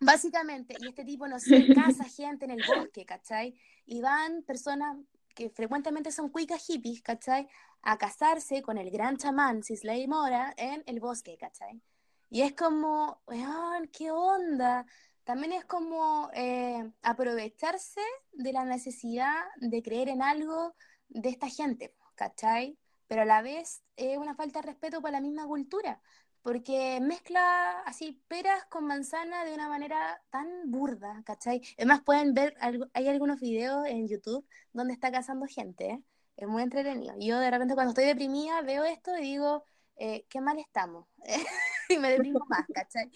básicamente, 0.00 0.76
y 0.80 0.88
este 0.88 1.04
tipo, 1.04 1.28
no 1.28 1.38
sé, 1.38 1.74
casa 1.74 2.04
gente 2.04 2.46
en 2.46 2.52
el 2.52 2.64
bosque, 2.66 3.04
¿cachai? 3.04 3.54
Y 3.84 4.00
van 4.00 4.44
personas 4.44 4.96
que 5.34 5.50
frecuentemente 5.50 6.10
son 6.10 6.30
cuicas 6.30 6.64
hippies, 6.64 7.02
¿cachai? 7.02 7.46
A 7.82 7.98
casarse 7.98 8.62
con 8.62 8.78
el 8.78 8.90
gran 8.90 9.18
chamán 9.18 9.62
Sisley 9.62 10.08
Mora 10.08 10.54
en 10.56 10.82
el 10.86 11.00
bosque, 11.00 11.36
¿cachai? 11.36 11.82
Y 12.30 12.42
es 12.42 12.54
como, 12.54 13.20
weón, 13.26 13.88
¿qué 13.92 14.10
onda? 14.10 14.86
También 15.24 15.52
es 15.52 15.64
como 15.64 16.30
eh, 16.34 16.90
aprovecharse 17.02 18.00
de 18.32 18.52
la 18.52 18.64
necesidad 18.64 19.34
de 19.56 19.82
creer 19.82 20.08
en 20.08 20.22
algo 20.22 20.74
de 21.08 21.28
esta 21.30 21.48
gente, 21.48 21.94
¿cachai? 22.14 22.78
Pero 23.06 23.22
a 23.22 23.24
la 23.24 23.42
vez 23.42 23.82
es 23.96 24.18
una 24.18 24.34
falta 24.34 24.60
de 24.60 24.66
respeto 24.66 25.00
para 25.00 25.12
la 25.12 25.20
misma 25.20 25.46
cultura, 25.46 26.00
porque 26.42 27.00
mezcla 27.00 27.80
así 27.86 28.22
peras 28.28 28.64
con 28.66 28.86
manzana 28.86 29.44
de 29.44 29.54
una 29.54 29.68
manera 29.68 30.22
tan 30.30 30.46
burda, 30.70 31.22
¿cachai? 31.24 31.62
Además 31.78 32.02
pueden 32.04 32.34
ver, 32.34 32.54
hay 32.92 33.08
algunos 33.08 33.40
videos 33.40 33.86
en 33.86 34.08
YouTube 34.08 34.46
donde 34.72 34.92
está 34.92 35.10
cazando 35.10 35.46
gente, 35.46 35.86
¿eh? 35.90 36.02
es 36.36 36.48
muy 36.48 36.62
entretenido. 36.62 37.14
Yo 37.18 37.38
de 37.38 37.50
repente 37.50 37.74
cuando 37.74 37.90
estoy 37.90 38.06
deprimida 38.06 38.62
veo 38.62 38.84
esto 38.84 39.16
y 39.16 39.22
digo, 39.22 39.64
eh, 39.96 40.26
qué 40.28 40.40
mal 40.40 40.58
estamos. 40.58 41.06
y 41.94 41.98
me 41.98 42.10
deprimo 42.10 42.44
más, 42.48 42.66
¿cachai? 42.72 43.10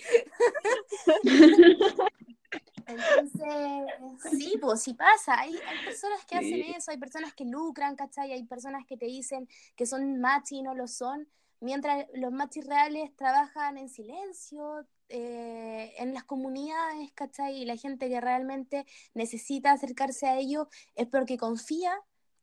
Entonces, 2.87 3.85
sí, 4.31 4.59
pues 4.61 4.83
sí 4.83 4.95
pasa. 4.95 5.39
Hay, 5.41 5.55
hay 5.55 5.85
personas 5.85 6.25
que 6.25 6.37
hacen 6.37 6.63
eso, 6.75 6.91
hay 6.91 6.97
personas 6.97 7.35
que 7.35 7.45
lucran, 7.45 7.97
¿cachai? 7.97 8.33
Hay 8.33 8.45
personas 8.45 8.87
que 8.87 8.97
te 8.97 9.07
dicen 9.07 9.49
que 9.77 9.85
son 9.85 10.21
machis 10.21 10.59
y 10.59 10.63
no 10.63 10.75
lo 10.75 10.87
son, 10.89 11.29
mientras 11.61 12.07
los 12.15 12.33
machis 12.33 12.67
reales 12.67 13.15
trabajan 13.17 13.77
en 13.77 13.89
silencio, 13.91 14.87
eh, 15.11 15.95
en 15.99 16.15
las 16.15 16.25
comunidades, 16.25 17.13
¿cachai? 17.13 17.63
Y 17.63 17.65
la 17.65 17.77
gente 17.77 18.09
que 18.09 18.21
realmente 18.21 18.87
necesita 19.15 19.73
acercarse 19.73 20.27
a 20.27 20.39
ellos 20.39 20.69
es 20.95 21.07
porque 21.07 21.37
confía 21.37 21.93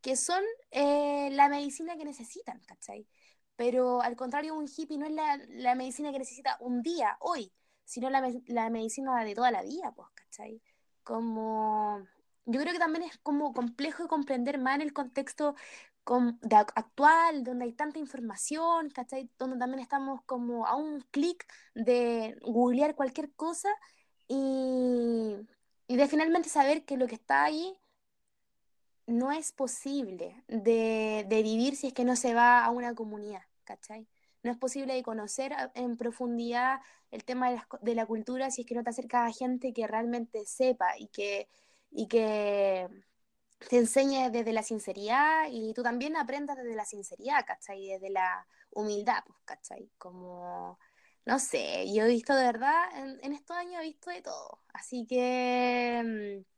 que 0.02 0.16
son 0.16 0.44
eh, 0.72 1.30
la 1.32 1.50
medicina 1.50 1.98
que 1.98 2.06
necesitan, 2.06 2.60
¿cachai? 2.68 3.08
Pero 3.56 4.02
al 4.02 4.16
contrario, 4.16 4.56
un 4.56 4.68
hippie 4.68 4.98
no 4.98 5.06
es 5.06 5.14
la, 5.50 5.76
medicina 5.76 6.12
que 6.12 6.20
necesita 6.20 6.58
un 6.60 6.82
día, 6.82 7.18
hoy, 7.20 7.52
sino 7.86 8.10
la, 8.10 8.22
la 8.48 8.70
medicina 8.70 9.24
de 9.24 9.36
toda 9.36 9.52
la 9.52 9.64
vida, 9.64 9.94
pues, 9.96 10.10
¿cachai? 10.14 10.62
Como 11.04 12.06
yo 12.46 12.60
creo 12.62 12.74
que 12.74 12.80
también 12.80 13.04
es 13.04 13.18
como 13.20 13.54
complejo 13.54 14.04
de 14.04 14.10
comprender 14.10 14.60
más 14.60 14.76
en 14.76 14.82
el 14.82 14.94
contexto 14.94 15.56
actual, 16.76 17.44
donde 17.44 17.66
hay 17.66 17.74
tanta 17.74 18.00
información, 18.00 18.90
¿cachai? 18.92 19.30
Donde 19.40 19.58
también 19.58 19.80
estamos 19.82 20.22
como 20.26 20.68
a 20.68 20.76
un 20.76 21.02
clic 21.12 21.46
de 21.74 22.38
googlear 22.42 22.96
cualquier 22.96 23.34
cosa 23.34 23.70
y, 24.28 25.36
y, 25.88 25.96
de 25.96 26.08
finalmente 26.08 26.50
saber 26.50 26.86
que 26.86 26.98
lo 26.98 27.08
que 27.08 27.16
está 27.16 27.44
ahí 27.44 27.76
no 29.08 29.32
es 29.32 29.52
posible 29.52 30.44
de, 30.48 31.26
vivir 31.30 31.76
si 31.76 31.88
es 31.88 31.94
que 31.94 32.06
no 32.06 32.16
se 32.16 32.34
va 32.34 32.66
a 32.66 32.72
una 32.72 32.96
comunidad, 32.96 33.44
¿cachai? 33.64 34.08
no 34.44 34.52
es 34.52 34.58
posible 34.58 35.02
conocer 35.02 35.56
en 35.74 35.98
profundidad 35.98 36.80
el 37.10 37.24
tema 37.24 37.50
de 37.50 37.56
la, 37.56 37.68
de 37.82 37.96
la 37.96 38.06
cultura 38.06 38.52
si 38.52 38.62
es 38.62 38.68
que 38.68 38.76
no 38.76 38.84
te 38.84 38.92
acercas 38.92 39.30
a 39.30 39.38
gente 39.38 39.74
que 39.74 39.88
realmente 39.88 40.46
sepa 40.46 40.98
y 41.00 41.08
que, 41.08 41.48
y 41.90 42.08
que 42.08 42.88
te 43.70 43.78
enseñe 43.78 44.30
desde 44.32 44.54
la 44.54 44.64
sinceridad 44.64 45.48
y 45.50 45.74
tú 45.74 45.84
también 45.84 46.16
aprendas 46.18 46.58
desde 46.58 46.76
la 46.76 46.86
sinceridad, 46.86 47.46
¿cachai? 47.46 47.88
Desde 47.88 48.10
la 48.10 48.48
humildad, 48.72 49.24
pues, 49.26 49.40
¿cachai? 49.46 49.90
Como, 49.98 50.78
no 51.26 51.40
sé, 51.40 51.92
yo 51.94 52.04
he 52.04 52.10
visto 52.10 52.36
de 52.36 52.44
verdad, 52.44 52.84
en, 53.22 53.34
estos 53.34 53.58
años 53.58 53.82
he 53.82 53.86
visto 53.86 54.10
de 54.10 54.22
todo. 54.22 54.60
Así 54.74 55.06
que, 55.08 56.44
mm, 56.44 56.55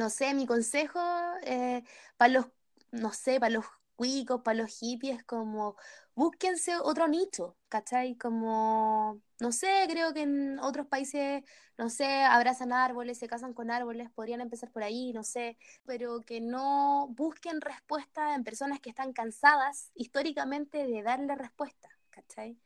no 0.00 0.08
sé, 0.08 0.32
mi 0.32 0.46
consejo 0.46 0.98
eh, 1.42 1.84
para 2.16 2.32
los, 2.32 2.46
no 2.90 3.12
sé, 3.12 3.38
para 3.38 3.50
los 3.52 3.66
cuicos, 3.96 4.40
para 4.40 4.56
los 4.62 4.70
hippies, 4.78 5.22
como 5.24 5.76
búsquense 6.14 6.74
otro 6.78 7.06
nicho, 7.06 7.58
¿cachai? 7.68 8.16
Como, 8.16 9.20
no 9.40 9.52
sé, 9.52 9.68
creo 9.90 10.14
que 10.14 10.22
en 10.22 10.58
otros 10.60 10.86
países, 10.86 11.42
no 11.76 11.90
sé, 11.90 12.22
abrazan 12.22 12.72
árboles, 12.72 13.18
se 13.18 13.28
casan 13.28 13.52
con 13.52 13.70
árboles, 13.70 14.10
podrían 14.10 14.40
empezar 14.40 14.70
por 14.72 14.82
ahí, 14.82 15.12
no 15.12 15.22
sé, 15.22 15.58
pero 15.84 16.22
que 16.22 16.40
no 16.40 17.08
busquen 17.10 17.60
respuesta 17.60 18.34
en 18.34 18.42
personas 18.42 18.80
que 18.80 18.88
están 18.88 19.12
cansadas 19.12 19.90
históricamente 19.94 20.86
de 20.86 21.02
darle 21.02 21.34
respuesta, 21.34 21.90
¿cachai? 22.08 22.58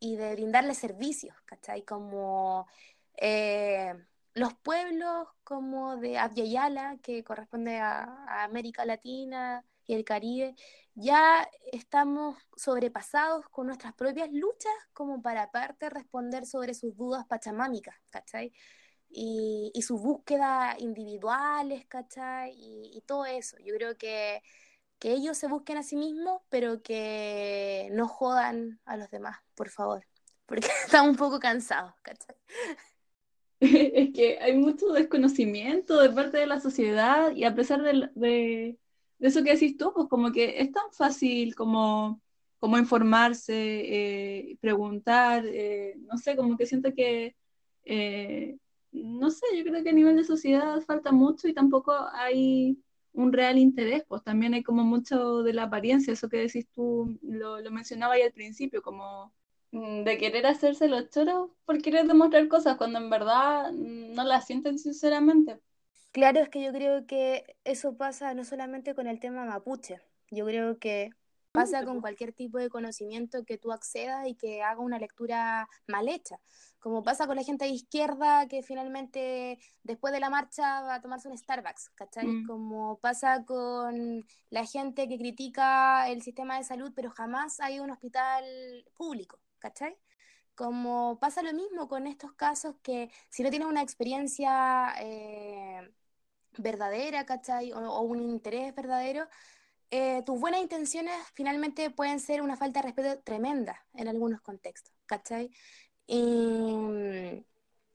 Y 0.00 0.16
de 0.16 0.34
brindarle 0.34 0.74
servicios, 0.74 1.34
¿cachai? 1.46 1.82
Como 1.82 2.66
eh, 3.16 3.94
los 4.34 4.54
pueblos 4.54 5.28
como 5.44 5.96
de 5.96 6.18
Abya 6.18 6.98
que 7.02 7.22
corresponde 7.24 7.78
a 7.78 8.44
América 8.44 8.84
Latina 8.84 9.64
y 9.86 9.94
el 9.94 10.04
Caribe, 10.04 10.54
ya 10.94 11.48
estamos 11.72 12.36
sobrepasados 12.56 13.48
con 13.48 13.66
nuestras 13.66 13.94
propias 13.94 14.30
luchas 14.32 14.72
como 14.92 15.22
para 15.22 15.44
aparte 15.44 15.90
responder 15.90 16.46
sobre 16.46 16.74
sus 16.74 16.96
dudas 16.96 17.26
pachamámicas, 17.26 17.96
¿cachai? 18.10 18.52
Y, 19.08 19.70
y 19.74 19.82
sus 19.82 20.00
búsquedas 20.00 20.80
individuales, 20.80 21.86
¿cachai? 21.86 22.52
Y, 22.56 23.02
todo 23.06 23.26
eso. 23.26 23.56
Yo 23.64 23.74
creo 23.76 23.96
que, 23.96 24.42
que 24.98 25.12
ellos 25.12 25.38
se 25.38 25.48
busquen 25.48 25.78
a 25.78 25.82
sí 25.82 25.96
mismos, 25.96 26.42
pero 26.48 26.82
que 26.82 27.88
no 27.92 28.08
jodan 28.08 28.80
a 28.84 28.96
los 28.96 29.10
demás, 29.10 29.38
por 29.54 29.70
favor, 29.70 30.06
porque 30.46 30.68
estamos 30.84 31.10
un 31.10 31.16
poco 31.16 31.40
cansados, 31.40 31.94
¿cachai? 32.02 32.36
Es 33.94 34.12
que 34.12 34.38
hay 34.40 34.56
mucho 34.56 34.92
desconocimiento 34.92 36.00
de 36.00 36.10
parte 36.10 36.38
de 36.38 36.46
la 36.46 36.60
sociedad 36.60 37.32
y 37.34 37.44
a 37.44 37.54
pesar 37.54 37.82
de 37.82 38.78
de 39.18 39.28
eso 39.28 39.42
que 39.42 39.52
decís 39.52 39.76
tú, 39.76 39.92
pues 39.94 40.08
como 40.08 40.32
que 40.32 40.60
es 40.60 40.72
tan 40.72 40.92
fácil 40.92 41.54
como, 41.54 42.20
como 42.58 42.78
informarse, 42.78 43.54
eh, 43.54 44.58
preguntar, 44.60 45.44
eh, 45.46 45.96
no 46.00 46.18
sé, 46.18 46.36
como 46.36 46.56
que 46.56 46.66
siento 46.66 46.92
que, 46.94 47.36
eh, 47.84 48.56
no 48.92 49.30
sé, 49.30 49.46
yo 49.56 49.64
creo 49.64 49.82
que 49.82 49.90
a 49.90 49.92
nivel 49.92 50.16
de 50.16 50.24
sociedad 50.24 50.80
falta 50.82 51.12
mucho 51.12 51.48
y 51.48 51.54
tampoco 51.54 51.92
hay 52.12 52.78
un 53.12 53.32
real 53.32 53.58
interés, 53.58 54.04
pues 54.08 54.22
también 54.22 54.54
hay 54.54 54.62
como 54.62 54.84
mucho 54.84 55.42
de 55.42 55.52
la 55.52 55.64
apariencia, 55.64 56.12
eso 56.12 56.28
que 56.28 56.38
decís 56.38 56.66
tú, 56.72 57.18
lo, 57.22 57.60
lo 57.60 57.70
mencionaba 57.70 58.14
ahí 58.14 58.22
al 58.22 58.32
principio, 58.32 58.82
como 58.82 59.32
de 59.74 60.18
querer 60.18 60.46
hacerse 60.46 60.86
los 60.86 61.10
choros 61.10 61.50
por 61.64 61.82
querer 61.82 62.06
demostrar 62.06 62.46
cosas 62.46 62.76
cuando 62.76 62.98
en 63.00 63.10
verdad 63.10 63.72
mm, 63.72 64.14
no 64.14 64.22
las 64.22 64.46
sienten 64.46 64.78
sinceramente. 64.78 65.60
Claro, 66.12 66.40
es 66.40 66.48
que 66.48 66.62
yo 66.62 66.72
creo 66.72 67.06
que 67.06 67.56
eso 67.64 67.96
pasa 67.96 68.34
no 68.34 68.44
solamente 68.44 68.94
con 68.94 69.08
el 69.08 69.18
tema 69.18 69.44
mapuche, 69.44 70.00
yo 70.30 70.46
creo 70.46 70.78
que 70.78 71.10
pasa 71.50 71.84
con 71.84 72.00
cualquier 72.00 72.32
tipo 72.32 72.58
de 72.58 72.68
conocimiento 72.68 73.44
que 73.44 73.58
tú 73.58 73.72
accedas 73.72 74.26
y 74.28 74.34
que 74.34 74.62
haga 74.62 74.80
una 74.80 74.98
lectura 74.98 75.68
mal 75.88 76.08
hecha, 76.08 76.36
como 76.78 77.02
pasa 77.02 77.26
con 77.26 77.36
la 77.36 77.42
gente 77.42 77.64
de 77.64 77.70
izquierda 77.70 78.46
que 78.46 78.62
finalmente 78.62 79.58
después 79.82 80.12
de 80.12 80.20
la 80.20 80.30
marcha 80.30 80.82
va 80.82 80.94
a 80.94 81.00
tomarse 81.00 81.28
un 81.28 81.38
Starbucks, 81.38 81.90
¿cachai? 81.96 82.26
Mm. 82.26 82.46
Como 82.46 82.98
pasa 82.98 83.44
con 83.44 84.24
la 84.50 84.66
gente 84.66 85.08
que 85.08 85.18
critica 85.18 86.08
el 86.08 86.22
sistema 86.22 86.58
de 86.58 86.64
salud 86.64 86.92
pero 86.94 87.10
jamás 87.10 87.60
hay 87.60 87.80
un 87.80 87.90
hospital 87.90 88.44
público, 88.96 89.38
¿cachai? 89.64 89.96
Como 90.54 91.18
pasa 91.20 91.42
lo 91.42 91.52
mismo 91.52 91.88
con 91.88 92.06
estos 92.06 92.32
casos 92.34 92.76
que 92.82 93.10
si 93.30 93.42
no 93.42 93.50
tienes 93.50 93.68
una 93.68 93.82
experiencia... 93.82 94.94
Eh, 95.00 95.90
verdadera, 96.58 97.24
¿cachai? 97.26 97.72
O, 97.72 98.00
un 98.02 98.22
interés 98.22 98.74
verdadero, 98.74 99.28
eh, 99.90 100.22
tus 100.24 100.38
buenas 100.40 100.60
intenciones 100.60 101.14
finalmente 101.34 101.90
pueden 101.90 102.20
ser 102.20 102.42
una 102.42 102.56
falta 102.56 102.80
de 102.80 102.86
respeto 102.86 103.20
tremenda 103.22 103.86
en 103.94 104.08
algunos 104.08 104.40
contextos, 104.40 104.92
¿cachai? 105.06 105.50
Y, 106.06 107.44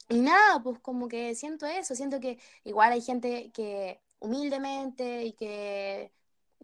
y 0.10 0.20
nada, 0.22 0.62
pues 0.64 0.80
como 0.80 1.08
que 1.08 1.36
siento 1.36 1.66
eso, 1.66 1.96
siento 1.96 2.20
que 2.20 2.40
igual 2.64 2.94
hay 2.94 3.02
gente 3.02 3.52
que 3.52 4.02
humildemente 4.20 5.24
y 5.26 5.34
que 5.34 6.12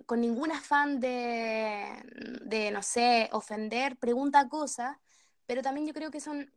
con 0.06 0.22
ningún 0.22 0.52
afán 0.52 1.00
de, 1.00 2.04
de, 2.44 2.72
no 2.72 2.84
sé, 2.84 3.30
ofender, 3.32 3.98
pregunta 3.98 4.50
cosas, 4.50 4.98
pero 5.46 5.62
también 5.62 5.88
yo 5.88 5.94
creo 5.94 6.12
que 6.12 6.20
son 6.20 6.52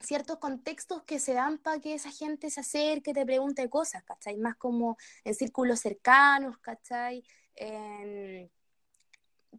ciertos 0.00 0.38
contextos 0.38 1.02
que 1.04 1.18
se 1.18 1.34
dan 1.34 1.58
para 1.58 1.80
que 1.80 1.94
esa 1.94 2.10
gente 2.10 2.50
se 2.50 2.60
acerque, 2.60 3.14
te 3.14 3.24
pregunte 3.24 3.68
cosas, 3.70 4.04
¿cachai? 4.04 4.36
Más 4.36 4.56
como 4.56 4.96
en 5.24 5.34
círculos 5.34 5.80
cercanos, 5.80 6.58
¿cachai? 6.58 7.24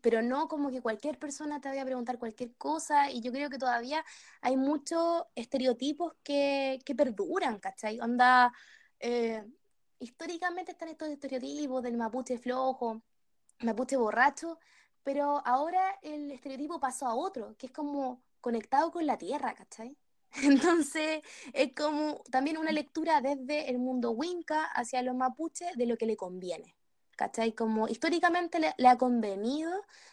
pero 0.01 0.21
no 0.21 0.47
como 0.47 0.69
que 0.69 0.81
cualquier 0.81 1.17
persona 1.17 1.61
te 1.61 1.69
vaya 1.69 1.83
a 1.83 1.85
preguntar 1.85 2.19
cualquier 2.19 2.53
cosa 2.55 3.09
y 3.09 3.21
yo 3.21 3.31
creo 3.31 3.49
que 3.49 3.57
todavía 3.57 4.03
hay 4.41 4.57
muchos 4.57 5.23
estereotipos 5.35 6.13
que, 6.23 6.79
que 6.85 6.95
perduran, 6.95 7.59
¿cachai? 7.59 7.99
Onda, 8.01 8.51
eh, 8.99 9.43
históricamente 9.99 10.71
están 10.73 10.89
estos 10.89 11.09
estereotipos 11.09 11.81
del 11.81 11.97
mapuche 11.97 12.37
flojo, 12.37 13.01
mapuche 13.59 13.97
borracho, 13.97 14.59
pero 15.03 15.41
ahora 15.45 15.99
el 16.01 16.31
estereotipo 16.31 16.79
pasó 16.79 17.07
a 17.07 17.15
otro, 17.15 17.55
que 17.57 17.67
es 17.67 17.71
como 17.71 18.23
conectado 18.41 18.91
con 18.91 19.05
la 19.05 19.17
tierra, 19.17 19.53
¿cachai? 19.53 19.97
Entonces, 20.43 21.21
es 21.53 21.73
como 21.73 22.21
también 22.31 22.57
una 22.57 22.71
lectura 22.71 23.21
desde 23.21 23.69
el 23.69 23.79
mundo 23.79 24.11
winca 24.11 24.65
hacia 24.65 25.01
los 25.01 25.15
mapuches 25.15 25.75
de 25.75 25.85
lo 25.85 25.97
que 25.97 26.05
le 26.05 26.17
conviene. 26.17 26.75
¿Cachai? 27.15 27.53
Como 27.53 27.87
históricamente 27.87 28.59
le, 28.59 28.87
ha 28.87 28.97
convenido 28.97 29.71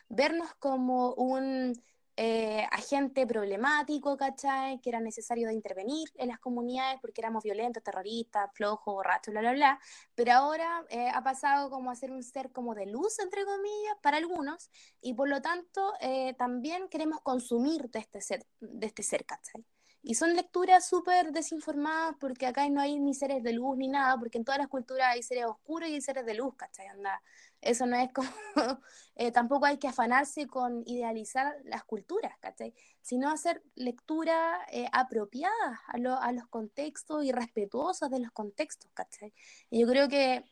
vernos 0.09 0.55
como 0.61 1.15
un 1.15 1.83
eh, 2.17 2.67
agente 2.71 3.27
problemático, 3.27 4.17
¿cachai? 4.17 4.81
Que 4.81 4.91
era 4.91 5.01
necesario 5.01 5.49
de 5.49 5.55
intervenir 5.55 6.09
en 6.17 6.29
las 6.29 6.39
comunidades 6.39 7.01
porque 7.01 7.21
éramos 7.21 7.43
violentos, 7.43 7.83
terroristas, 7.83 8.51
flojos, 8.55 8.95
borrachos, 8.95 9.33
bla, 9.33 9.41
bla, 9.41 9.53
bla. 9.53 9.81
Pero 10.15 10.33
ahora 10.33 10.85
eh, 10.91 11.09
ha 11.09 11.23
pasado 11.23 11.71
como 11.71 11.91
a 11.91 11.97
ser 11.97 12.13
un 12.13 12.23
ser 12.23 12.53
como 12.53 12.75
de 12.75 12.87
luz, 12.87 13.19
entre 13.19 13.45
comillas, 13.45 13.97
para 14.03 14.19
algunos, 14.19 14.71
y 15.01 15.15
por 15.15 15.29
lo 15.29 15.41
tanto 15.43 15.95
eh, 16.01 16.35
también 16.35 16.89
queremos 16.89 17.21
consumir 17.23 17.91
de 17.91 18.01
este 18.01 18.21
ser, 18.21 18.47
de 18.61 18.87
este 18.87 19.03
ser, 19.03 19.25
¿cachai? 19.25 19.65
Y 20.05 20.15
son 20.15 20.35
lecturas 20.35 20.89
súper 20.89 21.31
desinformadas 21.31 22.17
porque 22.19 22.47
acá 22.47 22.69
no 22.69 22.81
hay 22.81 22.99
ni 22.99 23.15
seres 23.15 23.43
de 23.45 23.53
luz 23.53 23.77
ni 23.77 23.87
nada, 23.87 24.19
porque 24.19 24.37
en 24.39 24.45
todas 24.45 24.59
las 24.59 24.67
culturas 24.69 25.07
hay 25.09 25.23
seres 25.23 25.45
oscuros 25.45 25.89
y 25.89 25.95
hay 25.95 26.01
seres 26.01 26.27
de 26.27 26.35
luz, 26.35 26.57
¿cachai? 26.57 26.89
Anda, 26.89 27.23
eso 27.61 27.87
no 27.87 27.97
es 27.97 28.13
como, 28.13 28.29
eh, 29.15 29.31
tampoco 29.31 29.67
hay 29.67 29.79
que 29.79 29.87
afanarse 29.87 30.49
con 30.49 30.83
idealizar 30.87 31.55
las 31.65 31.85
culturas, 31.85 32.37
¿cachai? 32.41 32.75
Sino 33.01 33.31
hacer 33.31 33.63
lectura 33.77 34.67
eh, 34.73 34.89
apropiada 34.93 35.81
a, 35.87 36.17
a 36.19 36.33
los 36.33 36.49
contextos 36.49 37.25
y 37.25 37.31
respetuosas 37.31 38.11
de 38.11 38.19
los 38.19 38.33
contextos, 38.33 38.91
¿cachai? 38.95 39.33
Y 39.71 39.83
yo 39.83 39.87
creo 39.87 40.09
que 40.09 40.45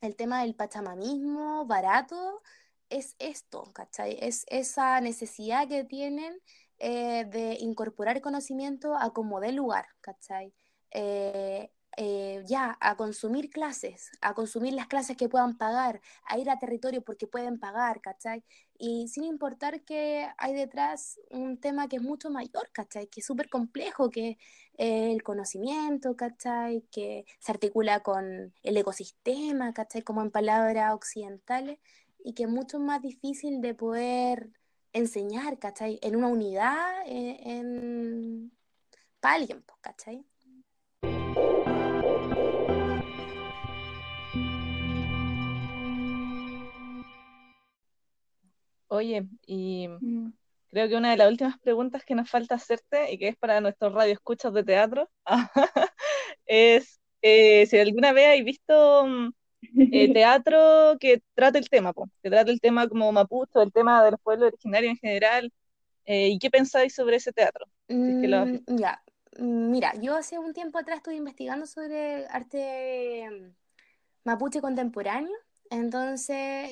el 0.00 0.16
tema 0.16 0.40
del 0.42 0.54
pachamamismo 0.54 1.66
barato 1.66 2.40
es 2.88 3.16
esto, 3.18 3.70
¿cachai? 3.74 4.16
Es 4.20 4.44
esa 4.48 5.00
necesidad 5.00 5.68
que 5.68 5.84
tienen 5.84 6.40
eh, 6.78 7.24
de 7.26 7.56
incorporar 7.60 8.20
conocimiento 8.20 8.96
a 8.96 9.12
como 9.12 9.40
dé 9.40 9.52
lugar, 9.52 9.86
¿cachai? 10.00 10.52
Eh, 10.92 11.70
eh, 12.00 12.44
ya, 12.46 12.78
a 12.80 12.96
consumir 12.96 13.50
clases, 13.50 14.10
a 14.20 14.32
consumir 14.32 14.72
las 14.72 14.86
clases 14.86 15.16
que 15.16 15.28
puedan 15.28 15.58
pagar, 15.58 16.00
a 16.26 16.38
ir 16.38 16.48
a 16.48 16.58
territorio 16.60 17.02
porque 17.02 17.26
pueden 17.26 17.58
pagar, 17.58 18.00
¿cachai? 18.00 18.44
Y 18.78 19.08
sin 19.08 19.24
importar 19.24 19.82
que 19.84 20.28
hay 20.38 20.54
detrás 20.54 21.18
un 21.30 21.58
tema 21.58 21.88
que 21.88 21.96
es 21.96 22.02
mucho 22.02 22.30
mayor, 22.30 22.70
¿cachai? 22.72 23.08
Que 23.08 23.20
es 23.20 23.26
súper 23.26 23.48
complejo, 23.48 24.10
que 24.10 24.38
es 24.74 25.12
el 25.12 25.24
conocimiento, 25.24 26.14
¿cachai? 26.16 26.82
Que 26.92 27.24
se 27.40 27.50
articula 27.50 28.00
con 28.04 28.54
el 28.62 28.76
ecosistema, 28.76 29.72
¿cachai? 29.74 30.02
Como 30.02 30.22
en 30.22 30.30
palabras 30.30 30.94
occidentales, 30.94 31.80
y 32.22 32.34
que 32.34 32.44
es 32.44 32.48
mucho 32.48 32.78
más 32.78 33.02
difícil 33.02 33.60
de 33.60 33.74
poder 33.74 34.50
enseñar, 34.98 35.58
¿cachai? 35.58 35.98
En 36.02 36.16
una 36.16 36.28
unidad, 36.28 37.02
eh, 37.06 37.40
en... 37.44 38.52
para 39.20 39.36
alguien, 39.36 39.62
pues, 39.62 39.78
¿cachai? 39.80 40.24
Oye, 48.90 49.28
y 49.46 49.86
mm. 49.88 50.32
creo 50.68 50.88
que 50.88 50.96
una 50.96 51.10
de 51.10 51.18
las 51.18 51.30
últimas 51.30 51.58
preguntas 51.58 52.04
que 52.04 52.14
nos 52.14 52.30
falta 52.30 52.54
hacerte 52.54 53.12
y 53.12 53.18
que 53.18 53.28
es 53.28 53.36
para 53.36 53.60
nuestros 53.60 53.92
radioescuchas 53.92 54.52
de 54.54 54.64
teatro 54.64 55.10
es 56.46 57.00
eh, 57.22 57.66
si 57.66 57.78
alguna 57.78 58.12
vez 58.12 58.38
has 58.38 58.44
visto 58.44 59.06
mm, 59.06 59.32
eh, 59.62 60.12
teatro 60.12 60.96
que 61.00 61.22
trate 61.34 61.58
el 61.58 61.68
tema, 61.68 61.92
que 62.22 62.30
trate 62.30 62.50
el 62.50 62.60
tema 62.60 62.88
como 62.88 63.10
mapuche, 63.12 63.60
el 63.60 63.72
tema 63.72 64.04
de 64.04 64.12
los 64.12 64.20
pueblos 64.20 64.48
originarios 64.48 64.90
en 64.90 64.96
general. 64.98 65.52
Eh, 66.04 66.28
¿Y 66.28 66.38
qué 66.38 66.50
pensáis 66.50 66.94
sobre 66.94 67.16
ese 67.16 67.32
teatro? 67.32 67.66
Mm, 67.88 68.78
ya, 68.78 69.02
mm, 69.38 69.70
mira, 69.70 69.92
yo 70.00 70.16
hace 70.16 70.38
un 70.38 70.54
tiempo 70.54 70.78
atrás 70.78 70.98
estuve 70.98 71.16
investigando 71.16 71.66
sobre 71.66 72.26
arte 72.28 73.54
mapuche 74.24 74.60
contemporáneo, 74.60 75.36
entonces 75.70 76.70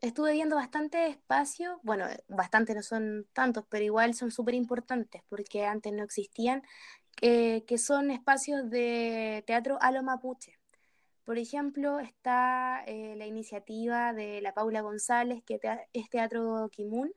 estuve 0.00 0.32
viendo 0.32 0.56
bastante 0.56 1.06
espacio, 1.06 1.80
bueno, 1.82 2.06
bastante 2.28 2.74
no 2.74 2.82
son 2.82 3.26
tantos, 3.32 3.64
pero 3.68 3.84
igual 3.84 4.14
son 4.14 4.30
súper 4.30 4.54
importantes 4.54 5.22
porque 5.28 5.66
antes 5.66 5.92
no 5.92 6.04
existían, 6.04 6.62
que 7.20 7.78
son 7.78 8.10
espacios 8.10 8.70
de 8.70 9.42
teatro 9.46 9.78
a 9.80 9.90
lo 9.90 10.02
mapuche. 10.02 10.58
Por 11.24 11.38
ejemplo, 11.38 12.00
está 12.00 12.84
eh, 12.86 13.14
la 13.16 13.26
iniciativa 13.26 14.12
de 14.12 14.40
la 14.42 14.52
Paula 14.52 14.82
González, 14.82 15.42
que 15.44 15.58
es 15.92 16.10
Teatro 16.10 16.68
Kimun, 16.70 17.12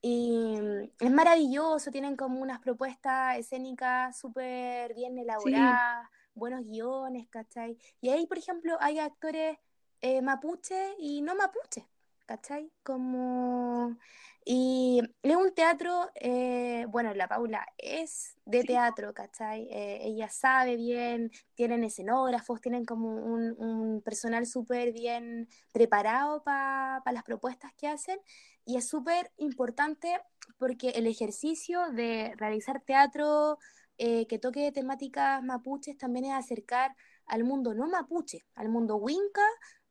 y 0.00 0.58
mm, 0.60 0.90
es 1.00 1.10
maravilloso, 1.10 1.90
tienen 1.90 2.16
como 2.16 2.40
unas 2.40 2.60
propuestas 2.60 3.38
escénicas 3.38 4.18
súper 4.18 4.94
bien 4.94 5.16
elaboradas, 5.18 6.08
buenos 6.34 6.64
guiones, 6.66 7.28
¿cachai? 7.28 7.78
Y 8.00 8.10
ahí, 8.10 8.26
por 8.26 8.38
ejemplo, 8.38 8.76
hay 8.80 8.98
actores 8.98 9.58
eh, 10.00 10.20
mapuche 10.22 10.94
y 10.98 11.22
no 11.22 11.34
mapuche, 11.36 11.86
¿cachai? 12.26 12.72
Como 12.82 13.96
y 14.44 15.00
es 15.22 15.36
un 15.36 15.54
teatro, 15.54 16.10
eh, 16.16 16.84
bueno, 16.88 17.14
la 17.14 17.28
Paula 17.28 17.64
es 17.78 18.36
de 18.44 18.64
teatro, 18.64 19.14
¿cachai? 19.14 19.68
Eh, 19.70 20.00
ella 20.02 20.28
sabe 20.30 20.76
bien, 20.76 21.30
tienen 21.54 21.84
escenógrafos, 21.84 22.60
tienen 22.60 22.84
como 22.84 23.08
un, 23.08 24.02
personal 24.04 24.46
súper 24.46 24.92
bien 24.92 25.48
preparado 25.72 26.42
para 26.42 27.02
las 27.12 27.22
propuestas 27.22 27.72
que 27.74 27.86
hacen 27.86 28.18
y 28.64 28.76
es 28.76 28.88
súper 28.88 29.30
importante 29.36 30.20
porque 30.58 30.90
el 30.90 31.06
ejercicio 31.06 31.90
de 31.92 32.34
realizar 32.36 32.80
teatro 32.80 33.58
eh, 33.98 34.26
que 34.26 34.38
toque 34.38 34.72
temáticas 34.72 35.42
mapuches 35.42 35.96
también 35.98 36.24
es 36.24 36.32
acercar 36.32 36.96
al 37.26 37.44
mundo 37.44 37.74
no 37.74 37.86
mapuche, 37.86 38.44
al 38.54 38.68
mundo 38.68 38.96
winca, 38.96 39.42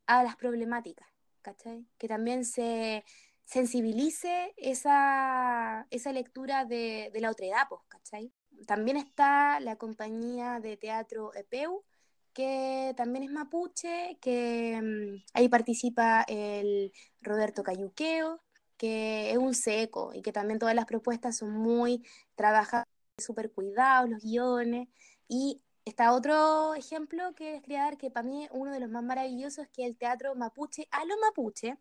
a 0.06 0.22
las 0.22 0.36
problemáticas, 0.36 1.08
¿cachai? 1.40 1.86
Que 1.96 2.08
también 2.08 2.44
se 2.44 3.04
sensibilice 3.44 4.54
esa, 4.56 5.86
esa 5.90 6.12
lectura 6.12 6.64
de, 6.64 7.10
de 7.12 7.20
la 7.20 7.30
otredad, 7.30 7.66
¿cachai? 7.88 8.32
También 8.66 8.96
está 8.96 9.60
la 9.60 9.76
compañía 9.76 10.60
de 10.60 10.76
teatro 10.76 11.34
EPEU, 11.34 11.84
que 12.32 12.94
también 12.96 13.24
es 13.24 13.30
mapuche, 13.30 14.18
que 14.20 14.80
mm, 14.80 15.24
ahí 15.34 15.48
participa 15.48 16.22
el 16.28 16.92
Roberto 17.20 17.62
Cayuqueo, 17.62 18.42
que 18.76 19.30
es 19.30 19.38
un 19.38 19.54
seco 19.54 20.12
y 20.14 20.22
que 20.22 20.32
también 20.32 20.58
todas 20.58 20.74
las 20.74 20.86
propuestas 20.86 21.36
son 21.36 21.52
muy 21.52 22.04
trabajadas, 22.34 22.86
súper 23.18 23.52
cuidados, 23.52 24.10
los 24.10 24.22
guiones. 24.22 24.88
Y 25.28 25.62
está 25.84 26.12
otro 26.12 26.74
ejemplo 26.74 27.34
que 27.34 27.56
es 27.56 27.62
crear, 27.62 27.96
que 27.98 28.10
para 28.10 28.26
mí 28.26 28.48
uno 28.52 28.72
de 28.72 28.80
los 28.80 28.90
más 28.90 29.04
maravillosos, 29.04 29.68
que 29.68 29.82
es 29.82 29.90
el 29.90 29.96
teatro 29.96 30.34
mapuche 30.34 30.88
a 30.90 31.04
lo 31.04 31.14
mapuche, 31.20 31.78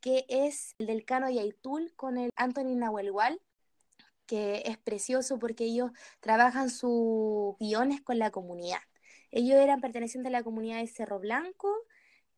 que 0.00 0.24
es 0.28 0.74
el 0.78 0.86
del 0.86 1.04
Cano 1.04 1.28
y 1.28 1.38
Aitul 1.38 1.92
con 1.96 2.18
el 2.18 2.30
Anthony 2.36 2.76
Nahuelhual, 2.76 3.40
que 4.26 4.62
es 4.66 4.78
precioso 4.78 5.38
porque 5.38 5.64
ellos 5.64 5.90
trabajan 6.20 6.70
sus 6.70 7.56
guiones 7.58 8.00
con 8.02 8.18
la 8.18 8.30
comunidad. 8.30 8.80
Ellos 9.30 9.58
eran 9.58 9.80
pertenecientes 9.80 10.30
a 10.30 10.32
la 10.32 10.42
comunidad 10.42 10.78
de 10.78 10.86
Cerro 10.86 11.18
Blanco 11.18 11.74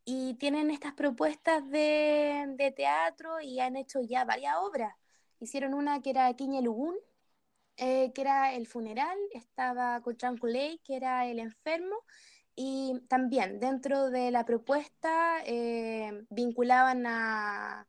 y 0.05 0.35
tienen 0.35 0.71
estas 0.71 0.95
propuestas 0.95 1.69
de, 1.71 2.73
teatro 2.77 3.41
y 3.41 3.61
han 3.61 3.77
hecho 3.77 4.01
ya 4.01 4.25
varias 4.25 4.57
obras. 4.59 4.95
Hicieron 5.41 5.75
una 5.75 6.01
que 6.03 6.11
era 6.11 6.33
Quiñe 6.35 6.63
Lugún, 6.63 6.97
eh, 7.77 8.13
que 8.13 8.21
era 8.23 8.55
el 8.55 8.67
funeral, 8.67 9.17
estaba 9.33 10.01
Cotranculey, 10.01 10.79
que 10.85 10.97
era 10.97 11.27
el 11.27 11.39
enfermo, 11.39 11.97
y 12.63 13.01
también 13.09 13.59
dentro 13.59 14.11
de 14.11 14.31
la 14.31 14.45
propuesta 14.45 15.39
eh, 15.47 16.27
vinculaban 16.29 17.07
a, 17.07 17.87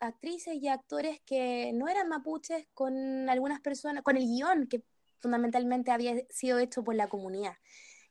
actrices 0.00 0.54
y 0.54 0.68
actores 0.68 1.20
que 1.26 1.72
no 1.74 1.88
eran 1.88 2.08
mapuches 2.08 2.68
con 2.74 3.28
algunas 3.28 3.60
personas, 3.60 4.04
con 4.04 4.16
el 4.16 4.24
guion 4.24 4.68
que 4.68 4.84
fundamentalmente 5.18 5.90
había 5.90 6.14
sido 6.30 6.60
hecho 6.60 6.84
por 6.84 6.94
la 6.94 7.08
comunidad. 7.08 7.54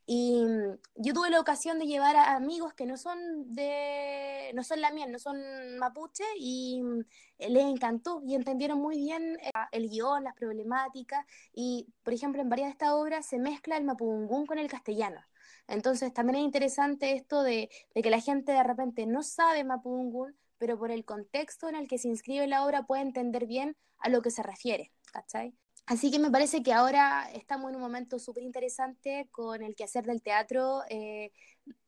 Y 0.06 0.44
mm, 0.44 0.78
yo 0.96 1.14
tuve 1.14 1.30
la 1.30 1.40
ocasión 1.40 1.80
de 1.80 1.88
llevar 1.88 2.18
a 2.18 2.36
amigos 2.36 2.74
que 2.74 2.86
no 2.86 2.98
son 2.98 3.18
de, 3.54 4.52
no 4.56 4.64
son 4.66 4.82
la 4.82 4.92
miel, 4.92 5.10
no 5.10 5.20
son 5.20 5.38
mapuche, 5.80 6.26
y 6.38 6.82
mm, 6.84 7.00
les 7.48 7.64
encantó 7.64 8.22
y 8.26 8.36
entendieron 8.36 8.80
muy 8.80 8.98
bien 8.98 9.38
eh, 9.42 9.52
el 9.72 9.90
guion, 9.90 10.26
las 10.26 10.36
problemáticas, 10.36 11.26
y 11.54 11.88
por 12.04 12.14
ejemplo 12.14 12.42
en 12.42 12.50
varias 12.50 12.68
de 12.68 12.72
estas 12.74 12.92
obras 12.92 13.26
se 13.26 13.40
mezcla 13.40 13.78
el 13.78 13.86
mapungún 13.86 14.46
con 14.46 14.60
el 14.60 14.68
castellano. 14.68 15.22
Entonces 15.68 16.14
también 16.14 16.38
es 16.38 16.46
interesante 16.46 17.14
esto 17.14 17.44
de, 17.44 17.70
que 17.94 18.10
la 18.10 18.22
gente 18.22 18.52
de 18.52 18.64
repente 18.64 19.06
no 19.06 19.24
sabe 19.24 19.64
Mapudungun, 19.64 20.36
pero 20.58 20.78
por 20.78 20.92
el 20.92 21.06
contexto 21.06 21.68
en 21.68 21.76
el 21.76 21.88
que 21.88 21.98
se 21.98 22.08
inscribe 22.08 22.48
la 22.48 22.66
obra 22.66 22.84
puede 22.84 23.02
entender 23.02 23.46
bien 23.48 23.76
a 23.98 24.10
lo 24.10 24.22
que 24.22 24.32
se 24.32 24.44
refiere, 24.44 24.92
¿cachai? 25.12 25.54
Así 25.86 26.10
que 26.12 26.20
me 26.20 26.32
parece 26.32 26.64
que 26.64 26.74
ahora 26.74 27.30
estamos 27.34 27.70
en 27.70 27.76
un 27.76 27.82
momento 27.82 28.18
súper 28.18 28.44
interesante 28.44 29.28
con 29.32 29.62
el 29.62 29.76
quehacer 29.76 30.06
del 30.06 30.22
teatro 30.22 30.82
eh, 30.90 31.32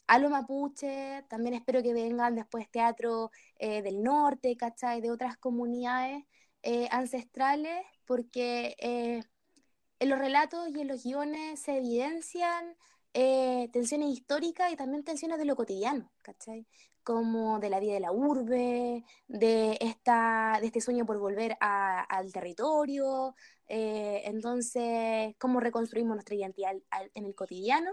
a 0.06 0.20
lo 0.20 0.30
mapuche, 0.30 1.24
también 1.30 1.56
espero 1.56 1.82
que 1.84 1.94
vengan 1.94 2.36
después 2.36 2.70
teatro 2.70 3.32
eh, 3.58 3.82
del 3.82 4.04
norte, 4.04 4.56
¿cachai? 4.56 5.02
De 5.02 5.12
otras 5.12 5.38
comunidades 5.38 6.24
eh, 6.64 6.88
ancestrales, 6.92 7.86
porque 8.06 8.76
en 8.80 10.10
los 10.10 10.20
relatos 10.20 10.70
y 10.70 10.80
en 10.80 10.88
los 10.88 11.04
guiones 11.04 11.60
se 11.60 11.78
evidencian 11.78 12.78
eh, 13.14 13.70
tensiones 13.74 14.10
históricas 14.10 14.72
y 14.72 14.76
también 14.76 15.04
tensiones 15.04 15.38
de 15.38 15.46
lo 15.46 15.56
cotidiano, 15.56 16.12
¿cachai? 16.22 16.68
Como 17.04 17.60
de 17.60 17.70
la 17.70 17.80
vida 17.80 17.94
de 17.94 18.00
la 18.00 18.12
urbe, 18.12 19.04
de, 19.28 19.78
esta, 19.82 20.58
de 20.60 20.68
este 20.68 20.82
sueño 20.82 21.06
por 21.06 21.18
volver 21.20 21.58
al 21.60 22.32
territorio, 22.32 23.36
eh, 23.68 24.24
entonces, 24.26 25.36
cómo 25.40 25.60
reconstruimos 25.60 26.16
nuestra 26.16 26.36
identidad 26.36 26.76
en 27.14 27.26
el 27.26 27.36
cotidiano. 27.36 27.92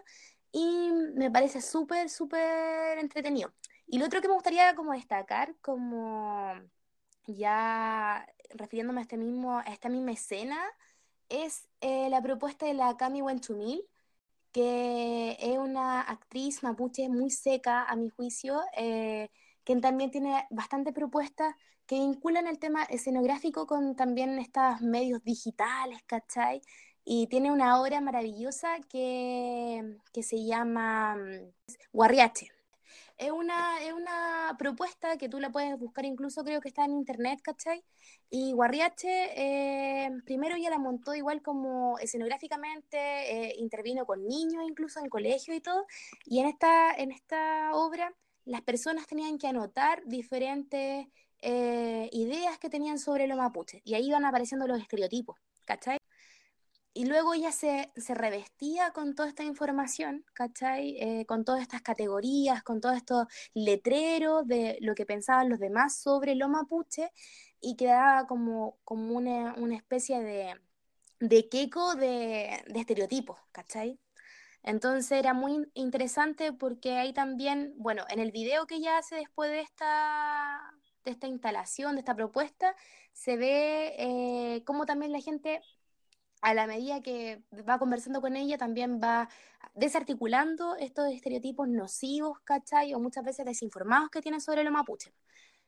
Y 0.53 0.93
me 1.17 1.31
parece 1.31 1.61
súper, 1.61 2.09
súper 2.11 2.99
entretenido. 2.99 3.53
Y 3.87 3.99
lo 3.99 4.07
otro 4.07 4.21
que 4.21 4.29
me 4.29 4.35
gustaría 4.35 4.75
como 4.75 4.93
destacar, 4.93 5.55
como 5.61 6.55
ya 7.27 8.27
refiriéndome 8.51 9.01
a, 9.01 9.03
este 9.03 9.17
mismo, 9.17 9.59
a 9.59 9.65
esta 9.65 9.89
misma 9.89 10.13
escena, 10.13 10.59
es 11.29 11.69
eh, 11.81 12.09
la 12.11 12.23
propuesta 12.23 12.67
de 12.67 12.75
la 12.75 12.97
Cami 12.97 13.23
Wenchumil, 13.23 13.85
que 14.55 15.37
es 15.41 15.59
una 15.59 16.01
actriz 16.03 16.63
mapuche 16.63 17.09
muy 17.09 17.31
seca, 17.31 17.85
a 17.85 17.97
mi 17.97 18.09
juicio, 18.11 18.61
eh, 18.77 19.31
que 19.65 19.77
también 19.77 20.11
tiene 20.13 20.47
bastante 20.51 20.93
propuestas 20.93 21.55
que 21.87 21.97
vinculan 21.97 22.47
el 22.47 22.59
tema 22.61 22.85
escenográfico 22.85 23.67
con 23.67 23.97
también 23.97 24.39
estos 24.39 24.81
medios 24.81 25.23
digitales, 25.25 26.01
¿cachai? 26.07 26.63
Y 27.05 27.27
tiene 27.29 27.51
una 27.53 27.81
obra 27.81 28.01
maravillosa 28.01 28.77
que, 28.89 29.99
que 30.13 30.23
se 30.23 30.45
llama 30.47 31.17
mm, 31.17 31.53
Guarriache 31.93 32.54
es 33.17 33.31
una, 33.31 33.81
es 33.83 33.93
una 33.93 34.57
propuesta 34.59 35.17
que 35.17 35.29
tú 35.29 35.41
la 35.41 35.51
puedes 35.51 35.79
buscar 35.79 36.05
incluso, 36.05 36.45
creo 36.45 36.61
que 36.61 36.69
está 36.69 36.85
en 36.85 36.93
internet, 36.93 37.41
¿cachai? 37.43 37.85
Y 38.31 38.53
Guarriache, 38.53 39.09
eh, 39.37 40.11
primero 40.25 40.57
ella 40.57 40.71
la 40.71 40.79
montó 40.79 41.15
igual 41.15 41.41
como 41.43 41.99
escenográficamente, 41.99 42.99
eh, 42.99 43.55
intervino 43.59 44.05
con 44.07 44.27
niños 44.27 44.65
incluso 44.69 45.01
en 45.01 45.09
colegio 45.09 45.55
y 45.55 45.61
todo, 45.61 45.87
y 46.25 46.41
en 46.41 46.47
esta, 46.47 46.95
en 46.95 47.13
esta 47.13 47.71
obra 47.75 48.15
las 48.45 48.63
personas 48.63 49.07
tenían 49.07 49.39
que 49.39 49.47
anotar 49.47 50.03
diferentes 50.07 51.07
eh, 51.41 52.09
ideas 52.13 52.59
que 52.59 52.71
tenían 52.71 52.99
sobre 52.99 53.27
los 53.27 53.39
mapuches, 53.39 53.81
y 53.85 53.95
ahí 53.95 54.09
iban 54.09 54.25
apareciendo 54.25 54.67
los 54.67 54.81
estereotipos, 54.81 55.37
¿cachai? 55.65 55.99
Y 56.95 57.07
luego 57.07 57.35
ella 57.35 57.51
se, 57.51 57.91
revestía 58.15 58.93
con 58.93 59.15
toda 59.17 59.29
esta 59.29 59.43
información, 59.43 60.25
¿cachai? 60.33 60.97
Eh, 61.01 61.27
con 61.27 61.45
todas 61.45 61.61
estas 61.63 61.83
categorías, 61.83 62.63
con 62.63 62.81
todos 62.81 62.97
estos 62.97 63.27
letreros 63.53 64.47
de 64.47 64.79
lo 64.81 64.95
que 64.95 65.05
pensaban 65.05 65.49
los 65.49 65.59
demás 65.59 65.97
sobre 65.99 66.37
lo 66.37 66.49
mapuche 66.49 67.11
y 67.61 67.77
quedaba 67.77 68.27
como, 68.29 68.79
como 68.85 69.17
una, 69.17 69.55
especie 69.77 70.23
de, 70.23 70.55
de 71.19 71.49
queco 71.49 71.97
de, 71.97 72.63
de 72.69 72.81
estereotipos, 72.81 73.39
¿cachai? 73.51 73.99
Entonces 74.63 75.19
era 75.19 75.35
muy 75.35 75.69
interesante 75.75 76.53
porque 76.53 76.97
ahí 76.97 77.13
también, 77.13 77.75
bueno, 77.77 78.05
en 78.09 78.21
el 78.21 78.31
video 78.33 78.67
que 78.67 78.77
ella 78.77 78.99
hace 78.99 79.17
después 79.17 79.51
de 79.51 79.61
esta, 79.61 80.61
de 81.05 81.11
esta 81.11 81.27
instalación, 81.27 81.97
de 81.97 82.01
esta 82.01 82.15
propuesta, 82.15 82.75
se 83.13 83.37
ve 83.37 83.95
eh, 83.99 84.63
cómo 84.65 84.87
también 84.87 85.13
la 85.13 85.21
gente 85.21 85.61
a 86.45 86.53
la 86.53 86.67
medida 86.67 87.01
que 87.01 87.43
va 87.67 87.79
conversando 87.79 88.21
con 88.21 88.37
ella, 88.37 88.59
también 88.59 89.01
va 89.03 89.31
desarticulando 89.75 90.77
estos 90.77 91.09
estereotipos 91.11 91.67
nocivos, 91.69 92.39
¿cachai? 92.45 92.93
O 92.93 93.01
muchas 93.01 93.25
veces 93.25 93.47
desinformados 93.47 94.11
que 94.11 94.21
tienen 94.21 94.43
sobre 94.43 94.63
los 94.63 94.73
mapuches. 94.73 95.15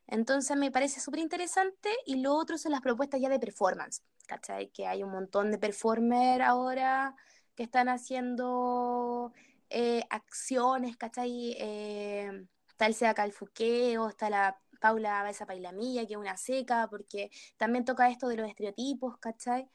Entonces 0.06 0.54
me 0.58 0.70
parece 0.70 1.00
súper 1.00 1.20
interesante 1.20 1.88
y 2.04 2.16
lo 2.16 2.34
otro 2.34 2.58
son 2.58 2.72
las 2.72 2.82
propuestas 2.82 3.22
ya 3.22 3.30
de 3.30 3.38
performance, 3.38 4.02
¿cachai? 4.26 4.68
Que 4.68 4.86
hay 4.86 5.02
un 5.02 5.10
montón 5.12 5.50
de 5.50 5.56
performers 5.58 6.44
ahora 6.44 7.16
que 7.54 7.62
están 7.62 7.88
haciendo 7.88 9.32
eh, 9.70 10.04
acciones, 10.10 10.98
¿cachai? 10.98 11.56
Eh, 11.58 12.46
está 12.68 12.84
el 12.84 12.94
Sea 12.94 13.14
Calfuqueo, 13.14 14.10
está 14.10 14.28
la 14.28 14.60
Paula 14.78 15.22
Besa 15.22 15.46
Pailamilla, 15.46 16.06
que 16.06 16.12
es 16.12 16.18
una 16.18 16.36
seca, 16.36 16.86
porque 16.90 17.30
también 17.56 17.86
toca 17.86 18.10
esto 18.10 18.28
de 18.28 18.36
los 18.36 18.48
estereotipos, 18.48 19.16
¿cachai? 19.16 19.70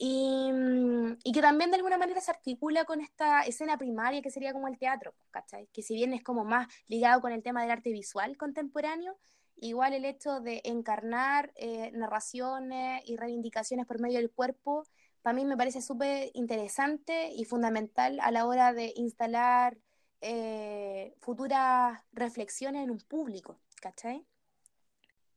Mm, 0.00 1.12
y, 1.22 1.32
que 1.32 1.40
también 1.40 1.70
de 1.70 1.76
alguna 1.76 1.98
manera 1.98 2.20
se 2.20 2.30
articula 2.30 2.84
con 2.84 3.00
esta 3.00 3.42
escena 3.42 3.78
primaria 3.78 4.22
que 4.22 4.30
sería 4.30 4.52
como 4.52 4.68
el 4.68 4.78
teatro, 4.78 5.14
¿cachai? 5.30 5.68
Que 5.72 5.82
si 5.82 5.94
bien 5.94 6.12
es 6.12 6.22
como 6.22 6.44
más 6.44 6.68
ligado 6.88 7.20
con 7.20 7.32
el 7.32 7.42
tema 7.42 7.62
del 7.62 7.70
arte 7.70 7.92
visual 7.92 8.36
contemporáneo, 8.36 9.16
igual 9.56 9.94
el 9.94 10.04
hecho 10.04 10.40
de 10.40 10.62
encarnar 10.64 11.52
eh, 11.56 11.92
narraciones 11.92 13.02
y 13.06 13.16
reivindicaciones 13.16 13.86
por 13.86 14.00
medio 14.00 14.18
del 14.18 14.30
cuerpo, 14.30 14.84
para 15.22 15.34
mí 15.34 15.44
me 15.44 15.56
parece 15.56 15.80
súper 15.80 16.30
interesante 16.34 17.30
y 17.32 17.44
fundamental 17.44 18.18
a 18.20 18.30
la 18.30 18.46
hora 18.46 18.72
de 18.72 18.92
instalar 18.96 19.78
eh, 20.20 21.14
futuras 21.20 22.00
reflexiones 22.12 22.82
en 22.84 22.90
un 22.90 22.98
público, 22.98 23.58
¿cachai? 23.80 24.26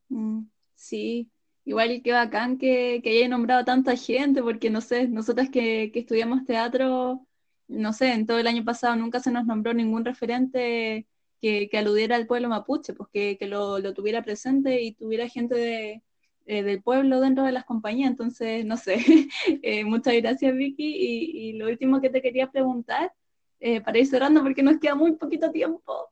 Mm, 0.10 0.46
sí, 0.76 1.30
Igual 1.68 2.02
que 2.02 2.14
bacán 2.14 2.58
que, 2.58 3.02
que 3.04 3.10
haya 3.10 3.28
nombrado 3.28 3.66
tanta 3.66 3.98
gente, 3.98 4.42
porque 4.42 4.70
no 4.70 4.80
sé, 4.80 5.10
nosotras 5.10 5.50
que, 5.50 5.92
que, 5.92 6.00
estudiamos 6.00 6.46
teatro, 6.46 7.28
no 7.68 7.92
sé, 7.92 8.14
en 8.14 8.26
todo 8.26 8.40
el 8.40 8.48
año 8.48 8.64
pasado 8.64 8.96
nunca 8.96 9.20
se 9.20 9.32
nos 9.32 9.46
nombró 9.46 9.74
ningún 9.74 10.06
referente 10.06 11.08
que, 11.42 11.68
que 11.70 11.78
aludiera 11.78 12.16
al 12.16 12.26
pueblo 12.26 12.48
mapuche, 12.48 12.94
pues 12.94 13.10
que, 13.12 13.38
que 13.38 13.48
lo, 13.48 13.80
lo, 13.80 13.94
tuviera 13.94 14.24
presente 14.24 14.82
y 14.82 14.94
tuviera 14.94 15.28
gente 15.28 15.56
de, 15.56 16.04
eh, 16.46 16.64
del 16.64 16.82
pueblo 16.82 17.20
dentro 17.20 17.44
de 17.44 17.52
las 17.52 17.66
compañías. 17.66 18.12
Entonces, 18.12 18.66
no 18.66 18.78
sé, 18.78 18.98
eh, 19.62 19.84
muchas 19.84 20.16
gracias 20.16 20.56
Vicky. 20.56 20.86
Y, 20.86 21.50
y, 21.50 21.54
lo 21.54 21.68
último 21.68 22.00
que 22.00 22.10
te 22.10 22.22
quería 22.22 22.50
preguntar, 22.50 23.12
eh, 23.60 23.82
para 23.82 24.00
ir 24.00 24.08
cerrando, 24.08 24.42
porque 24.42 24.64
nos 24.64 24.80
queda 24.80 24.96
muy 24.96 25.14
poquito 25.18 25.52
tiempo, 25.52 26.12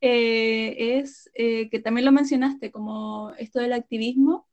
es 0.00 1.30
que 1.34 1.80
también 1.84 2.04
lo 2.04 2.12
mencionaste, 2.12 2.70
como 2.72 3.30
esto 3.38 3.60
del 3.60 3.72
activismo 3.72 4.47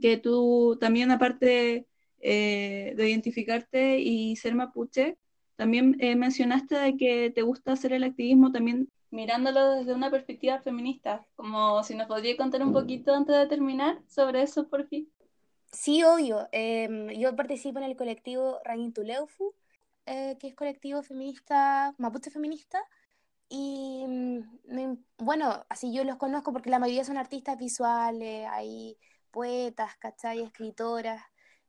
que 0.00 0.16
tú 0.16 0.76
también, 0.80 1.10
aparte 1.10 1.86
eh, 2.20 2.94
de 2.96 3.08
identificarte 3.10 3.98
y 3.98 4.36
ser 4.36 4.54
mapuche, 4.54 5.16
también 5.56 5.96
eh, 6.00 6.16
mencionaste 6.16 6.76
de 6.76 6.96
que 6.96 7.30
te 7.30 7.42
gusta 7.42 7.72
hacer 7.72 7.92
el 7.92 8.04
activismo 8.04 8.52
también 8.52 8.88
mirándolo 9.10 9.70
desde 9.70 9.94
una 9.94 10.10
perspectiva 10.10 10.60
feminista, 10.60 11.26
como 11.34 11.82
si 11.82 11.94
nos 11.94 12.06
podría 12.06 12.36
contar 12.36 12.62
un 12.62 12.72
poquito 12.72 13.14
antes 13.14 13.36
de 13.36 13.46
terminar 13.46 14.00
sobre 14.06 14.42
eso, 14.42 14.68
por 14.68 14.86
fin. 14.86 15.10
Sí, 15.72 16.02
obvio. 16.02 16.48
Em, 16.52 17.08
yo 17.10 17.34
participo 17.36 17.78
en 17.78 17.84
el 17.84 17.96
colectivo 17.96 18.58
Rangintuleufu, 18.64 19.54
eh, 20.06 20.36
que 20.38 20.48
es 20.48 20.54
colectivo 20.54 21.02
feminista, 21.02 21.94
mapuche 21.98 22.30
feminista, 22.30 22.82
y 23.48 24.04
mm, 24.06 24.96
bueno, 25.18 25.64
así 25.68 25.92
yo 25.92 26.04
los 26.04 26.16
conozco 26.16 26.52
porque 26.52 26.70
la 26.70 26.78
mayoría 26.78 27.04
son 27.04 27.16
artistas 27.16 27.58
visuales, 27.58 28.46
hay 28.50 28.96
poetas, 29.38 29.96
¿cachai? 29.98 30.40
Escritoras. 30.42 31.22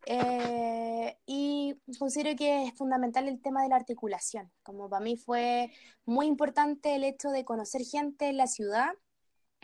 Eh, 0.07 1.15
y 1.27 1.75
considero 1.99 2.35
que 2.35 2.65
es 2.65 2.73
fundamental 2.73 3.27
el 3.27 3.39
tema 3.41 3.61
de 3.61 3.69
la 3.69 3.75
articulación. 3.75 4.51
Como 4.63 4.89
para 4.89 5.03
mí 5.03 5.17
fue 5.17 5.71
muy 6.03 6.25
importante 6.25 6.95
el 6.95 7.03
hecho 7.03 7.29
de 7.29 7.45
conocer 7.45 7.83
gente 7.83 8.29
en 8.29 8.37
la 8.37 8.47
ciudad 8.47 8.89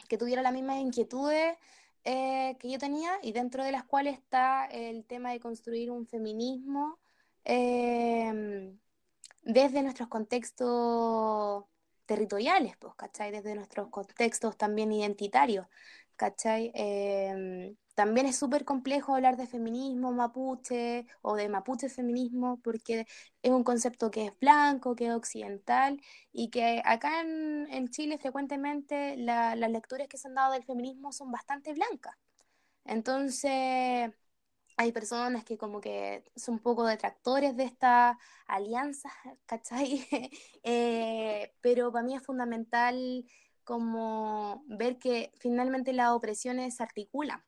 que 0.07 0.19
tuviera 0.19 0.43
las 0.43 0.53
mismas 0.53 0.77
inquietudes 0.81 1.57
eh, 2.03 2.55
que 2.59 2.69
yo 2.69 2.77
tenía 2.77 3.11
y 3.23 3.31
dentro 3.31 3.63
de 3.63 3.71
las 3.71 3.85
cuales 3.85 4.19
está 4.19 4.67
el 4.67 5.03
tema 5.05 5.31
de 5.31 5.39
construir 5.39 5.89
un 5.89 6.05
feminismo 6.05 6.99
em, 7.43 8.77
desde 9.41 9.81
nuestros 9.81 10.09
contextos 10.09 11.65
territoriales, 12.05 12.77
pues, 12.77 12.93
¿cachai? 12.95 13.31
Desde 13.31 13.55
nuestros 13.55 13.89
contextos 13.89 14.57
también 14.57 14.91
identitarios, 14.91 15.65
¿cachai? 16.15 16.71
También 17.95 18.27
es 18.27 18.37
súper 18.37 18.65
complejo 18.65 19.15
hablar 19.15 19.37
de 19.37 19.47
feminismo 19.47 20.11
mapuche 20.11 21.07
o 21.21 21.35
de 21.35 21.47
mapuche 21.49 21.89
feminismo 21.89 22.59
porque 22.61 23.07
es 23.41 23.51
un 23.51 23.63
concepto 23.63 24.11
que 24.11 24.25
es 24.27 24.39
blanco, 24.39 24.95
que 24.95 25.07
es 25.07 25.13
occidental 25.13 26.01
y 26.33 26.49
que 26.49 26.81
acá 26.85 27.21
en, 27.21 27.89
Chile 27.89 28.17
frecuentemente 28.17 29.15
las 29.17 29.57
lecturas 29.71 30.07
que 30.09 30.17
se 30.17 30.27
han 30.27 30.35
dado 30.35 30.53
del 30.53 30.65
feminismo 30.65 31.13
son 31.13 31.31
bastante 31.31 31.73
blancas. 31.73 32.15
Entonces 32.85 34.11
hay 34.77 34.91
personas 34.91 35.45
que 35.45 35.57
como 35.57 35.81
que 35.81 36.23
son 36.35 36.55
un 36.55 36.59
poco 36.61 36.85
detractores 36.85 37.55
de 37.57 37.63
esta 37.65 38.19
alianza, 38.47 39.09
¿cachai? 39.47 40.05
Eh, 40.63 41.53
pero 41.61 41.91
para 41.91 42.05
mí 42.05 42.15
es 42.15 42.23
fundamental 42.23 43.25
como 43.63 44.63
ver 44.67 44.97
que 44.99 45.31
finalmente 45.39 45.93
las 45.93 46.11
opresiones 46.11 46.75
se 46.77 46.83
articulan 46.83 47.43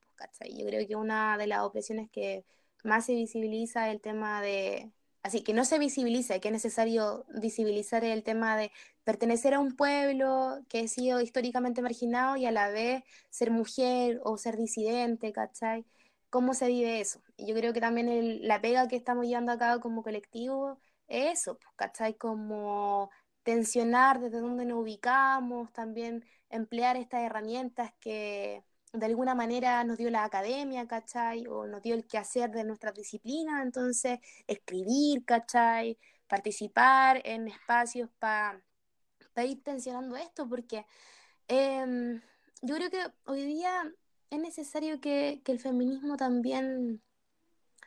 yo 0.49 0.65
creo 0.65 0.88
que 0.88 0.95
una 0.95 1.38
de 1.38 1.47
las 1.47 1.59
opresiones 1.59 2.09
que 2.09 2.45
más 2.84 3.05
se 3.05 3.15
visibiliza 3.15 3.89
el 3.89 4.01
tema 4.01 4.41
de, 4.41 4.91
así 5.24 5.41
que 5.43 5.53
no 5.53 5.65
se 5.65 5.80
visibiliza, 5.80 6.39
que 6.39 6.49
es 6.49 6.51
necesario 6.53 7.26
visibilizar 7.41 8.03
el 8.03 8.24
tema 8.24 8.57
de 8.57 8.72
pertenecer 9.03 9.53
a 9.53 9.59
un 9.59 9.76
pueblo 9.76 10.59
que 10.70 10.82
ha 10.82 10.88
sido 10.88 11.22
históricamente 11.22 11.82
marginado 11.82 12.38
y 12.38 12.45
a 12.45 12.51
la 12.51 12.70
vez 12.70 13.03
ser 13.30 13.51
mujer 13.51 14.20
o 14.24 14.38
ser 14.38 14.57
disidente, 14.57 15.32
¿cachai? 15.32 15.86
¿Cómo 16.30 16.53
se 16.53 16.68
vive 16.68 16.99
eso? 16.99 17.22
Yo 17.38 17.55
creo 17.55 17.74
que 17.74 17.82
también 17.82 18.47
la 18.47 18.61
pega 18.61 18.88
que 18.88 18.95
estamos 18.97 19.26
llevando 19.26 19.51
a 19.51 19.57
cabo 19.57 19.82
como 19.82 20.03
colectivo 20.03 20.80
es 21.07 21.39
eso, 21.39 21.57
pues, 21.59 21.74
¿cachai? 21.76 22.15
Como 22.15 23.09
tensionar 23.43 24.20
desde 24.20 24.41
dónde 24.41 24.65
nos 24.65 24.80
ubicamos, 24.80 25.72
también 25.72 26.26
emplear 26.49 26.97
estas 26.97 27.22
herramientas 27.24 27.93
que 27.99 28.63
de 28.93 29.05
alguna 29.05 29.35
manera 29.35 29.83
nos 29.83 29.97
dio 29.97 30.09
la 30.09 30.23
academia, 30.23 30.88
¿cachai? 30.88 31.45
O 31.47 31.67
nos 31.67 31.81
dio 31.81 31.95
el 31.95 32.05
quehacer 32.07 32.51
de 32.51 32.63
nuestra 32.63 32.91
disciplina, 32.91 33.61
entonces 33.61 34.19
escribir, 34.47 35.25
¿cachai? 35.25 35.97
Participar 36.27 37.21
en 37.25 37.47
espacios 37.47 38.09
para 38.19 38.61
ir 39.45 39.63
tensionando 39.63 40.15
esto, 40.15 40.47
porque 40.47 40.85
em, 41.47 42.21
yo 42.61 42.75
creo 42.75 42.89
que 42.89 43.05
hoy 43.25 43.43
día 43.45 43.93
es 44.29 44.39
necesario 44.39 44.99
que, 44.99 45.41
que 45.43 45.51
el 45.51 45.59
feminismo 45.59 46.17
también 46.17 47.01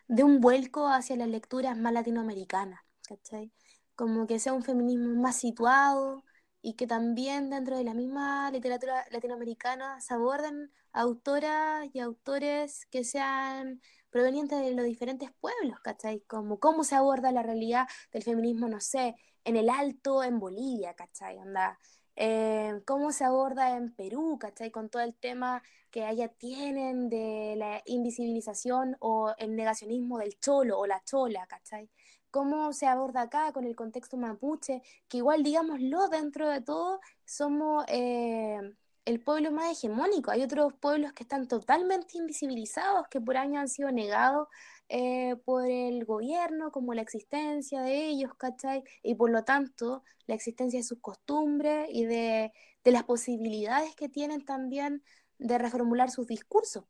dé 0.09 0.25
un 0.25 0.41
vuelco 0.41 0.89
hacia 0.89 1.17
las 1.17 1.29
lecturas 1.29 1.77
más 1.79 1.93
latinoamericanas, 1.93 2.81
¿cachai? 3.07 3.53
Como 3.95 4.27
que 4.27 4.39
sea 4.39 4.53
un 4.53 4.63
feminismo 4.63 5.21
más 5.21 5.37
situado, 5.37 6.25
y 6.63 6.75
que 6.75 6.87
también 6.87 7.51
dentro 7.51 7.77
de 7.77 7.85
la 7.85 7.95
misma 7.95 8.51
literatura 8.51 9.05
latinoamericana 9.11 10.01
se 10.01 10.15
aborden 10.15 10.71
autoras 10.93 11.89
y 11.93 12.01
autores 12.01 12.87
que 12.91 13.05
sean 13.05 13.81
provenientes 14.11 14.61
de 14.61 14.75
los 14.75 14.85
diferentes 14.85 15.31
pueblos, 15.41 15.79
¿cachai? 15.81 16.21
Como 16.23 16.59
cómo 16.59 16.85
se 16.85 16.97
aborda 16.97 17.33
la 17.33 17.43
realidad 17.43 17.87
del 18.13 18.23
feminismo, 18.23 18.69
no 18.69 18.81
sé, 18.81 19.15
en 19.45 19.57
el 19.57 19.71
Alto, 19.71 20.23
en 20.25 20.39
Bolivia, 20.39 20.95
¿cachai? 20.95 21.39
Anda, 21.39 21.79
eh, 22.17 22.83
cómo 22.87 23.13
se 23.13 23.25
aborda 23.25 23.77
en 23.77 23.95
Perú, 23.95 24.39
¿cachai? 24.39 24.71
Con 24.71 24.91
todo 24.91 25.03
el 25.03 25.15
tema 25.15 25.63
que 25.91 26.05
allá 26.05 26.29
tienen 26.29 27.09
de 27.09 27.55
la 27.57 27.83
invisibilización 27.87 28.97
o 29.01 29.33
el 29.39 29.57
negacionismo 29.57 30.19
del 30.19 30.39
cholo 30.39 30.79
o 30.79 30.87
la 30.87 31.03
chola, 31.05 31.47
¿cachai? 31.47 31.89
Cómo 32.31 32.73
se 32.73 32.87
aborda 32.87 33.23
acá 33.23 33.53
con 33.53 33.65
el 33.65 33.77
contexto 33.77 34.17
mapuche, 34.17 34.83
que 35.09 35.19
igual, 35.19 35.43
digámoslo, 35.43 36.09
dentro 36.09 36.49
de 36.49 36.61
todo, 36.61 37.01
somos 37.25 37.85
eh, 37.89 38.61
el 39.05 39.21
pueblo 39.23 39.51
más 39.51 39.73
hegemónico. 39.73 40.31
Hay 40.31 40.43
otros 40.43 40.73
pueblos 40.75 41.13
que 41.13 41.25
están 41.25 41.49
totalmente 41.49 42.19
invisibilizados, 42.19 43.09
que 43.09 43.21
por 43.21 43.37
años 43.37 43.61
han 43.61 43.69
sido 43.69 43.91
negados 43.91 44.49
eh, 44.89 45.37
por 45.45 45.67
el 45.69 46.05
gobierno, 46.05 46.73
como 46.73 46.95
la 46.95 47.03
existencia 47.03 47.83
de 47.83 48.07
ellos, 48.09 48.35
¿cachai? 48.37 48.83
Y 49.03 49.15
por 49.15 49.31
lo 49.31 49.45
tanto, 49.45 50.03
la 50.27 50.35
existencia 50.35 50.81
de 50.81 50.85
sus 50.85 51.01
costumbres 51.01 51.89
y 51.91 52.05
de, 52.07 52.53
de 52.85 52.91
las 52.93 53.05
posibilidades 53.05 53.95
que 53.95 54.09
tienen 54.09 54.45
también 54.45 55.03
de 55.39 55.59
reformular 55.59 56.11
sus 56.11 56.27
discursos. 56.27 56.85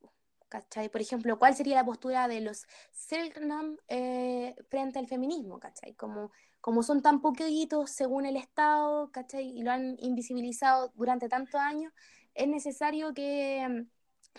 ¿Cachai? 0.50 0.90
Por 0.90 1.00
ejemplo, 1.00 1.38
¿cuál 1.38 1.54
sería 1.54 1.76
la 1.76 1.84
postura 1.86 2.28
de 2.28 2.42
los 2.42 2.66
Selknam 2.92 3.78
eh, 3.88 4.54
frente 4.68 4.98
al 4.98 5.06
feminismo, 5.06 5.58
¿cachai? 5.58 5.94
Como, 5.94 6.32
como 6.60 6.82
son 6.82 7.00
tan 7.00 7.22
poquitos 7.22 7.90
según 7.90 8.26
el 8.26 8.36
Estado, 8.36 9.10
¿cachai? 9.12 9.48
Y 9.58 9.62
lo 9.62 9.70
han 9.70 9.96
invisibilizado 10.00 10.92
durante 10.94 11.28
tantos 11.30 11.60
años, 11.60 11.92
es 12.34 12.48
necesario 12.48 13.14
que, 13.14 13.86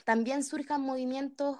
también 0.05 0.43
surjan 0.43 0.81
movimientos 0.81 1.57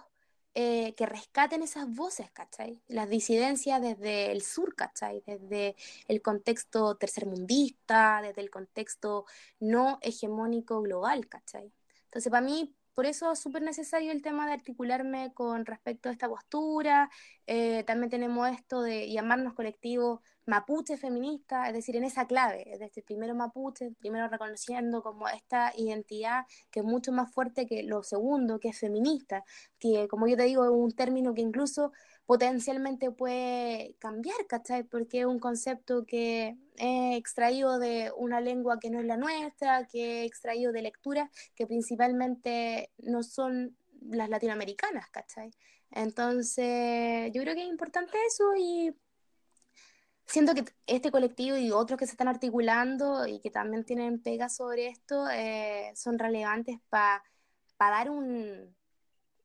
eh, 0.54 0.96
que 0.96 1.06
rescaten 1.06 1.64
esas 1.64 1.90
voces, 1.94 2.32
¿cachai? 2.32 2.82
Las 2.88 3.10
disidencias 3.10 3.82
desde 3.82 4.32
el 4.32 4.42
sur, 4.42 4.76
¿cachai? 4.76 5.24
Desde 5.26 5.76
el 6.08 6.22
contexto 6.22 6.96
tercermundista, 6.96 8.22
desde 8.22 8.42
el 8.42 8.50
contexto 8.50 9.26
no 9.60 10.00
hegemónico 10.02 10.82
global, 10.82 11.28
¿cachai? 11.28 11.72
Entonces, 12.06 12.30
para 12.30 12.46
mí, 12.46 12.76
por 12.94 13.06
eso 13.06 13.32
es 13.32 13.40
súper 13.40 13.62
necesario 13.62 14.12
el 14.12 14.22
tema 14.22 14.46
de 14.46 14.54
articularme 14.54 15.34
con 15.34 15.66
respecto 15.66 16.10
a 16.10 16.12
esta 16.12 16.28
postura. 16.28 17.10
Eh, 17.48 17.84
también 17.86 18.10
tenemos 18.10 18.50
esto 18.50 18.82
de 18.82 19.12
llamarnos 19.12 19.54
colectivo 19.54 20.22
mapuche 20.46 20.98
feminista, 20.98 21.68
es 21.68 21.74
decir, 21.74 21.96
en 21.96 22.04
esa 22.04 22.26
clave, 22.26 22.64
es 22.74 23.04
primero 23.06 23.36
mapuche, 23.36 23.92
primero 24.00 24.28
reconociendo 24.28 25.02
como 25.04 25.28
esta 25.28 25.72
identidad 25.78 26.46
que 26.72 26.82
es 26.82 26.86
mucho 26.86 27.12
más 27.12 27.32
fuerte 27.32 27.68
que 27.68 27.84
lo 27.84 28.04
segundo, 28.04 28.60
que 28.60 28.70
es 28.70 28.80
feminista, 28.80 29.44
que 29.80 30.08
como 30.08 30.28
yo 30.28 30.36
te 30.36 30.44
digo, 30.44 30.66
es 30.66 30.72
un 30.72 30.92
término 30.92 31.34
que 31.34 31.42
incluso 31.42 31.92
potencialmente 32.26 33.12
puede 33.12 33.96
cambiar, 34.00 34.48
¿cachai? 34.48 34.84
Porque 34.84 35.22
es 35.22 35.26
un 35.26 35.40
concepto 35.40 36.06
que 36.06 36.58
es 36.78 37.18
extraído 37.18 37.80
de 37.80 38.12
una 38.16 38.40
lengua 38.40 38.80
que 38.80 38.90
no 38.90 39.00
es 39.00 39.06
la 39.06 39.18
nuestra, 39.18 39.86
que 39.88 40.22
es 40.22 40.28
extraído 40.28 40.72
de 40.72 40.82
lecturas 40.82 41.30
que 41.56 41.68
principalmente 41.68 42.92
no 43.00 43.24
son 43.24 43.76
las 44.10 44.30
latinoamericanas, 44.30 45.10
¿cachai? 45.10 45.52
Entonces, 45.92 47.32
yo 47.34 47.42
creo 47.42 47.54
que 47.54 47.64
es 47.64 47.70
importante 47.70 48.18
eso 48.28 48.56
y 48.58 48.96
siento 50.26 50.54
que 50.54 50.64
este 50.88 51.12
colectivo 51.12 51.58
y 51.58 51.72
otros 51.72 52.00
que 52.00 52.06
se 52.06 52.14
están 52.14 52.30
articulando 52.30 53.28
y 53.28 53.40
que 53.40 53.52
también 53.52 53.84
tienen 53.84 54.22
pegas 54.22 54.56
sobre 54.56 54.88
esto 54.88 55.30
eh, 55.30 55.92
son 55.96 56.18
relevantes 56.18 56.80
para 56.90 57.24
dar 57.78 58.10
un, 58.10 58.74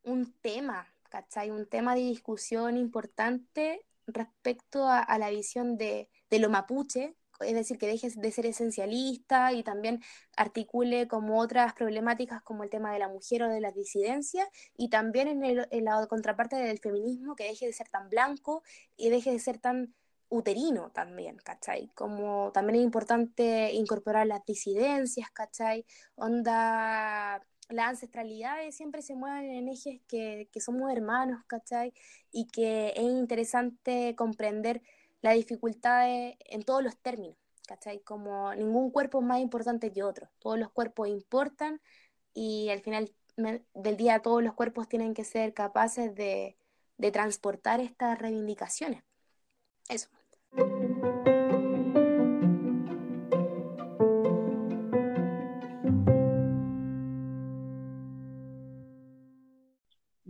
un 0.04 0.32
tema, 0.40 0.86
¿cachai? 1.16 1.50
Un 1.50 1.66
tema 1.66 1.94
de 1.94 2.02
discusión 2.02 2.76
importante 2.76 3.80
respecto 4.06 4.86
a, 4.86 5.18
la 5.18 5.30
visión 5.30 5.78
de, 5.78 6.10
de, 6.28 6.38
lo 6.38 6.50
mapuche, 6.50 7.16
es 7.40 7.54
decir, 7.54 7.78
que 7.78 7.86
deje 7.86 8.10
de 8.10 8.30
ser 8.30 8.44
esencialista 8.44 9.52
y 9.54 9.62
también 9.62 10.02
articule 10.36 11.08
como 11.08 11.40
otras 11.40 11.72
problemáticas 11.72 12.42
como 12.42 12.64
el 12.64 12.70
tema 12.70 12.92
de 12.92 12.98
la 12.98 13.08
mujer 13.08 13.44
o 13.44 13.48
de 13.48 13.62
las 13.62 13.74
disidencias, 13.74 14.46
y 14.76 14.90
también 14.90 15.28
en, 15.28 15.42
el, 15.42 15.66
en 15.70 15.84
la 15.84 16.06
contraparte 16.06 16.56
del 16.56 16.78
feminismo, 16.78 17.34
que 17.34 17.44
deje 17.44 17.66
de 17.66 17.72
ser 17.72 17.88
tan 17.88 18.10
blanco 18.10 18.62
y 18.94 19.08
deje 19.08 19.32
de 19.32 19.38
ser 19.38 19.58
tan 19.58 19.94
uterino 20.28 20.90
también, 20.90 21.38
¿cachai? 21.38 21.88
Como 21.94 22.50
también 22.52 22.80
es 22.80 22.84
importante 22.84 23.72
incorporar 23.72 24.26
las 24.26 24.44
disidencias, 24.44 25.30
¿cachai? 25.30 25.86
Onda, 26.16 27.40
las 27.68 27.88
ancestralidades 27.90 28.76
siempre 28.76 29.02
se 29.02 29.14
mueven 29.14 29.50
en 29.50 29.68
ejes 29.68 30.00
que, 30.08 30.48
que 30.52 30.60
somos 30.60 30.90
hermanos, 30.92 31.42
¿cachai? 31.46 31.92
Y 32.32 32.46
que 32.46 32.88
es 32.96 33.02
interesante 33.02 34.14
comprender 34.16 34.82
las 35.22 35.34
dificultades 35.34 36.36
en 36.40 36.62
todos 36.62 36.82
los 36.82 36.96
términos, 36.98 37.36
¿cachai? 37.66 38.00
Como 38.00 38.54
ningún 38.54 38.90
cuerpo 38.90 39.20
es 39.20 39.26
más 39.26 39.40
importante 39.40 39.92
que 39.92 40.02
otro, 40.02 40.28
todos 40.38 40.58
los 40.58 40.70
cuerpos 40.70 41.08
importan 41.08 41.80
y 42.34 42.68
al 42.70 42.80
final 42.80 43.12
del 43.74 43.96
día 43.96 44.20
todos 44.20 44.42
los 44.42 44.54
cuerpos 44.54 44.88
tienen 44.88 45.14
que 45.14 45.24
ser 45.24 45.52
capaces 45.52 46.14
de, 46.14 46.56
de 46.96 47.10
transportar 47.10 47.80
estas 47.80 48.18
reivindicaciones. 48.18 49.02
Eso. 49.88 50.08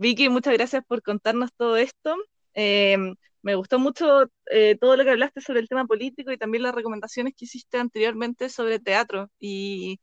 Vicky, 0.07 0.29
muchas 0.29 0.53
gracias 0.53 0.85
por 0.87 1.01
contarnos 1.01 1.49
todo 1.57 1.75
esto. 1.75 2.15
Eh, 2.53 2.97
me 3.41 3.55
gustó 3.55 3.77
mucho 3.77 4.31
eh, 4.49 4.77
todo 4.79 4.95
lo 4.95 5.03
que 5.03 5.09
hablaste 5.09 5.41
sobre 5.41 5.59
el 5.59 5.67
tema 5.67 5.85
político 5.85 6.31
y 6.31 6.37
también 6.37 6.63
las 6.63 6.73
recomendaciones 6.73 7.33
que 7.35 7.43
hiciste 7.43 7.77
anteriormente 7.77 8.47
sobre 8.47 8.79
teatro. 8.79 9.29
Y, 9.37 9.99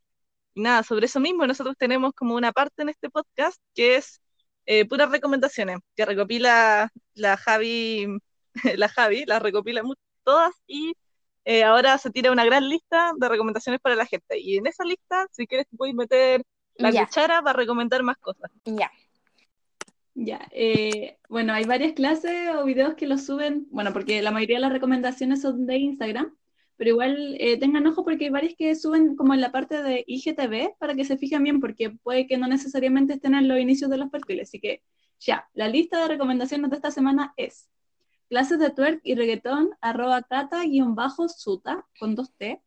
nada, 0.55 0.83
sobre 0.83 1.07
eso 1.07 1.21
mismo, 1.21 1.47
nosotros 1.47 1.75
tenemos 1.79 2.13
como 2.13 2.35
una 2.35 2.53
parte 2.53 2.83
en 2.83 2.91
este 2.91 3.09
podcast 3.09 3.59
que 3.75 3.97
es 3.97 4.21
eh, 4.67 4.85
puras 4.87 5.11
recomendaciones, 5.11 5.79
que 5.97 6.05
recopila 6.05 6.91
la 7.15 7.39
Javi, 7.39 8.07
la 8.77 8.91
Javi, 8.91 9.25
las 9.25 9.41
recopila 9.41 9.83
todas 10.23 10.55
y 10.67 10.93
eh, 11.47 11.65
ahora 11.65 11.97
se 11.97 12.11
tira 12.11 12.31
una 12.31 12.45
gran 12.45 12.69
lista 12.69 13.13
de 13.17 13.27
recomendaciones 13.27 13.81
para 13.81 13.95
la 13.97 14.05
gente. 14.05 14.39
Y 14.39 14.59
en 14.59 14.67
esa 14.67 14.85
lista, 14.85 15.27
si 15.31 15.47
quieres, 15.47 15.67
puedes 15.75 15.95
meter 15.95 16.43
la 16.75 16.91
cuchara 16.91 17.41
para 17.41 17.57
recomendar 17.57 18.03
más 18.03 18.19
cosas. 18.19 18.51
Ya. 18.67 18.91
Ya, 20.17 20.49
eh, 20.53 21.19
bueno, 21.29 21.53
hay 21.53 21.65
varias 21.65 21.93
clases 21.93 22.55
o 22.55 22.65
videos 22.65 22.95
que 22.95 23.07
los 23.07 23.27
suben, 23.27 23.67
bueno, 23.71 23.93
porque 23.93 24.23
la 24.23 24.31
mayoría 24.31 24.57
de 24.59 24.61
las 24.63 24.73
recomendaciones 24.73 25.43
son 25.43 25.67
de 25.67 25.77
Instagram, 25.79 26.37
pero 26.77 26.91
igual 26.91 27.37
eh, 27.41 27.59
tengan 27.59 27.87
ojo 27.89 28.05
porque 28.05 28.27
hay 28.27 28.31
varias 28.31 28.55
que 28.57 28.75
suben 28.77 29.17
como 29.17 29.35
en 29.35 29.41
la 29.41 29.51
parte 29.51 29.83
de 29.83 30.05
IGTV 30.07 30.77
para 30.79 30.95
que 30.95 31.05
se 31.05 31.19
fijen 31.19 31.43
bien, 31.43 31.61
porque 31.61 31.91
puede 31.91 32.27
que 32.29 32.39
no 32.39 32.47
necesariamente 32.47 33.15
estén 33.15 33.35
en 33.35 33.49
los 33.49 33.59
inicios 33.59 33.91
de 33.91 33.99
los 33.99 34.11
perfiles. 34.11 34.49
Así 34.51 34.61
que 34.61 34.83
ya, 35.19 35.49
la 35.53 35.69
lista 35.69 36.01
de 36.01 36.09
recomendaciones 36.09 36.71
de 36.71 36.77
esta 36.77 36.91
semana 36.93 37.35
es 37.37 37.69
clases 38.29 38.59
de 38.61 38.71
twerk 38.71 39.01
y 39.05 39.17
reggaetón, 39.17 39.71
arroba 39.81 40.23
cata-suta, 40.23 41.87
con 41.99 42.15
dos 42.15 42.33
T, 42.37 42.63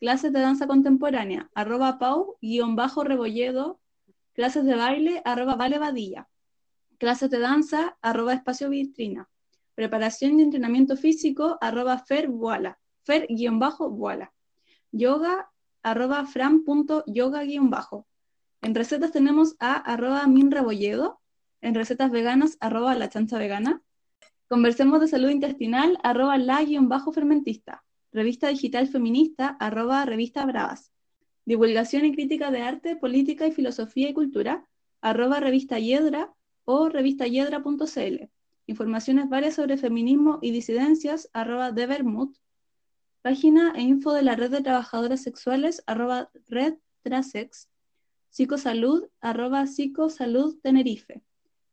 clases 0.00 0.32
de 0.32 0.40
danza 0.40 0.66
contemporánea, 0.66 1.50
arroba 1.54 1.98
pau-rebolledo, 1.98 3.80
clases 4.34 4.64
de 4.64 4.74
baile, 4.76 5.22
arroba 5.24 5.56
vale 5.56 5.78
clases 7.00 7.30
de 7.30 7.38
danza, 7.38 7.96
arroba 8.02 8.34
espacio 8.34 8.68
vitrina, 8.68 9.28
preparación 9.74 10.38
y 10.38 10.42
entrenamiento 10.42 10.98
físico, 10.98 11.56
arroba 11.62 11.98
fer 11.98 12.28
fer-vuala, 13.04 14.32
yoga, 14.92 15.50
arroba 15.82 16.26
fran.yoga-bajo. 16.26 18.06
En 18.60 18.74
recetas 18.74 19.12
tenemos 19.12 19.56
a 19.58 19.72
arroba 19.72 20.26
minrebolledo, 20.26 21.20
en 21.62 21.74
recetas 21.74 22.10
veganas, 22.10 22.58
arroba 22.60 22.94
la 22.94 23.08
vegana, 23.38 23.82
Conversemos 24.46 25.00
de 25.00 25.08
salud 25.08 25.30
intestinal, 25.30 25.96
arroba 26.02 26.36
la-fermentista. 26.36 27.84
Revista 28.12 28.48
digital 28.48 28.88
feminista, 28.88 29.56
arroba 29.60 30.04
revista 30.04 30.44
bravas. 30.44 30.92
Divulgación 31.46 32.04
y 32.04 32.12
crítica 32.12 32.50
de 32.50 32.60
arte, 32.60 32.96
política 32.96 33.46
y 33.46 33.52
filosofía 33.52 34.10
y 34.10 34.12
cultura, 34.12 34.66
arroba 35.00 35.40
revista 35.40 35.78
Yedra 35.78 36.34
o 36.64 36.88
revistayedra.cl. 36.88 38.28
Informaciones 38.66 39.28
varias 39.28 39.54
sobre 39.54 39.76
feminismo 39.76 40.38
y 40.42 40.50
disidencias, 40.50 41.28
arroba 41.32 41.72
de 41.72 42.32
Página 43.22 43.72
e 43.76 43.82
info 43.82 44.12
de 44.12 44.22
la 44.22 44.36
red 44.36 44.50
de 44.50 44.62
trabajadoras 44.62 45.22
sexuales, 45.22 45.82
arroba 45.86 46.30
red 46.48 46.74
trasex. 47.02 47.68
Psicosalud, 48.30 49.08
arroba 49.20 49.66
psicosalud 49.66 50.58
Tenerife 50.62 51.22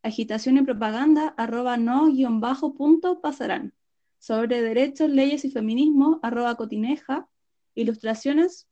agitación 0.08 0.58
y 0.58 0.62
propaganda, 0.64 1.34
arroba 1.38 1.78
no 1.78 2.08
guion 2.08 2.40
bajo 2.40 2.74
punto 2.74 3.22
pasarán. 3.22 3.74
Sobre 4.20 4.62
derechos, 4.62 5.10
leyes 5.10 5.46
y 5.46 5.52
feminismo, 5.52 6.20
arroba 6.24 6.56
cotineja. 6.56 7.28
Ilustraciones, 7.76 8.68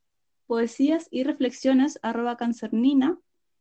poesías 0.48 1.07
y 1.11 1.23
reflexiones, 1.23 1.99
arroba 2.02 2.38
cancernina. 2.38 3.19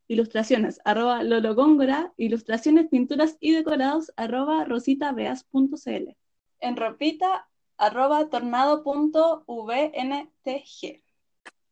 Ilustraciones, 0.09 0.81
arroba 0.85 1.22
lologóngora. 1.22 2.12
Ilustraciones, 2.16 2.89
pinturas 2.89 3.36
y 3.40 3.52
decorados, 3.52 4.12
arroba 4.16 4.64
rositabeas.cl. 4.64 6.16
En 6.60 6.76
ropita, 6.76 7.48
arroba 7.76 8.28
tornado.vntg. 8.28 9.44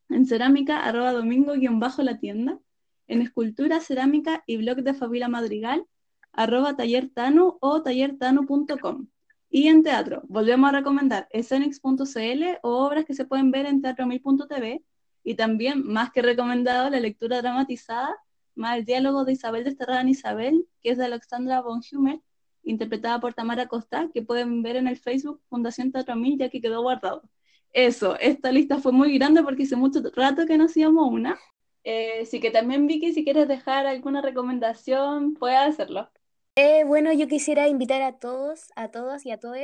En 0.09 0.25
cerámica, 0.25 0.83
arroba 0.83 1.13
domingo 1.13 1.53
guion 1.53 1.79
bajo 1.79 2.01
la 2.01 2.19
tienda 2.19 2.59
en 3.07 3.21
escultura, 3.21 3.79
cerámica 3.79 4.43
y 4.45 4.57
blog 4.57 4.77
de 4.77 4.93
Fabila 4.93 5.27
Madrigal, 5.27 5.85
arroba 6.31 6.75
tallertanu 6.75 7.57
o 7.59 7.81
tallertanu.com. 7.81 9.07
Y 9.49 9.67
en 9.67 9.83
teatro, 9.83 10.23
volvemos 10.27 10.69
a 10.69 10.73
recomendar 10.73 11.27
escenix.cl 11.31 12.43
o 12.63 12.85
obras 12.85 13.05
que 13.05 13.13
se 13.13 13.25
pueden 13.25 13.51
ver 13.51 13.67
en 13.67 13.81
teatromil.tv 13.81 14.83
y 15.23 15.35
también, 15.35 15.85
más 15.85 16.11
que 16.11 16.21
recomendado, 16.21 16.89
la 16.89 16.99
lectura 16.99 17.41
dramatizada, 17.41 18.15
más 18.55 18.77
el 18.77 18.85
diálogo 18.85 19.25
de 19.25 19.33
Isabel 19.33 19.63
de 19.63 20.09
Isabel, 20.09 20.67
que 20.81 20.91
es 20.91 20.97
de 20.97 21.05
Alexandra 21.05 21.61
von 21.61 21.81
Humer, 21.91 22.19
interpretada 22.63 23.19
por 23.19 23.33
Tamara 23.33 23.67
Costa, 23.67 24.09
que 24.13 24.21
pueden 24.21 24.61
ver 24.61 24.75
en 24.75 24.87
el 24.87 24.97
Facebook 24.97 25.41
Fundación 25.49 25.91
Teatro 25.91 26.15
Mil, 26.15 26.37
ya 26.37 26.49
que 26.49 26.61
quedó 26.61 26.81
guardado. 26.81 27.23
Eso, 27.71 28.17
esta 28.19 28.51
lista 28.51 28.77
fue 28.77 28.91
muy 28.91 29.17
grande 29.17 29.41
porque 29.43 29.63
hace 29.63 29.75
mucho 29.75 30.01
rato 30.15 30.45
que 30.45 30.57
no 30.57 30.65
hacíamos 30.65 31.09
una, 31.11 31.39
eh, 31.83 32.25
sí 32.25 32.39
que 32.39 32.51
también 32.51 32.87
Vicky, 32.87 33.13
si 33.13 33.23
quieres 33.23 33.47
dejar 33.47 33.85
alguna 33.85 34.21
recomendación, 34.21 35.33
puedes 35.33 35.59
hacerlo. 35.59 36.09
Eh, 36.55 36.83
bueno, 36.85 37.11
yo 37.11 37.27
quisiera 37.27 37.67
invitar 37.67 38.01
a 38.01 38.19
todos, 38.19 38.71
a 38.75 38.89
todos 38.89 39.25
y 39.25 39.31
a 39.31 39.39
todos 39.39 39.57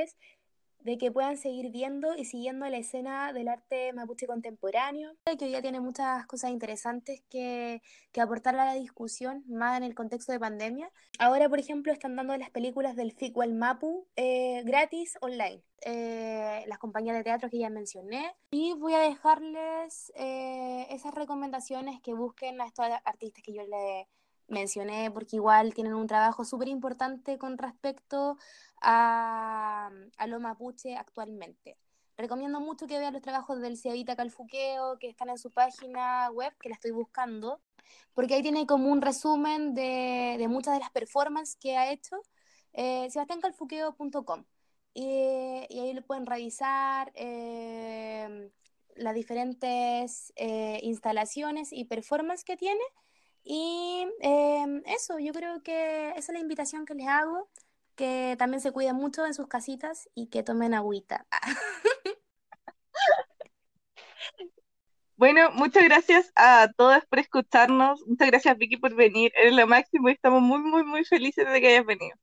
de 0.81 0.97
que 0.97 1.11
puedan 1.11 1.37
seguir 1.37 1.71
viendo 1.71 2.15
y 2.15 2.25
siguiendo 2.25 2.67
la 2.67 2.77
escena 2.77 3.33
del 3.33 3.47
arte 3.47 3.93
mapuche 3.93 4.27
contemporáneo, 4.27 5.13
que 5.25 5.45
hoy 5.45 5.51
día 5.51 5.61
tiene 5.61 5.79
muchas 5.79 6.25
cosas 6.25 6.51
interesantes 6.51 7.21
que, 7.29 7.81
que 8.11 8.21
aportar 8.21 8.55
a 8.55 8.65
la 8.65 8.73
discusión, 8.73 9.43
más 9.47 9.77
en 9.77 9.83
el 9.83 9.95
contexto 9.95 10.31
de 10.31 10.39
pandemia. 10.39 10.91
Ahora, 11.19 11.49
por 11.49 11.59
ejemplo, 11.59 11.91
están 11.91 12.15
dando 12.15 12.35
las 12.37 12.49
películas 12.49 12.95
del 12.95 13.11
FICWAL 13.11 13.53
Mapu 13.53 14.07
eh, 14.15 14.63
gratis 14.63 15.17
online. 15.21 15.63
Eh, 15.81 16.63
las 16.67 16.77
compañías 16.77 17.15
de 17.15 17.23
teatro 17.23 17.49
que 17.49 17.59
ya 17.59 17.69
mencioné. 17.69 18.35
Y 18.51 18.73
voy 18.73 18.93
a 18.93 18.99
dejarles 18.99 20.11
eh, 20.15 20.87
esas 20.89 21.13
recomendaciones 21.13 22.01
que 22.01 22.13
busquen 22.13 22.59
a 22.59 22.65
estos 22.65 22.85
artistas 23.05 23.43
que 23.43 23.53
yo 23.53 23.63
les 23.63 24.07
mencioné, 24.49 25.11
porque 25.11 25.37
igual 25.37 25.73
tienen 25.73 25.93
un 25.93 26.07
trabajo 26.07 26.43
súper 26.45 26.67
importante 26.67 27.37
con 27.37 27.57
respecto 27.57 28.37
a, 28.81 29.89
a 30.17 30.27
lo 30.27 30.39
mapuche 30.39 30.95
actualmente. 30.95 31.77
Recomiendo 32.17 32.59
mucho 32.59 32.87
que 32.87 32.99
vean 32.99 33.13
los 33.13 33.21
trabajos 33.21 33.61
del 33.61 33.77
Ciavita 33.77 34.15
Calfuqueo, 34.15 34.99
que 34.99 35.09
están 35.09 35.29
en 35.29 35.37
su 35.37 35.51
página 35.51 36.29
web, 36.31 36.53
que 36.59 36.69
la 36.69 36.75
estoy 36.75 36.91
buscando, 36.91 37.61
porque 38.13 38.35
ahí 38.35 38.41
tiene 38.41 38.65
como 38.67 38.91
un 38.91 39.01
resumen 39.01 39.73
de, 39.73 40.35
de 40.37 40.47
muchas 40.47 40.73
de 40.73 40.81
las 40.81 40.91
performances 40.91 41.55
que 41.55 41.77
ha 41.77 41.91
hecho 41.91 42.21
eh. 42.73 43.09
Y, 44.93 45.65
y, 45.69 45.79
ahí 45.79 45.93
lo 45.93 46.01
pueden 46.01 46.25
revisar 46.25 47.11
eh, 47.15 48.49
las 48.95 49.15
diferentes 49.15 50.33
eh, 50.35 50.79
instalaciones 50.83 51.71
y 51.71 51.85
performances 51.85 52.43
que 52.43 52.57
tiene. 52.57 52.81
Y 53.43 54.07
eh, 54.21 54.81
eso, 54.85 55.19
yo 55.19 55.33
creo 55.33 55.63
que 55.63 56.09
esa 56.09 56.19
es 56.19 56.29
la 56.29 56.39
invitación 56.39 56.85
que 56.85 56.93
les 56.93 57.07
hago 57.07 57.49
que 57.99 58.37
también 58.39 58.61
se 58.61 58.71
cuiden 58.71 58.95
mucho 58.95 59.25
en 59.25 59.33
sus 59.33 59.47
casitas 59.47 60.07
y 60.15 60.27
que 60.27 60.41
tomen 60.41 60.73
agüita. 60.73 61.27
Bueno, 65.17 65.51
muchas 65.51 65.83
gracias 65.83 66.31
a 66.33 66.71
todas 66.77 67.05
por 67.05 67.19
escucharnos. 67.19 68.01
Muchas 68.07 68.29
gracias, 68.29 68.57
Vicky, 68.57 68.77
por 68.77 68.95
venir. 68.95 69.33
Eres 69.35 69.53
lo 69.53 69.67
máximo 69.67 70.07
y 70.07 70.13
estamos 70.13 70.41
muy, 70.41 70.59
muy, 70.59 70.85
muy 70.85 71.03
felices 71.03 71.45
de 71.45 71.59
que 71.59 71.67
hayas 71.67 71.85
venido. 71.85 72.15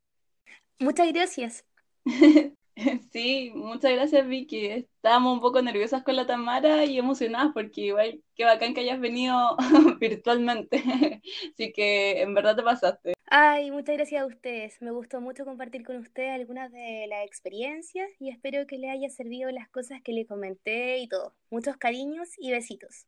Muchas 0.79 1.13
gracias. 1.13 1.67
Sí, 3.13 3.53
muchas 3.55 3.93
gracias, 3.93 4.27
Vicky. 4.27 4.67
Estábamos 4.67 5.35
un 5.35 5.41
poco 5.41 5.63
nerviosas 5.63 6.03
con 6.03 6.17
la 6.17 6.27
Tamara 6.27 6.85
y 6.85 6.99
emocionadas 6.99 7.53
porque 7.55 7.81
igual 7.83 8.23
qué 8.35 8.45
bacán 8.45 8.75
que 8.75 8.81
hayas 8.81 9.01
venido 9.01 9.57
virtualmente. 10.01 10.83
Así 11.55 11.73
que 11.73 12.21
en 12.21 12.35
verdad 12.35 12.57
te 12.57 12.63
pasaste. 12.63 13.15
Ay, 13.29 13.71
muchas 13.71 13.97
gracias 13.97 14.23
a 14.23 14.27
ustedes. 14.27 14.81
Me 14.81 14.91
gustó 14.93 15.21
mucho 15.21 15.45
compartir 15.45 15.85
con 15.85 15.97
ustedes 15.97 16.33
algunas 16.33 16.71
de 16.71 17.07
las 17.09 17.27
experiencias 17.27 18.09
y 18.21 18.31
espero 18.31 18.67
que 18.67 18.79
les 18.79 18.91
haya 18.91 19.09
servido 19.09 19.51
las 19.51 19.69
cosas 19.69 20.01
que 20.03 20.13
les 20.13 20.29
comenté 20.29 20.99
y 20.99 21.09
todo. 21.09 21.35
Muchos 21.51 21.77
cariños 21.77 22.29
y 22.39 22.53
besitos. 22.53 23.07